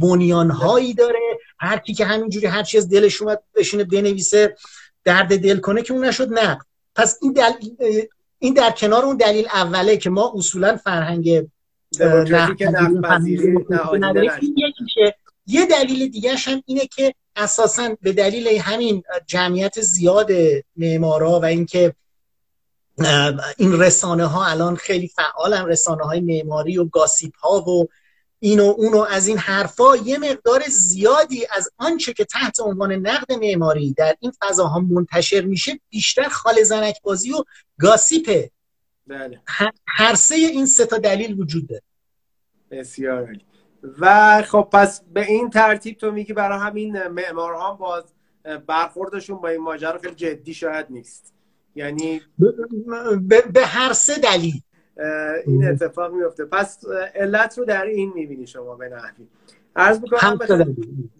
بنیانهایی 0.00 0.94
داره. 0.94 1.38
هر 1.58 1.78
کی 1.78 1.94
که 1.94 2.04
همینجوری 2.04 2.46
هر 2.46 2.62
چی 2.62 2.78
از 2.78 2.88
دلش 2.88 3.22
اومد 3.22 3.42
بشینه 3.54 3.84
بنویسه 3.84 4.56
درد 5.04 5.38
دل 5.38 5.58
کنه 5.58 5.82
که 5.82 5.92
اون 5.92 6.04
نشد 6.04 6.38
نقد. 6.38 6.66
پس 6.94 7.18
این 7.22 7.32
دل... 7.32 7.52
این 8.38 8.54
در 8.54 8.70
کنار 8.70 9.04
اون 9.04 9.16
دلیل 9.16 9.46
اوله 9.54 9.96
که 9.96 10.10
ما 10.10 10.32
اصولا 10.36 10.76
فرهنگ 10.76 11.46
یه 15.46 15.66
دلیل 15.66 16.08
دیگه 16.08 16.34
هم 16.34 16.62
اینه 16.66 16.86
که 16.86 17.14
اساسا 17.36 17.96
به 18.02 18.12
دلیل 18.12 18.48
همین 18.60 19.02
جمعیت 19.26 19.80
زیاد 19.80 20.30
معمارا 20.76 21.40
و 21.40 21.44
اینکه 21.44 21.94
این 23.56 23.80
رسانه 23.80 24.24
ها 24.24 24.46
الان 24.46 24.76
خیلی 24.76 25.08
فعالن 25.08 25.66
رسانه 25.66 26.04
های 26.04 26.20
معماری 26.20 26.78
و 26.78 26.84
گاسیپ 26.84 27.36
ها 27.36 27.70
و 27.70 27.88
این 28.40 28.60
و 28.60 28.74
اون 28.76 28.94
و 28.94 28.98
از 29.10 29.26
این 29.26 29.38
حرفا 29.38 29.96
یه 29.96 30.18
مقدار 30.18 30.62
زیادی 30.68 31.46
از 31.56 31.70
آنچه 31.78 32.12
که 32.12 32.24
تحت 32.24 32.60
عنوان 32.60 32.92
نقد 32.92 33.32
معماری 33.32 33.92
در 33.92 34.16
این 34.20 34.32
فضاها 34.42 34.80
منتشر 34.80 35.40
میشه 35.40 35.80
بیشتر 35.90 36.28
خال 36.28 36.62
زنک 36.62 37.02
بازی 37.02 37.32
و 37.32 37.44
گاسیپه 37.78 38.50
بله. 39.06 39.40
هر 39.86 40.14
سه 40.14 40.34
این 40.34 40.66
سه 40.66 40.86
تا 40.86 40.98
دلیل 40.98 41.40
وجود 41.40 41.66
داره. 41.66 41.82
بسیار 42.70 43.36
و 43.98 44.42
خب 44.42 44.68
پس 44.72 45.02
به 45.12 45.26
این 45.26 45.50
ترتیب 45.50 45.96
تو 45.96 46.12
میگی 46.12 46.32
برای 46.32 46.58
همین 46.58 47.08
معمارها 47.08 47.74
باز 47.74 48.04
برخوردشون 48.66 49.40
با 49.40 49.48
این 49.48 49.60
ماجرا 49.60 49.98
خیلی 49.98 50.14
جدی 50.14 50.54
شاید 50.54 50.86
نیست. 50.90 51.34
یعنی 51.74 52.20
به 53.52 53.66
هر 53.66 53.92
سه 53.92 54.18
دلیل. 54.18 54.60
این 55.46 55.68
اتفاق 55.68 56.12
میفته. 56.12 56.44
پس 56.44 56.84
علت 57.14 57.58
رو 57.58 57.64
در 57.64 57.84
این 57.84 58.12
می‌بینی 58.14 58.46
شما 58.46 58.76
به 58.76 58.88
نحوی. 58.88 59.26
عرض 59.76 60.00
می‌کنم 60.00 60.38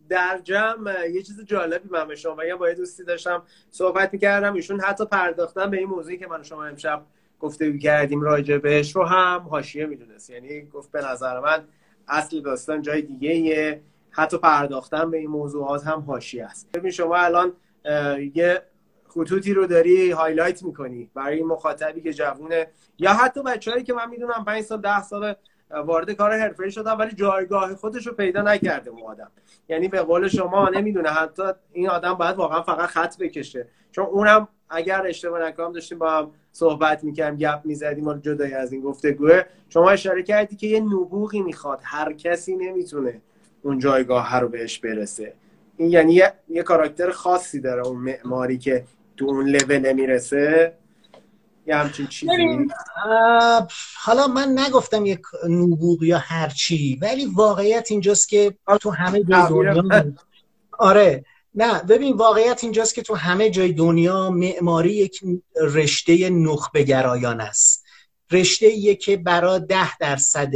در 0.09 0.41
جمع 0.45 1.09
یه 1.09 1.23
چیز 1.23 1.45
جالبی 1.45 1.89
من 1.91 2.09
به 2.09 2.17
شما 2.17 2.45
یا 2.45 2.57
با 2.57 2.69
یه 2.69 2.75
دوستی 2.75 3.05
داشتم 3.05 3.43
صحبت 3.71 4.13
می‌کردم. 4.13 4.55
ایشون 4.55 4.81
حتی 4.81 5.07
پرداختن 5.07 5.71
به 5.71 5.77
این 5.77 5.89
موضوعی 5.89 6.19
که 6.19 6.27
من 6.27 6.43
شما 6.43 6.65
امشب 6.65 7.07
گفته 7.45 7.79
کردیم 7.79 8.21
راجع 8.21 8.59
بهش 8.59 8.97
رو 8.97 9.05
هم 9.05 9.41
حاشیه 9.51 9.87
می‌دونست. 9.87 10.31
یعنی 10.31 10.63
گفت 10.63 10.93
به 10.93 11.05
نظر 11.07 11.41
من 11.41 11.65
اصل 12.09 12.41
داستان 12.41 12.83
جای 12.83 13.03
دیگه 13.03 13.81
حتی 14.11 14.39
پرداختن 14.39 15.11
به 15.11 15.19
این 15.19 15.31
موضوعات 15.31 15.87
هم 15.87 16.01
حاشیه 16.01 16.45
است. 16.45 16.69
ببین 16.75 16.91
شما 16.91 17.17
الان 17.17 17.53
یه 18.35 18.63
خطوطی 19.09 19.55
رو 19.55 19.67
داری 19.67 20.11
هایلایت 20.11 20.63
می‌کنی 20.63 21.11
برای 21.15 21.43
مخاطبی 21.43 22.01
که 22.01 22.13
جوونه. 22.13 22.67
یا 22.99 23.13
حتی 23.13 23.43
بچههایی 23.43 23.85
که 23.85 23.95
من 23.95 24.11
می‌دونم 24.11 24.45
5 24.47 24.63
سال 24.63 24.81
10 24.81 25.03
سال 25.03 25.35
وارد 25.71 26.11
کار 26.11 26.39
حرفه‌ای 26.39 26.71
شدن 26.71 26.93
ولی 26.93 27.13
جایگاه 27.13 27.75
خودش 27.75 28.07
رو 28.07 28.13
پیدا 28.13 28.43
نکرده 28.43 28.91
اون 28.91 29.03
آدم. 29.03 29.31
یعنی 29.69 29.89
به 29.89 30.03
قول 30.03 30.29
شما 30.29 30.69
نمی‌دونه 30.69 31.09
حتی 31.09 31.43
این 31.73 31.89
آدم 31.89 32.15
باید 32.15 32.37
واقعا 32.37 32.63
فقط 32.63 32.89
خط 32.89 33.19
بکشه. 33.19 33.67
چون 33.93 34.05
اونم 34.05 34.49
اگر 34.71 35.07
اشتباه 35.07 35.43
نکنم 35.43 35.73
داشتیم 35.73 35.99
با 35.99 36.11
هم 36.11 36.31
صحبت 36.53 37.05
می‌کردیم 37.05 37.39
گپ 37.39 37.61
می‌زدیم 37.65 38.07
و 38.07 38.15
جدای 38.15 38.55
از 38.55 38.73
این 38.73 38.83
گفتگوه. 38.83 39.43
شما 39.69 39.91
اشاره 39.91 40.23
کردی 40.23 40.57
که 40.57 40.67
یه 40.67 40.81
نبوغی 40.81 41.43
می‌خواد. 41.43 41.81
هر 41.83 42.13
کسی 42.13 42.57
نمی‌تونه 42.57 43.21
اون 43.63 43.79
جایگاه 43.79 44.41
رو 44.41 44.49
بهش 44.49 44.79
برسه. 44.79 45.33
این 45.77 45.91
یعنی 45.91 46.15
یه, 46.15 46.33
یه 46.49 46.63
کاراکتر 46.63 47.11
خاصی 47.11 47.61
داره 47.61 47.87
اون 47.87 47.97
معماری 47.97 48.59
که 48.59 48.85
تو 49.17 49.25
اون 49.25 49.49
لول 49.49 49.93
می‌رسه 49.93 50.73
یه 51.67 51.77
همچین 51.77 52.07
چیزی. 52.07 52.33
حالا 54.03 54.27
من 54.27 54.59
نگفتم 54.59 55.07
یک 55.07 55.21
نبوغ 55.49 56.03
یا 56.03 56.19
هرچی 56.19 56.99
ولی 57.03 57.27
واقعیت 57.27 57.87
اینجاست 57.91 58.29
که 58.29 58.55
تو 58.81 58.91
همه 58.91 59.23
جای 59.25 59.49
دنیا 59.49 60.05
آره. 60.79 61.25
نه 61.55 61.83
ببین 61.83 62.17
واقعیت 62.17 62.65
اینجاست 62.65 62.95
که 62.95 63.03
تو 63.03 63.15
همه 63.15 63.51
جای 63.51 63.73
دنیا 63.73 64.31
معماری 64.31 64.95
یک 64.95 65.21
رشته 65.61 66.31
نخبه 66.31 66.83
گرایان 66.83 67.41
است. 67.41 67.85
رشته 68.31 68.95
که 68.95 69.17
برای 69.17 69.61
ده 69.61 69.99
درصد 69.99 70.53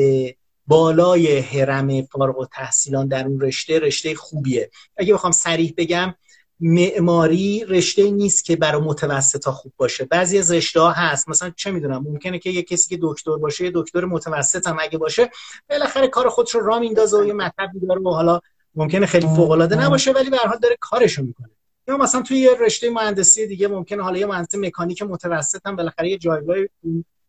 بالای 0.67 1.39
حرم 1.39 2.03
فارغ 2.03 2.39
و 2.39 2.47
تحصیلان 2.47 3.09
در 3.09 3.27
اون 3.27 3.41
رشته 3.41 3.79
رشته 3.79 4.15
خوبیه. 4.15 4.71
اگه 4.97 5.15
بخوام 5.15 5.33
سریح 5.33 5.75
بگم 5.77 6.15
معماری 6.61 7.65
رشته 7.69 8.11
نیست 8.11 8.45
که 8.45 8.57
برای 8.57 8.83
متوسطا 8.83 9.53
خوب 9.53 9.73
باشه. 9.77 10.05
بعضی 10.05 10.39
از 10.39 10.53
رشته 10.53 10.81
ها 10.81 10.91
هست. 10.91 11.29
مثلا 11.29 11.51
چه 11.57 11.71
می‌دونم 11.71 12.03
ممکنه 12.03 12.39
که 12.39 12.51
یه 12.51 12.63
کسی 12.63 12.89
که 12.89 12.99
دکتر 13.03 13.37
باشه 13.37 13.65
یه 13.65 13.73
دکتر 13.75 14.05
متوسط 14.05 14.67
هم 14.67 14.77
اگه 14.81 14.99
باشه 14.99 15.31
بالاخره 15.71 16.09
کار 16.09 16.29
خودش 16.29 16.55
رو 16.55 16.67
را 16.67 16.79
میندازه 16.79 17.19
و 17.19 17.25
یه 17.25 17.33
مطلبی 17.33 17.81
داره 17.89 18.01
و 18.01 18.11
حالا 18.11 18.41
ممکنه 18.75 19.07
خیلی 19.07 19.27
فوق 19.27 19.51
العاده 19.51 19.85
نباشه 19.85 20.13
ولی 20.13 20.31
به 20.31 20.37
هر 20.37 20.47
حال 20.47 20.59
داره 20.59 20.77
کارشو 20.81 21.23
می‌کنه. 21.23 21.51
یا 21.89 21.97
مثلا 21.97 22.23
توی 22.23 22.39
یه 22.39 22.51
رشته 22.61 22.91
مهندسی 22.91 23.47
دیگه 23.47 23.69
ممکنه 23.69 24.03
حالا 24.03 24.19
یه 24.19 24.27
مهندس 24.27 24.55
مکانیک 24.55 25.03
متوسط 25.03 25.67
هم 25.67 25.77
بالاخره 25.77 26.09
یه 26.11 26.19
جایگاه 26.19 26.57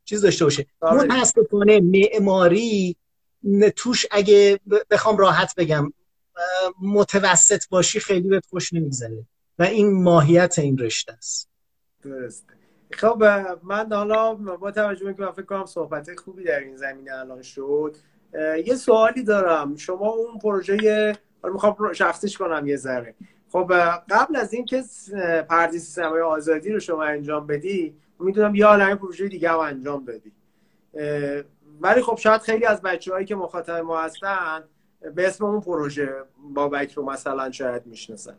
چیز 0.05 0.21
داشته 0.21 0.45
باشه. 0.45 0.65
آره. 0.81 1.01
متاسفانه 1.01 1.79
معماری 1.79 2.95
توش 3.75 4.05
اگه 4.11 4.59
بخوام 4.89 5.17
راحت 5.17 5.55
بگم 5.55 5.93
متوسط 6.81 7.69
باشی 7.69 7.99
خیلی 7.99 8.29
بهت 8.29 8.45
خوش 8.45 8.73
نمیگذره 8.73 9.25
و 9.59 9.63
این 9.63 10.03
ماهیت 10.03 10.59
این 10.59 10.77
رشته 10.77 11.13
است. 11.13 11.49
درست 12.03 12.45
خب 12.93 13.23
من 13.63 13.93
حالا 13.93 14.33
با 14.33 14.71
توجه 14.71 15.05
به 15.05 15.13
که 15.13 15.31
فکر 15.31 15.45
کنم 15.45 15.65
صحبت 15.65 16.19
خوبی 16.19 16.43
در 16.43 16.59
این 16.59 16.75
زمینه 16.77 17.13
الان 17.13 17.41
شد 17.41 17.95
یه 18.65 18.75
سوالی 18.75 19.23
دارم. 19.23 19.75
شما 19.75 20.09
اون 20.09 20.39
پروژه 20.39 21.17
حالا 21.41 21.53
می‌خوام 21.53 21.93
شخصیش 21.93 22.37
کنم 22.37 22.67
یه 22.67 22.75
ذره. 22.75 23.15
خب 23.51 23.73
قبل 24.09 24.35
از 24.35 24.53
اینکه 24.53 24.83
پردیس 25.49 25.95
سینمای 25.95 26.21
آزادی 26.21 26.71
رو 26.71 26.79
شما 26.79 27.03
انجام 27.03 27.47
بدی 27.47 27.95
می‌دونم 28.19 28.55
یه 28.55 28.65
عالمه 28.65 28.95
پروژه 28.95 29.27
دیگه 29.27 29.49
هم 29.49 29.59
انجام 29.59 30.05
بدی 30.05 30.31
ولی 31.81 32.01
خب 32.01 32.17
شاید 32.17 32.41
خیلی 32.41 32.65
از 32.65 32.81
بچه 32.81 33.25
که 33.25 33.35
مخاطب 33.35 33.73
ما 33.73 34.01
هستن 34.01 34.63
به 35.15 35.27
اسم 35.27 35.45
اون 35.45 35.61
پروژه 35.61 36.09
بابک 36.53 36.91
رو 36.91 37.05
مثلا 37.05 37.51
شاید 37.51 37.85
می‌شناسن. 37.85 38.35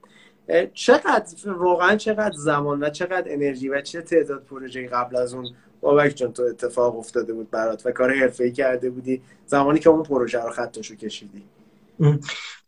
چقدر 0.75 1.53
واقعا 1.53 1.97
چقدر 1.97 2.33
زمان 2.37 2.83
و 2.83 2.91
چقدر 2.91 3.25
انرژی 3.27 3.69
و 3.69 3.81
چه 3.81 4.03
تعداد 4.03 4.45
پروژه 4.45 4.89
قبل 4.89 5.17
از 5.17 5.35
اون 5.35 5.49
بابک 5.81 6.11
جان 6.17 6.33
تو 6.33 6.43
اتفاق 6.43 6.99
افتاده 6.99 7.33
بود 7.33 7.51
برات 7.51 7.87
و 7.87 7.91
کار 7.91 8.15
حرفه‌ای 8.15 8.53
کرده 8.53 8.91
بودی 8.91 9.23
زمانی 9.47 9.79
که 9.79 9.91
اون 9.91 10.03
پروژه 10.03 10.41
رو 10.41 10.51
خطشو 10.51 10.95
کشیدی؟ 10.95 11.45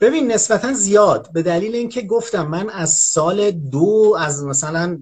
ببین 0.00 0.32
نسبتا 0.32 0.72
زیاد. 0.72 1.32
به 1.32 1.42
دلیل 1.42 1.74
اینکه 1.74 2.02
گفتم 2.02 2.46
من 2.46 2.70
از 2.70 2.90
سال 2.90 3.50
دو 3.50 4.16
از 4.20 4.44
مثلا 4.44 4.98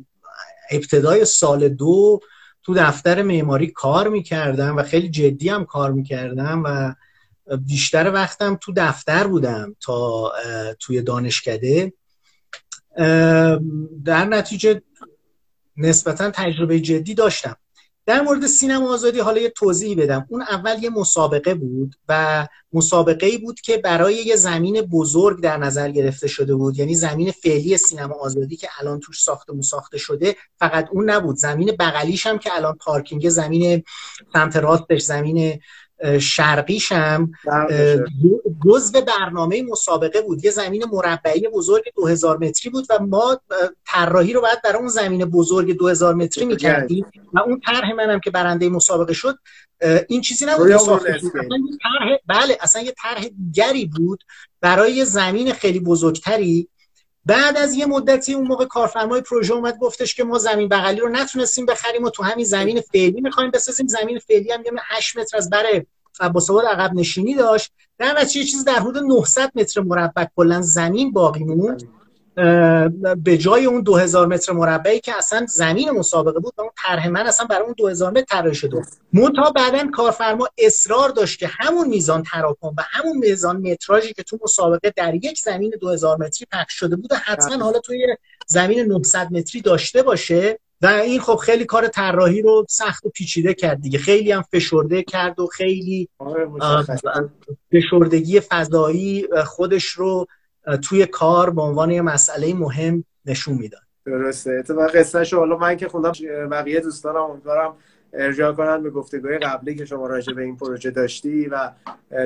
ابتدای 0.70 1.24
سال 1.24 1.68
دو 1.68 2.20
تو 2.62 2.74
دفتر 2.74 3.22
معماری 3.22 3.66
کار 3.66 4.08
می‌کردم 4.08 4.76
و 4.76 4.82
خیلی 4.82 5.08
جدی 5.08 5.48
هم 5.48 5.64
کار 5.64 5.92
می‌کردم 5.92 6.62
و 6.64 6.94
بیشتر 7.56 8.12
وقتم 8.12 8.58
تو 8.60 8.72
دفتر 8.76 9.26
بودم 9.26 9.76
تا 9.80 10.32
توی 10.80 11.02
دانشکده. 11.02 11.92
در 14.04 14.24
نتیجه 14.24 14.82
نسبتا 15.76 16.30
تجربه 16.30 16.80
جدی 16.80 17.14
داشتم. 17.14 17.56
در 18.06 18.20
مورد 18.20 18.46
سینما 18.46 18.92
آزادی 18.92 19.18
حالا 19.18 19.40
یه 19.40 19.50
توضیحی 19.50 19.94
بدم. 19.94 20.26
اون 20.28 20.42
اول 20.42 20.82
یه 20.82 20.90
مسابقه 20.90 21.54
بود 21.54 21.94
و 22.08 22.46
مسابقه 22.72 23.26
ای 23.26 23.38
بود 23.38 23.60
که 23.60 23.76
برای 23.78 24.14
یه 24.14 24.36
زمین 24.36 24.80
بزرگ 24.80 25.40
در 25.42 25.56
نظر 25.56 25.90
گرفته 25.90 26.28
شده 26.28 26.54
بود. 26.54 26.78
یعنی 26.78 26.94
زمین 26.94 27.32
فعلی 27.32 27.76
سینما 27.76 28.14
آزادی 28.14 28.56
که 28.56 28.68
الان 28.80 29.00
توش 29.00 29.22
ساخته 29.22 29.52
مساخته 29.52 29.98
شده 29.98 30.36
فقط 30.58 30.88
اون 30.92 31.10
نبود. 31.10 31.36
زمین 31.36 31.76
بغلیش 31.78 32.26
هم 32.26 32.38
که 32.38 32.50
الان 32.56 32.74
پارکینگ 32.74 33.28
زمین 33.28 33.82
سمت 34.32 34.56
راستش 34.56 35.02
زمین 35.02 35.60
شرقیشم 36.20 37.30
جزء 38.66 39.00
برنامه 39.00 39.62
مسابقه 39.62 40.22
بود. 40.22 40.44
یه 40.44 40.50
زمین 40.50 40.84
مربعی 40.92 41.48
بزرگ 41.48 41.82
2000 41.96 42.38
متری 42.38 42.70
بود 42.70 42.86
و 42.90 42.98
ما 42.98 43.40
طراحی 43.86 44.32
رو 44.32 44.40
باید 44.40 44.62
برای 44.64 44.78
اون 44.78 44.88
زمین 44.88 45.24
بزرگ 45.24 45.76
2000 45.76 46.14
متری 46.14 46.44
می‌کردیم. 46.44 47.06
و 47.32 47.38
اون 47.38 47.60
طرح 47.66 47.92
منم 47.92 48.20
که 48.20 48.30
برنده 48.30 48.68
مسابقه 48.68 49.12
شد 49.12 49.38
این 50.08 50.20
چیزی 50.20 50.46
نبود 50.46 50.72
بله 52.26 52.58
اصلا 52.60 52.82
یه 52.82 52.94
طرح 53.02 53.28
دیگری 53.28 53.86
بود 53.86 54.24
برای 54.60 55.04
زمین 55.04 55.52
خیلی 55.52 55.80
بزرگتری. 55.80 56.68
بعد 57.26 57.56
از 57.56 57.74
یه 57.74 57.86
مدتی 57.86 58.34
اون 58.34 58.46
موقع 58.46 58.64
کارفرمای 58.64 59.20
پروژه 59.20 59.54
اومد 59.54 59.78
گفتش 59.78 60.14
که 60.14 60.24
ما 60.24 60.38
زمین 60.38 60.68
بغلی 60.68 61.00
رو 61.00 61.08
نتونستیم 61.08 61.66
بخریم 61.66 62.04
و 62.04 62.10
تو 62.10 62.22
همین 62.22 62.44
زمین 62.44 62.80
فعلی 62.80 63.20
می‌خوایم 63.20 63.50
بسازیم. 63.50 63.86
زمین 63.86 64.18
فعلی 64.18 64.52
هم 64.52 64.62
یه 64.64 64.72
8 64.82 65.18
متر 65.18 65.36
از 65.36 65.50
بر 65.50 65.64
عباس 66.20 66.50
عقب 66.50 66.94
نشینی 66.94 67.34
داشت. 67.34 67.72
در 67.98 68.20
نتیجه 68.20 68.50
چیز 68.50 68.64
در 68.64 68.78
حدود 68.78 68.98
900 68.98 69.50
متر 69.54 69.80
مربع 69.80 70.24
کلا 70.36 70.60
زمین 70.60 71.12
باقی 71.12 71.44
موند. 71.44 71.99
به 73.24 73.38
جای 73.38 73.66
اون 73.66 73.82
2000 73.82 74.26
متر 74.26 74.52
مربعی 74.52 75.00
که 75.00 75.16
اصلا 75.18 75.46
زمین 75.48 75.90
مسابقه 75.90 76.40
بود 76.40 76.54
اون 76.58 76.70
طرح 76.86 77.08
من 77.08 77.26
اصلا 77.26 77.46
برای 77.46 77.64
اون 77.64 77.74
2000 77.78 78.10
متر 78.10 78.24
طراحی 78.24 78.54
شده 78.54 78.82
منتها 79.12 79.50
بعدا 79.50 79.90
کارفرما 79.92 80.48
اصرار 80.58 81.08
داشت 81.08 81.38
که 81.38 81.46
همون 81.46 81.88
میزان 81.88 82.22
تراکم 82.22 82.68
و 82.68 82.82
همون 82.90 83.18
میزان 83.18 83.56
متراژی 83.56 84.12
که 84.12 84.22
تو 84.22 84.38
مسابقه 84.42 84.92
در 84.96 85.14
یک 85.14 85.38
زمین 85.38 85.72
2000 85.80 86.16
متری 86.16 86.46
پخش 86.52 86.74
شده 86.74 86.96
بود 86.96 87.12
حتما 87.12 87.54
بله. 87.54 87.64
حالا 87.64 87.78
توی 87.78 88.16
زمین 88.46 88.80
900 88.80 89.32
متری 89.32 89.60
داشته 89.60 90.02
باشه 90.02 90.58
و 90.82 90.86
این 90.86 91.20
خب 91.20 91.36
خیلی 91.36 91.64
کار 91.64 91.88
طراحی 91.88 92.42
رو 92.42 92.66
سخت 92.68 93.06
و 93.06 93.08
پیچیده 93.08 93.54
کرد 93.54 93.80
دیگه. 93.80 93.98
خیلی 93.98 94.32
هم 94.32 94.42
فشرده 94.42 95.02
کرد 95.02 95.40
و 95.40 95.46
خیلی 95.46 96.08
آره، 96.18 96.84
فشردگی 97.72 98.40
فضایی 98.40 99.28
خودش 99.46 99.84
رو 99.84 100.26
توی 100.82 101.06
کار 101.06 101.50
به 101.50 101.62
عنوان 101.62 101.90
یه 101.90 102.02
مسئله 102.02 102.54
مهم 102.54 103.04
نشون 103.26 103.54
می‌داد 103.54 103.80
درسته. 104.06 104.50
اتفاق 104.50 104.96
قصه 104.96 105.36
حالا 105.36 105.56
من 105.56 105.76
که 105.76 105.88
خوندم 105.88 106.12
بقیه 106.50 106.80
دوستانم 106.80 107.16
امیدوارم 107.16 107.76
ارجاع 108.12 108.52
کنن 108.52 108.82
به 108.82 108.90
گفتگوی 108.90 109.38
قبلی 109.38 109.74
که 109.74 109.84
شما 109.84 110.06
راجع 110.06 110.32
به 110.32 110.42
این 110.42 110.56
پروژه 110.56 110.90
داشتی 110.90 111.46
و 111.46 111.72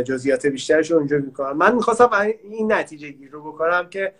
جزئیات 0.05 0.47
بیشترش 0.47 0.91
رو 0.91 0.99
اونجا 0.99 1.16
می‌کنم. 1.16 1.57
من 1.57 1.74
می‌خواستم 1.74 2.11
این 2.51 2.72
نتیجه 2.72 3.09
گیر 3.09 3.30
رو 3.30 3.53
بکنم 3.53 3.89
که 3.89 4.14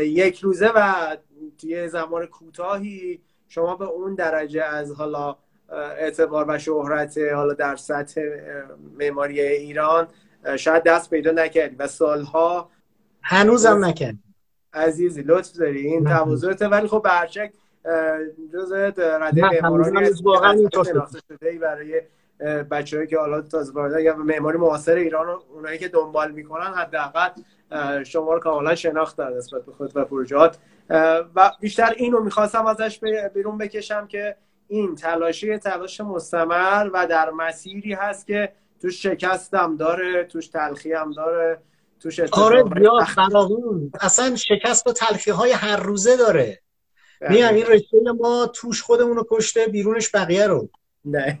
یک 0.00 0.40
روزه 0.40 0.70
و 0.74 1.16
توی 1.58 1.88
زمان 1.88 2.26
کوتاهی 2.26 3.20
شما 3.48 3.76
به 3.76 3.84
اون 3.84 4.14
درجه 4.14 4.62
از 4.62 4.92
حالا 4.92 5.36
اعتبار 5.98 6.44
و 6.48 6.58
شهرت 6.58 7.18
حالا 7.18 7.54
در 7.54 7.76
سطح 7.76 8.20
معماری 8.98 9.40
ایران 9.40 10.08
شاید 10.56 10.82
دست 10.82 11.10
پیدا 11.10 11.30
نکردی 11.30 11.76
و 11.76 11.86
سالها 11.86 12.70
هنوزم 13.22 13.84
نکردی. 13.84 14.18
عزیزی 14.72 15.22
لطف 15.22 15.52
داری 15.52 15.86
این 15.86 16.04
تواضعت 16.04 16.62
ولی 16.62 16.88
خب 16.88 17.02
برچک 17.04 17.52
جز 18.52 18.72
رده 18.72 19.18
معمارانی 19.42 20.10
واقعا 20.22 20.56
شده 20.84 21.58
برای 21.58 22.02
بچه‌ای 22.70 23.06
که 23.06 23.18
حالا 23.18 23.42
تازه 23.42 23.72
وارد 23.72 24.00
یا 24.00 24.16
معماری 24.16 24.58
معاصر 24.58 24.94
ایران 24.94 25.38
اونایی 25.54 25.78
که 25.78 25.88
دنبال 25.88 26.32
می‌کنن 26.32 26.74
حداقل 26.74 27.28
شما 28.04 28.34
رو 28.34 28.40
کاملا 28.40 28.74
شناخت 28.74 29.16
در 29.16 29.30
نسبت 29.30 29.64
به 29.64 29.72
خود 29.72 29.92
و 29.96 30.04
پروژات 30.04 30.58
و 31.34 31.52
بیشتر 31.60 31.94
اینو 31.96 32.20
می‌خواستم 32.20 32.66
ازش 32.66 33.00
بیرون 33.34 33.58
بکشم 33.58 34.06
که 34.06 34.36
این 34.68 34.94
تلاشی 34.94 35.58
تلاش 35.58 36.00
مستمر 36.00 36.90
و 36.92 37.06
در 37.06 37.30
مسیری 37.30 37.92
هست 37.92 38.26
که 38.26 38.52
توش 38.80 39.02
شکستم 39.02 39.76
داره 39.76 40.24
توش 40.24 40.48
تلخی 40.48 40.92
هم 40.92 41.12
داره. 41.12 41.58
توش 42.00 42.20
آره 42.20 42.64
اصلا 44.00 44.36
شکست 44.36 44.86
و 44.86 44.92
تلخی 44.92 45.30
های 45.30 45.52
هر 45.52 45.76
روزه 45.76 46.16
داره. 46.16 46.62
بله. 47.20 47.30
میگم 47.30 47.54
این 47.54 47.66
رشته 47.66 47.98
ما 48.18 48.46
توش 48.46 48.82
خودمون 48.82 49.16
رو 49.16 49.26
کشته 49.30 49.66
بیرونش 49.66 50.14
بقیه 50.14 50.46
رو. 50.46 50.68
نه. 51.04 51.38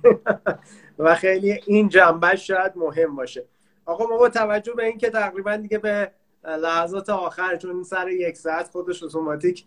و 0.98 1.14
خیلی 1.14 1.60
این 1.66 1.88
جنبه 1.88 2.36
شاید 2.36 2.72
مهم 2.76 3.16
باشه. 3.16 3.44
آقا 3.86 4.06
ما 4.06 4.16
با 4.16 4.28
توجه 4.28 4.72
به 4.72 4.84
اینکه 4.84 5.10
تقریبا 5.10 5.56
دیگه 5.56 5.78
به 5.78 6.10
لحظات 6.44 7.10
آخر 7.10 7.56
چون 7.56 7.82
سر 7.82 8.08
یک 8.08 8.36
ساعت 8.36 8.68
خودش 8.68 9.02
اتوماتیک 9.02 9.64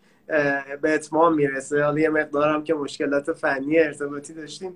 به 0.82 0.94
اتمام 0.94 1.34
می‌رسه 1.36 1.84
حالا 1.84 2.00
یه 2.00 2.10
مقدارم 2.10 2.64
که 2.64 2.74
مشکلات 2.74 3.34
فنی 3.34 3.80
ارتباطی 3.80 4.34
داشتیم. 4.34 4.76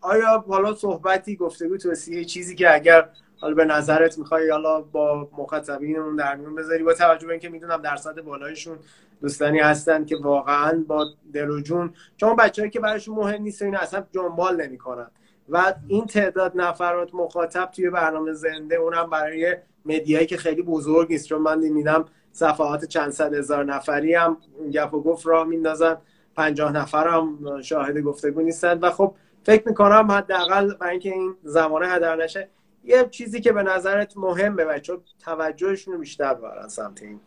آیا 0.00 0.44
حالا 0.48 0.74
صحبتی 0.74 1.36
گفتگو 1.36 1.76
توصیه 1.76 2.24
چیزی 2.24 2.54
که 2.54 2.74
اگر 2.74 3.08
حالا 3.40 3.54
به 3.54 3.64
نظرت 3.64 4.18
می‌خوای 4.18 4.50
حالا 4.50 4.80
با 4.80 5.28
مخاطبینمون 5.38 6.16
در 6.16 6.36
میون 6.36 6.54
بذاری؟ 6.54 6.82
با 6.82 6.94
توجه 6.94 7.26
به 7.26 7.32
اینکه 7.32 7.48
می‌دونم 7.48 7.82
درصد 7.82 8.20
بالایشون 8.20 8.78
دوستانی 9.20 9.58
هستن 9.58 10.04
که 10.04 10.16
واقعا 10.22 10.84
با 10.88 11.06
دل 11.32 11.50
و 11.50 11.60
جون 11.60 11.94
چون 12.16 12.36
بچه‌ای 12.36 12.70
که 12.70 12.80
براشون 12.80 13.14
مهم 13.14 13.42
نیست 13.42 13.62
این 13.62 13.76
اصلا 13.76 14.04
جنبال 14.12 14.62
نمی‌کنن. 14.66 15.10
و 15.48 15.74
این 15.88 16.06
تعداد 16.06 16.52
نفرات 16.54 17.14
مخاطب 17.14 17.70
توی 17.70 17.90
برنامه 17.90 18.32
زنده 18.32 18.76
اونم 18.76 19.10
برای 19.10 19.56
مدیایی 19.84 20.26
که 20.26 20.36
خیلی 20.36 20.62
بزرگ 20.62 21.10
نیست. 21.10 21.28
چون 21.28 21.42
من 21.42 21.58
می‌بینم 21.58 22.04
صفحات 22.32 22.84
چند 22.84 23.10
صد 23.10 23.34
هزار 23.34 23.64
نفری 23.64 24.14
هم 24.14 24.36
گپ 24.72 24.94
و 24.94 25.02
گفت 25.02 25.26
را 25.26 25.44
میندازن. 25.44 25.96
پنجاه 26.36 26.72
نفر 26.72 27.08
هم 27.08 27.60
شاهد 27.62 27.98
گفتگو 27.98 28.40
نیستن. 28.40 28.78
و 28.78 28.90
خب 28.90 29.14
فکر 29.44 29.68
می‌کنم 29.68 30.10
حداقل 30.10 30.74
برای 30.74 30.90
اینکه 30.90 31.12
این 31.12 31.34
زمانه 31.42 31.88
هدر 31.88 32.16
نشه 32.16 32.48
یه 32.86 33.08
چیزی 33.10 33.40
که 33.40 33.52
به 33.52 33.62
نظرت 33.62 34.16
مهمه 34.16 34.64
بچه 34.64 34.98
توجهشون 35.18 35.94
رو 35.94 36.00
بیشتر 36.00 36.34
ببرن 36.34 36.68
سمت 36.68 37.02
این 37.02 37.20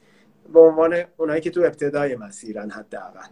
به 0.54 0.60
عنوان 0.60 1.04
اونایی 1.18 1.42
که 1.42 1.50
تو 1.50 1.62
ابتدای 1.62 2.16
مسیرن 2.16 2.70
حداقل. 2.70 3.28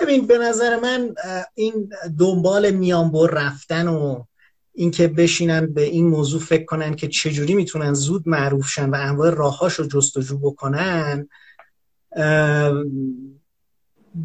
ببین 0.00 0.26
به 0.26 0.38
نظر 0.38 0.80
من 0.80 1.14
این 1.54 1.92
دنبال 2.18 2.70
میانبر 2.70 3.30
رفتن 3.30 3.88
و 3.88 4.24
اینکه 4.72 5.08
بشینن 5.08 5.66
به 5.66 5.82
این 5.82 6.06
موضوع 6.06 6.40
فکر 6.40 6.64
کنن 6.64 6.96
که 6.96 7.08
چجوری 7.08 7.54
می‌تونن 7.54 7.94
زود 7.94 8.28
معروف 8.28 8.66
شن 8.66 8.90
و 8.90 8.96
انواع 9.00 9.30
راهاش 9.30 9.74
رو 9.74 9.86
جستجو 9.86 10.38
بکنن 10.38 11.28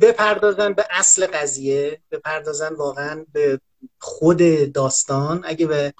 بپردازن 0.01 0.73
به 0.73 0.85
اصل 0.89 1.27
قضیه 1.27 2.01
بپردازن 2.11 2.73
واقعا 2.73 3.25
به 3.33 3.59
خود 3.99 4.41
داستان. 4.73 5.43
اگه 5.45 5.67
به 5.67 5.93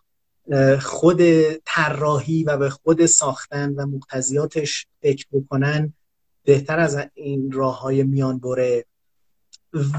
خود 0.81 1.21
طراحی 1.65 2.43
و 2.43 2.57
به 2.57 2.69
خود 2.69 3.05
ساختن 3.05 3.73
و 3.73 3.85
مقتضیاتش 3.85 4.87
فکر 5.01 5.25
بکنن 5.31 5.93
بهتر 6.43 6.79
از 6.79 6.97
این 7.13 7.51
راه 7.51 7.79
های 7.79 8.03
میان 8.03 8.39
بره. 8.39 8.85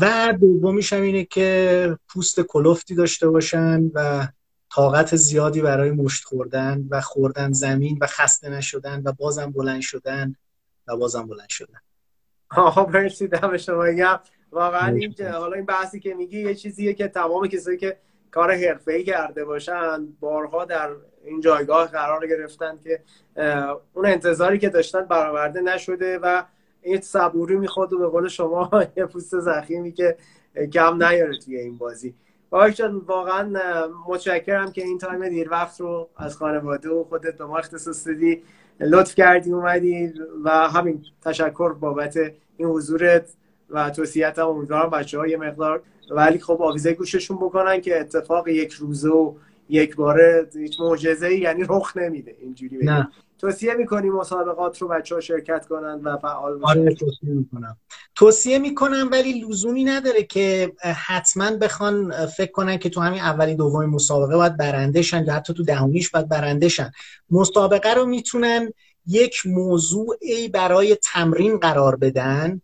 و 0.01 0.35
دومیش 0.41 0.93
هم 0.93 1.03
اینه 1.03 1.25
که 1.25 1.99
پوست 2.09 2.41
کلفتی 2.41 2.95
داشته 2.95 3.29
باشن 3.29 3.91
و 3.95 4.29
طاقت 4.73 5.17
زیادی 5.17 5.61
برای 5.61 5.91
مشت 5.91 6.25
خوردن 6.25 6.87
و 6.91 7.01
خوردن 7.01 7.53
زمین 7.53 7.99
و 8.01 8.07
خسته 8.07 8.49
نشدن 8.49 9.03
و 9.05 9.13
بازم 9.13 9.51
بلند 9.51 9.81
شدن 9.81 10.37
و 10.87 10.97
بازم 10.97 11.27
بلند 11.27 11.49
شدن. 11.49 11.81
آها 12.51 12.87
مرسی 12.87 13.29
دم 13.29 13.57
شما 13.57 13.85
واقعا 14.51 14.95
این 14.95 15.15
حالا 15.33 15.57
این 15.57 15.67
بحثی 15.67 16.01
که 16.01 16.15
میگی 16.15 16.41
یه 16.41 16.55
چیزیه 16.55 16.95
که 16.95 17.09
تمام 17.09 17.49
کسایی 17.49 17.79
که 17.79 17.99
کار 18.37 18.51
ای 18.87 19.05
کرده 19.05 19.45
باشن 19.45 20.07
بارها 20.21 20.65
در 20.65 20.91
این 21.25 21.41
جایگاه 21.41 21.89
قرار 21.89 22.27
گرفتن 22.27 22.79
که 22.85 23.01
اون 23.93 24.07
انتظاری 24.07 24.59
که 24.59 24.69
داشتن 24.69 25.01
برآورده 25.01 25.61
نشده 25.61 26.19
و 26.19 26.43
این 26.83 27.01
صبوری 27.01 27.57
می‌خواد 27.57 27.93
و 27.93 27.99
به 27.99 28.07
قول 28.07 28.29
شما 28.29 28.71
یه 28.97 29.07
پوست 29.07 29.41
زخیمی 29.41 29.93
که 29.93 30.17
کم 30.73 31.03
نیاره 31.03 31.39
توی 31.39 31.57
این 31.57 31.79
بازی. 31.79 32.15
جان 32.75 32.97
واقعا 32.97 33.53
متشکرم 34.09 34.73
که 34.73 34.83
این 34.83 34.99
تایم 34.99 35.29
دیر 35.29 35.51
وقت 35.51 35.81
رو 35.81 36.09
از 36.17 36.37
خانواده 36.37 36.89
و 36.91 37.05
خودت 37.05 37.39
به 37.39 37.45
ما 37.45 37.59
اختصاص 37.59 38.07
دادی. 38.07 38.43
لطف 38.81 39.15
کردی 39.15 39.53
اومدی 39.53 40.15
و 40.45 40.51
همین 40.51 41.05
تشکر 41.25 41.73
بابت 41.73 42.17
این 42.57 42.69
حضورت 42.69 43.35
و 43.71 43.91
توصیت 43.91 44.39
هم 44.39 44.47
امیدوارم 44.47 44.91
بچه 44.91 45.19
ها 45.19 45.27
یه 45.27 45.37
مقدار 45.37 45.83
ولی 46.11 46.39
خب 46.39 46.63
آویزه 46.63 46.93
گوششون 46.93 47.37
بکنن 47.37 47.81
که 47.81 48.01
اتفاق 48.01 48.49
یک 48.49 48.73
روزه 48.73 49.09
و 49.09 49.35
یک 49.69 49.97
باره 49.97 50.51
هیچ 50.55 50.81
معجزه 50.81 51.35
یعنی 51.35 51.65
رخ 51.69 51.97
نمیده 51.97 52.37
اینجوری 52.41 52.79
نه. 52.83 53.09
توصیه 53.39 53.75
می‌کنی 53.75 54.11
مسابقات 54.11 54.83
رو 54.83 54.89
بچه 54.89 55.15
ها 55.15 55.21
شرکت 55.21 55.67
کنن 55.67 56.01
و 56.05 56.17
فعال 56.17 56.59
باشن 56.59 56.81
آره 56.81 56.95
توصیه 56.95 57.31
می‌کنم. 57.31 57.77
توصیه 58.15 58.59
می‌کنم 58.59 59.09
ولی 59.13 59.41
لزومی 59.41 59.85
نداره 59.85 60.23
که 60.23 60.73
حتما 61.07 61.57
بخوان 61.57 62.27
فکر 62.27 62.53
کنن 62.53 62.77
که 62.79 62.89
تو 62.89 63.01
همین 63.01 63.21
اولین 63.21 63.57
دومین 63.57 63.91
مسابقه 63.91 64.37
باید 64.37 64.57
برنده 64.57 65.03
شن 65.03 65.25
یا 65.25 65.35
حتی 65.35 65.55
تو 65.55 65.63
دهمیش 65.63 66.11
باید 66.11 66.29
برنده 66.29 66.69
شن. 66.69 66.91
مسابقه 67.31 67.95
رو 67.95 68.07
می‌تونن 68.07 68.73
یک 69.07 69.47
موضوعی 69.47 70.49
برای 70.49 70.97
تمرین 71.03 71.59
قرار 71.59 71.97
بدن 71.97 72.61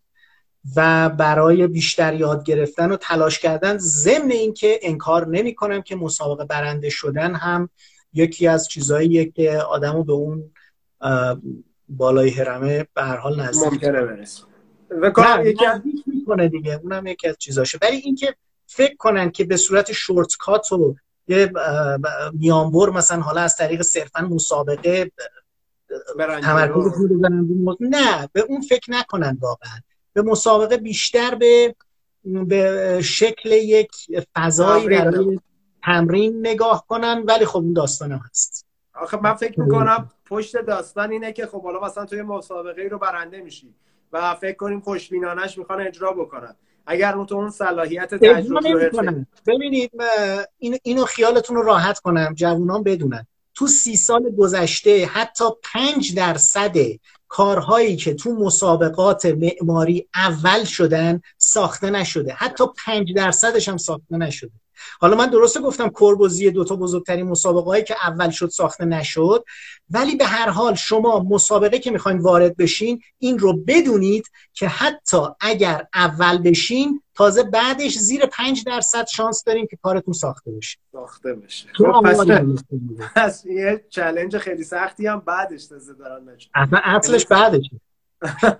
و 0.76 1.08
برای 1.08 1.66
بیشتر 1.66 2.14
یاد 2.14 2.44
گرفتن 2.44 2.92
و 2.92 2.96
تلاش 2.96 3.38
کردن 3.38 3.78
ضمن 3.78 4.30
اینکه 4.30 4.78
انکار 4.82 5.26
نمی 5.26 5.54
کنم 5.54 5.82
که 5.82 5.96
مسابقه 5.96 6.44
برنده 6.44 6.90
شدن 6.90 7.34
هم 7.34 7.68
یکی 8.12 8.46
از 8.46 8.68
چیزهاییه 8.68 9.30
که 9.30 9.58
آدمو 9.58 10.04
به 10.04 10.12
اون 10.12 10.50
بالای 11.88 12.30
هرمه 12.30 12.86
به 12.94 13.02
هر 13.02 13.16
حال 13.16 13.40
نزدیک 13.40 13.72
ممکنه 13.72 14.02
برسه. 14.02 14.42
یکی 15.44 15.66
از 15.66 15.80
می‌کنه 16.06 16.48
دیگه. 16.48 16.80
اونم 16.82 17.06
یکی 17.06 17.28
از 17.28 17.38
چیزاشه. 17.38 17.78
ولی 17.82 17.96
اینکه 17.96 18.34
فکر 18.66 18.96
کنن 18.96 19.30
که 19.30 19.44
به 19.44 19.56
صورت 19.56 19.92
شورت 19.92 20.36
کات 20.38 20.72
و 20.72 20.94
یه 21.28 21.52
میانبر 22.32 22.90
مثلا 22.90 23.20
حالا 23.20 23.40
از 23.40 23.56
طریق 23.56 23.82
صرفا 23.82 24.20
مسابقه 24.20 25.10
تمرکزشون 26.42 27.08
رو 27.08 27.76
نه 27.80 28.28
به 28.32 28.40
اون 28.40 28.60
فکر 28.60 28.90
نکنن 28.90 29.38
واقعا. 29.40 29.80
به 30.12 30.22
مسابقه 30.22 30.76
بیشتر 30.76 31.34
به 31.34 31.74
به 32.24 33.00
شکل 33.04 33.52
یک 33.52 33.90
فضایی 34.34 34.88
برای 34.88 35.40
تمرین 35.84 36.46
نگاه 36.46 36.84
کنن 36.88 37.22
ولی 37.26 37.44
خب 37.44 37.56
اون 37.56 37.72
داستان 37.72 38.12
هست. 38.12 38.66
آخه 38.94 39.22
من 39.22 39.34
فکر 39.34 39.60
می‌کنم 39.60 40.10
پشت 40.26 40.56
داستان 40.56 41.10
اینه 41.10 41.32
که 41.32 41.46
خب 41.46 41.62
حالا 41.62 41.80
مثلا 41.80 42.06
توی 42.06 42.22
مسابقه 42.22 42.82
رو 42.82 42.98
برنده 42.98 43.40
میشی 43.40 43.74
و 44.12 44.34
فکر 44.34 44.56
کنیم 44.56 44.80
خوشبینانش 44.80 45.58
می‌خوان 45.58 45.80
اجرا 45.80 46.12
بکنن. 46.12 46.56
اگر 46.86 47.14
اون 47.14 47.26
تو 47.26 47.34
اون 47.34 47.50
صلاحیت 47.50 48.14
تجربه 48.14 49.26
ببینید 49.46 49.90
این 50.58 50.78
اینو 50.82 51.04
خیالتون 51.04 51.56
رو 51.56 51.62
راحت 51.62 51.98
کنم 51.98 52.34
جوانان 52.34 52.82
بدونن. 52.82 53.26
تو 53.54 53.66
سی 53.66 53.96
سال 53.96 54.30
گذشته 54.38 55.06
حتی 55.06 55.44
پنج 55.72 56.14
درصد 56.14 56.76
کارهایی 57.34 57.96
که 57.96 58.14
تو 58.14 58.32
مسابقات 58.32 59.26
معماری 59.26 60.08
اول 60.14 60.64
شدن 60.64 61.20
ساخته 61.38 61.90
نشده. 61.90 62.32
حتی 62.32 62.64
پنج 62.84 63.14
درصدش 63.14 63.68
هم 63.68 63.76
ساخته 63.76 64.16
نشده. 64.16 64.50
حالا 65.00 65.16
من 65.16 65.26
درسته 65.26 65.60
گفتم 65.60 65.88
کربوزی 65.88 66.50
دو 66.50 66.64
تا 66.64 66.76
بزرگترین 66.76 67.26
مسابقه 67.26 67.64
هایی 67.64 67.84
که 67.84 67.96
اول 68.02 68.30
شد 68.30 68.48
ساخته 68.48 68.84
نشد. 68.84 69.44
ولی 69.90 70.16
به 70.16 70.24
هر 70.24 70.48
حال 70.48 70.74
شما 70.74 71.20
مسابقه 71.20 71.78
که 71.78 71.90
می‌خواین 71.90 72.18
وارد 72.18 72.56
بشین 72.56 73.00
این 73.18 73.38
رو 73.38 73.56
بدونید 73.66 74.30
که 74.52 74.68
حتی 74.68 75.22
اگر 75.40 75.86
اول 75.94 76.38
بشین 76.38 77.01
تازه 77.14 77.42
بعدش 77.42 77.98
زیر 77.98 78.26
پنج 78.26 78.64
درصد 78.64 79.06
شانس 79.06 79.44
داریم 79.44 79.66
که 79.66 79.76
کارتون 79.82 80.14
ساخته 80.14 80.50
بشه. 80.50 80.78
ساخته 80.92 81.34
بشه. 81.34 81.68
خب، 81.74 82.02
پس 83.16 83.44
یه 83.46 83.84
چلنج 83.88 84.38
خیلی 84.38 84.64
سختی 84.64 85.06
هم 85.06 85.22
بعدش 85.26 85.66
تازه 85.66 85.94
دارن 85.94 86.28
اصلا 86.54 86.80
اصلش 86.84 87.26
بعدش. 87.26 87.70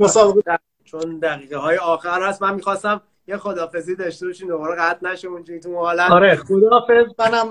مسابقه 0.00 0.58
چون 0.84 1.18
دقیقه 1.18 1.56
های 1.56 1.76
آخر 1.76 2.28
هست 2.28 2.42
من 2.42 2.54
می‌خواستم 2.54 3.00
یه 3.28 3.36
خدافزی 3.36 3.96
داشته 3.96 4.26
باشین. 4.26 4.48
دوباره 4.48 4.76
قطع 4.76 5.08
نشه 5.08 5.28
اونجایی 5.28 5.60
تو 5.60 5.76
حالت 5.76 6.10
آره 6.10 6.36
خدافز 6.36 7.06
منم 7.18 7.48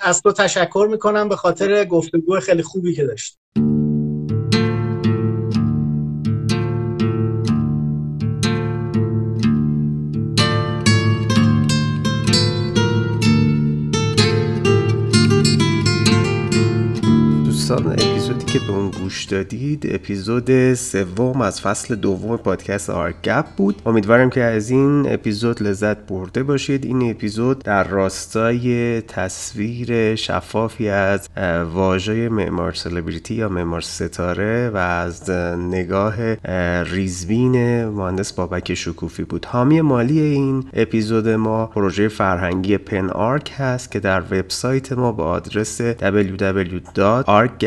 از 0.00 0.22
تو 0.22 0.32
تشکر 0.32 0.88
می‌کنم 0.90 1.28
به 1.28 1.36
خاطر 1.36 1.84
گفتگو 1.84 2.40
خیلی 2.40 2.62
خوبی 2.62 2.94
که 2.94 3.06
داشت 3.06 3.38
که 18.52 18.58
به 18.58 18.72
اون 18.72 18.90
گوش 18.90 19.24
دادید 19.24 19.86
اپیزود 19.94 20.74
سوم 20.74 21.40
از 21.40 21.60
فصل 21.60 21.94
دوم 21.94 22.36
پادکست 22.36 22.90
آرگپ 22.90 23.44
بود. 23.56 23.82
امیدوارم 23.86 24.30
که 24.30 24.40
از 24.40 24.70
این 24.70 25.12
اپیزود 25.12 25.62
لذت 25.62 25.96
برده 25.96 26.42
باشید. 26.42 26.84
این 26.84 27.10
اپیزود 27.10 27.58
در 27.58 27.84
راستای 27.84 29.00
تصویر 29.00 30.14
شفافی 30.14 30.88
از 30.88 31.28
واژه 31.72 32.28
معمار 32.28 32.72
سلبریتی 32.72 33.34
یا 33.34 33.48
معمار 33.48 33.80
ستاره 33.80 34.70
و 34.74 34.76
از 34.76 35.30
نگاه 35.70 36.34
ریزبین 36.82 37.84
مهندس 37.84 38.32
بابک 38.32 38.74
شکوفی 38.74 39.24
بود. 39.24 39.44
حامی 39.44 39.80
مالی 39.80 40.20
این 40.20 40.64
اپیزود 40.72 41.28
ما 41.28 41.66
پروژه 41.66 42.08
فرهنگی 42.08 42.78
پن 42.78 43.10
آرک 43.10 43.52
هست 43.56 43.90
که 43.90 44.00
در 44.00 44.20
وبسایت 44.20 44.92
ما 44.92 45.12
با 45.12 45.24
آدرس 45.24 45.80
www.ark 45.82 47.64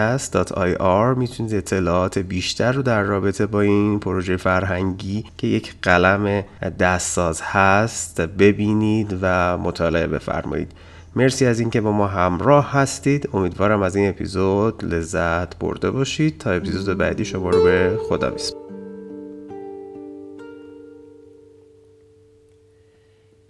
gappodcast.ir 0.00 1.18
می‌تونید 1.18 1.54
اطلاعات 1.54 2.18
بیشتر 2.18 2.72
رو 2.72 2.82
در 2.82 3.02
رابطه 3.02 3.46
با 3.46 3.60
این 3.60 4.00
پروژه 4.00 4.36
فرهنگی 4.36 5.24
که 5.38 5.46
یک 5.46 5.74
قلم 5.82 6.44
دستساز 6.78 7.40
هست 7.42 8.20
ببینید 8.20 9.18
و 9.22 9.58
مطالعه 9.58 10.06
بفرمایید. 10.06 10.72
مرسی 11.16 11.46
از 11.46 11.60
اینکه 11.60 11.80
با 11.80 11.92
ما 11.92 12.06
همراه 12.06 12.72
هستید. 12.72 13.28
امیدوارم 13.32 13.82
از 13.82 13.96
این 13.96 14.08
اپیزود 14.08 14.94
لذت 14.94 15.58
برده 15.58 15.90
باشید. 15.90 16.38
تا 16.38 16.50
اپیزود 16.50 16.98
بعدی 16.98 17.24
شما 17.24 17.50
رو 17.50 17.64
به 17.64 17.98
خدا 18.08 18.30
بسپارم 18.30 18.59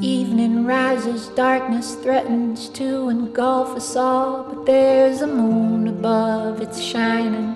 Evening 0.03 0.65
rises, 0.65 1.29
darkness 1.29 1.95
threatens 1.97 2.71
to 2.71 3.11
engulf 3.11 3.77
us 3.77 3.97
all. 3.97 4.45
But 4.45 4.65
there's 4.65 5.21
a 5.21 5.27
moon 5.27 5.89
above, 5.89 6.63
it's 6.63 6.81
shining, 6.81 7.55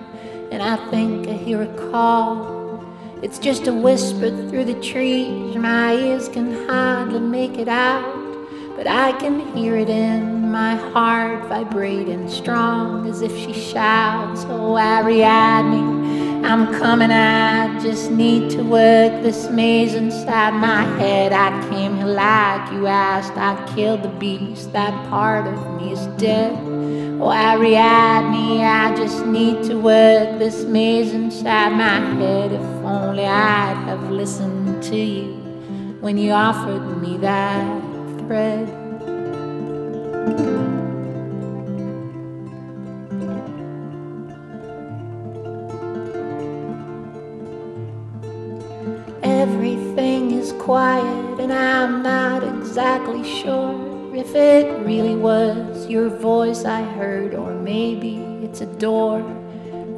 and 0.53 0.63
I 0.63 0.77
think 0.91 1.27
I 1.27 1.33
hear 1.33 1.63
a 1.63 1.91
call. 1.91 2.85
It's 3.23 3.39
just 3.39 3.67
a 3.67 3.73
whisper 3.73 4.29
through 4.51 4.67
the 4.67 4.79
trees, 4.83 5.57
my 5.57 5.95
ears 5.95 6.29
can 6.29 6.69
hardly 6.69 7.21
make 7.21 7.57
it 7.57 7.69
out. 7.69 8.05
But 8.77 8.89
I 8.89 9.13
can 9.13 9.41
hear 9.57 9.77
it 9.77 9.89
in 9.89 10.51
my 10.51 10.75
heart, 10.75 11.49
vibrating 11.49 12.29
strong 12.29 13.09
as 13.09 13.23
if 13.23 13.35
she 13.39 13.55
shouts, 13.55 14.45
Oh, 14.51 14.77
Ariadne. 14.77 16.45
I'm 16.45 16.79
coming, 16.79 17.11
I 17.11 17.74
just 17.85 18.11
need 18.11 18.49
to 18.49 18.63
work 18.63 19.23
this 19.23 19.51
maze 19.51 19.93
inside 19.93 20.55
my 20.55 20.85
head. 20.97 21.35
I 21.35 21.51
came 21.69 21.99
here 21.99 22.07
like 22.07 22.73
you 22.73 22.87
asked, 22.87 23.37
I 23.37 23.63
killed 23.75 24.03
the 24.03 24.09
beast, 24.09 24.73
that 24.73 24.95
part 25.11 25.47
of 25.47 25.77
me 25.77 25.93
is 25.93 26.07
dead. 26.17 26.55
Oh, 27.21 27.31
Ariadne, 27.31 28.63
I 28.63 28.97
just 28.97 29.27
need 29.27 29.65
to 29.65 29.75
work 29.75 30.39
this 30.39 30.65
maze 30.65 31.13
inside 31.13 31.73
my 31.73 32.01
head. 32.17 32.53
If 32.53 32.63
only 32.87 33.27
I'd 33.27 33.77
have 33.87 34.11
listened 34.11 34.83
to 34.85 34.97
you 34.97 35.35
when 36.01 36.17
you 36.17 36.33
offered 36.33 37.03
me 37.03 37.19
that 37.19 37.83
thread. 38.21 38.85
And 51.45 51.53
I'm 51.53 52.03
not 52.03 52.43
exactly 52.43 53.23
sure 53.23 54.17
if 54.17 54.35
it 54.35 54.83
really 54.87 55.15
was 55.15 55.87
your 55.87 56.09
voice 56.09 56.65
I 56.65 56.83
heard, 56.83 57.35
or 57.35 57.53
maybe 57.53 58.17
it's 58.43 58.63
a 58.63 58.67
door 58.67 59.23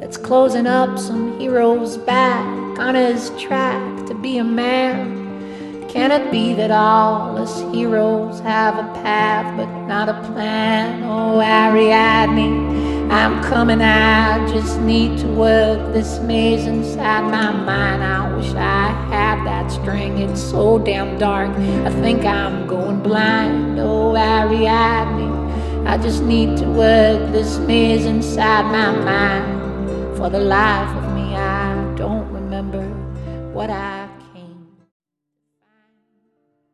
that's 0.01 0.17
closing 0.17 0.67
up 0.67 0.99
some 0.99 1.39
hero's 1.39 1.95
back 1.95 2.45
on 2.79 2.95
his 2.95 3.29
track 3.39 4.07
to 4.07 4.13
be 4.13 4.39
a 4.39 4.43
man. 4.43 5.87
Can 5.87 6.11
it 6.11 6.29
be 6.31 6.53
that 6.55 6.69
all 6.69 7.37
us 7.37 7.61
heroes 7.73 8.41
have 8.41 8.77
a 8.77 8.93
path 9.01 9.55
but 9.55 9.71
not 9.87 10.09
a 10.09 10.21
plan? 10.33 11.01
Oh, 11.05 11.39
Ariadne. 11.39 12.96
I'm 13.09 13.41
coming, 13.41 13.81
I 13.81 14.45
just 14.51 14.81
need 14.81 15.17
to 15.19 15.27
work 15.27 15.93
this 15.93 16.19
maze 16.19 16.65
inside 16.65 17.21
my 17.21 17.51
mind. 17.51 18.03
I 18.03 18.35
wish 18.35 18.53
I 18.53 18.89
had 19.09 19.45
that 19.45 19.71
string, 19.71 20.17
it's 20.17 20.41
so 20.41 20.77
damn 20.77 21.17
dark. 21.17 21.49
I 21.85 21.89
think 22.01 22.25
I'm 22.25 22.67
going 22.67 23.01
blind. 23.01 23.79
Oh, 23.79 24.15
Ariadne, 24.15 25.87
I 25.87 25.97
just 25.97 26.21
need 26.23 26.57
to 26.57 26.65
work 26.65 27.31
this 27.31 27.59
maze 27.59 28.05
inside 28.05 28.63
my 28.63 28.91
mind. 28.91 30.17
For 30.17 30.29
the 30.29 30.39
life 30.39 30.95
of 30.97 31.15
me, 31.15 31.35
I 31.35 31.93
don't 31.95 32.29
remember 32.31 32.83
what 33.53 33.69
I 33.69 34.06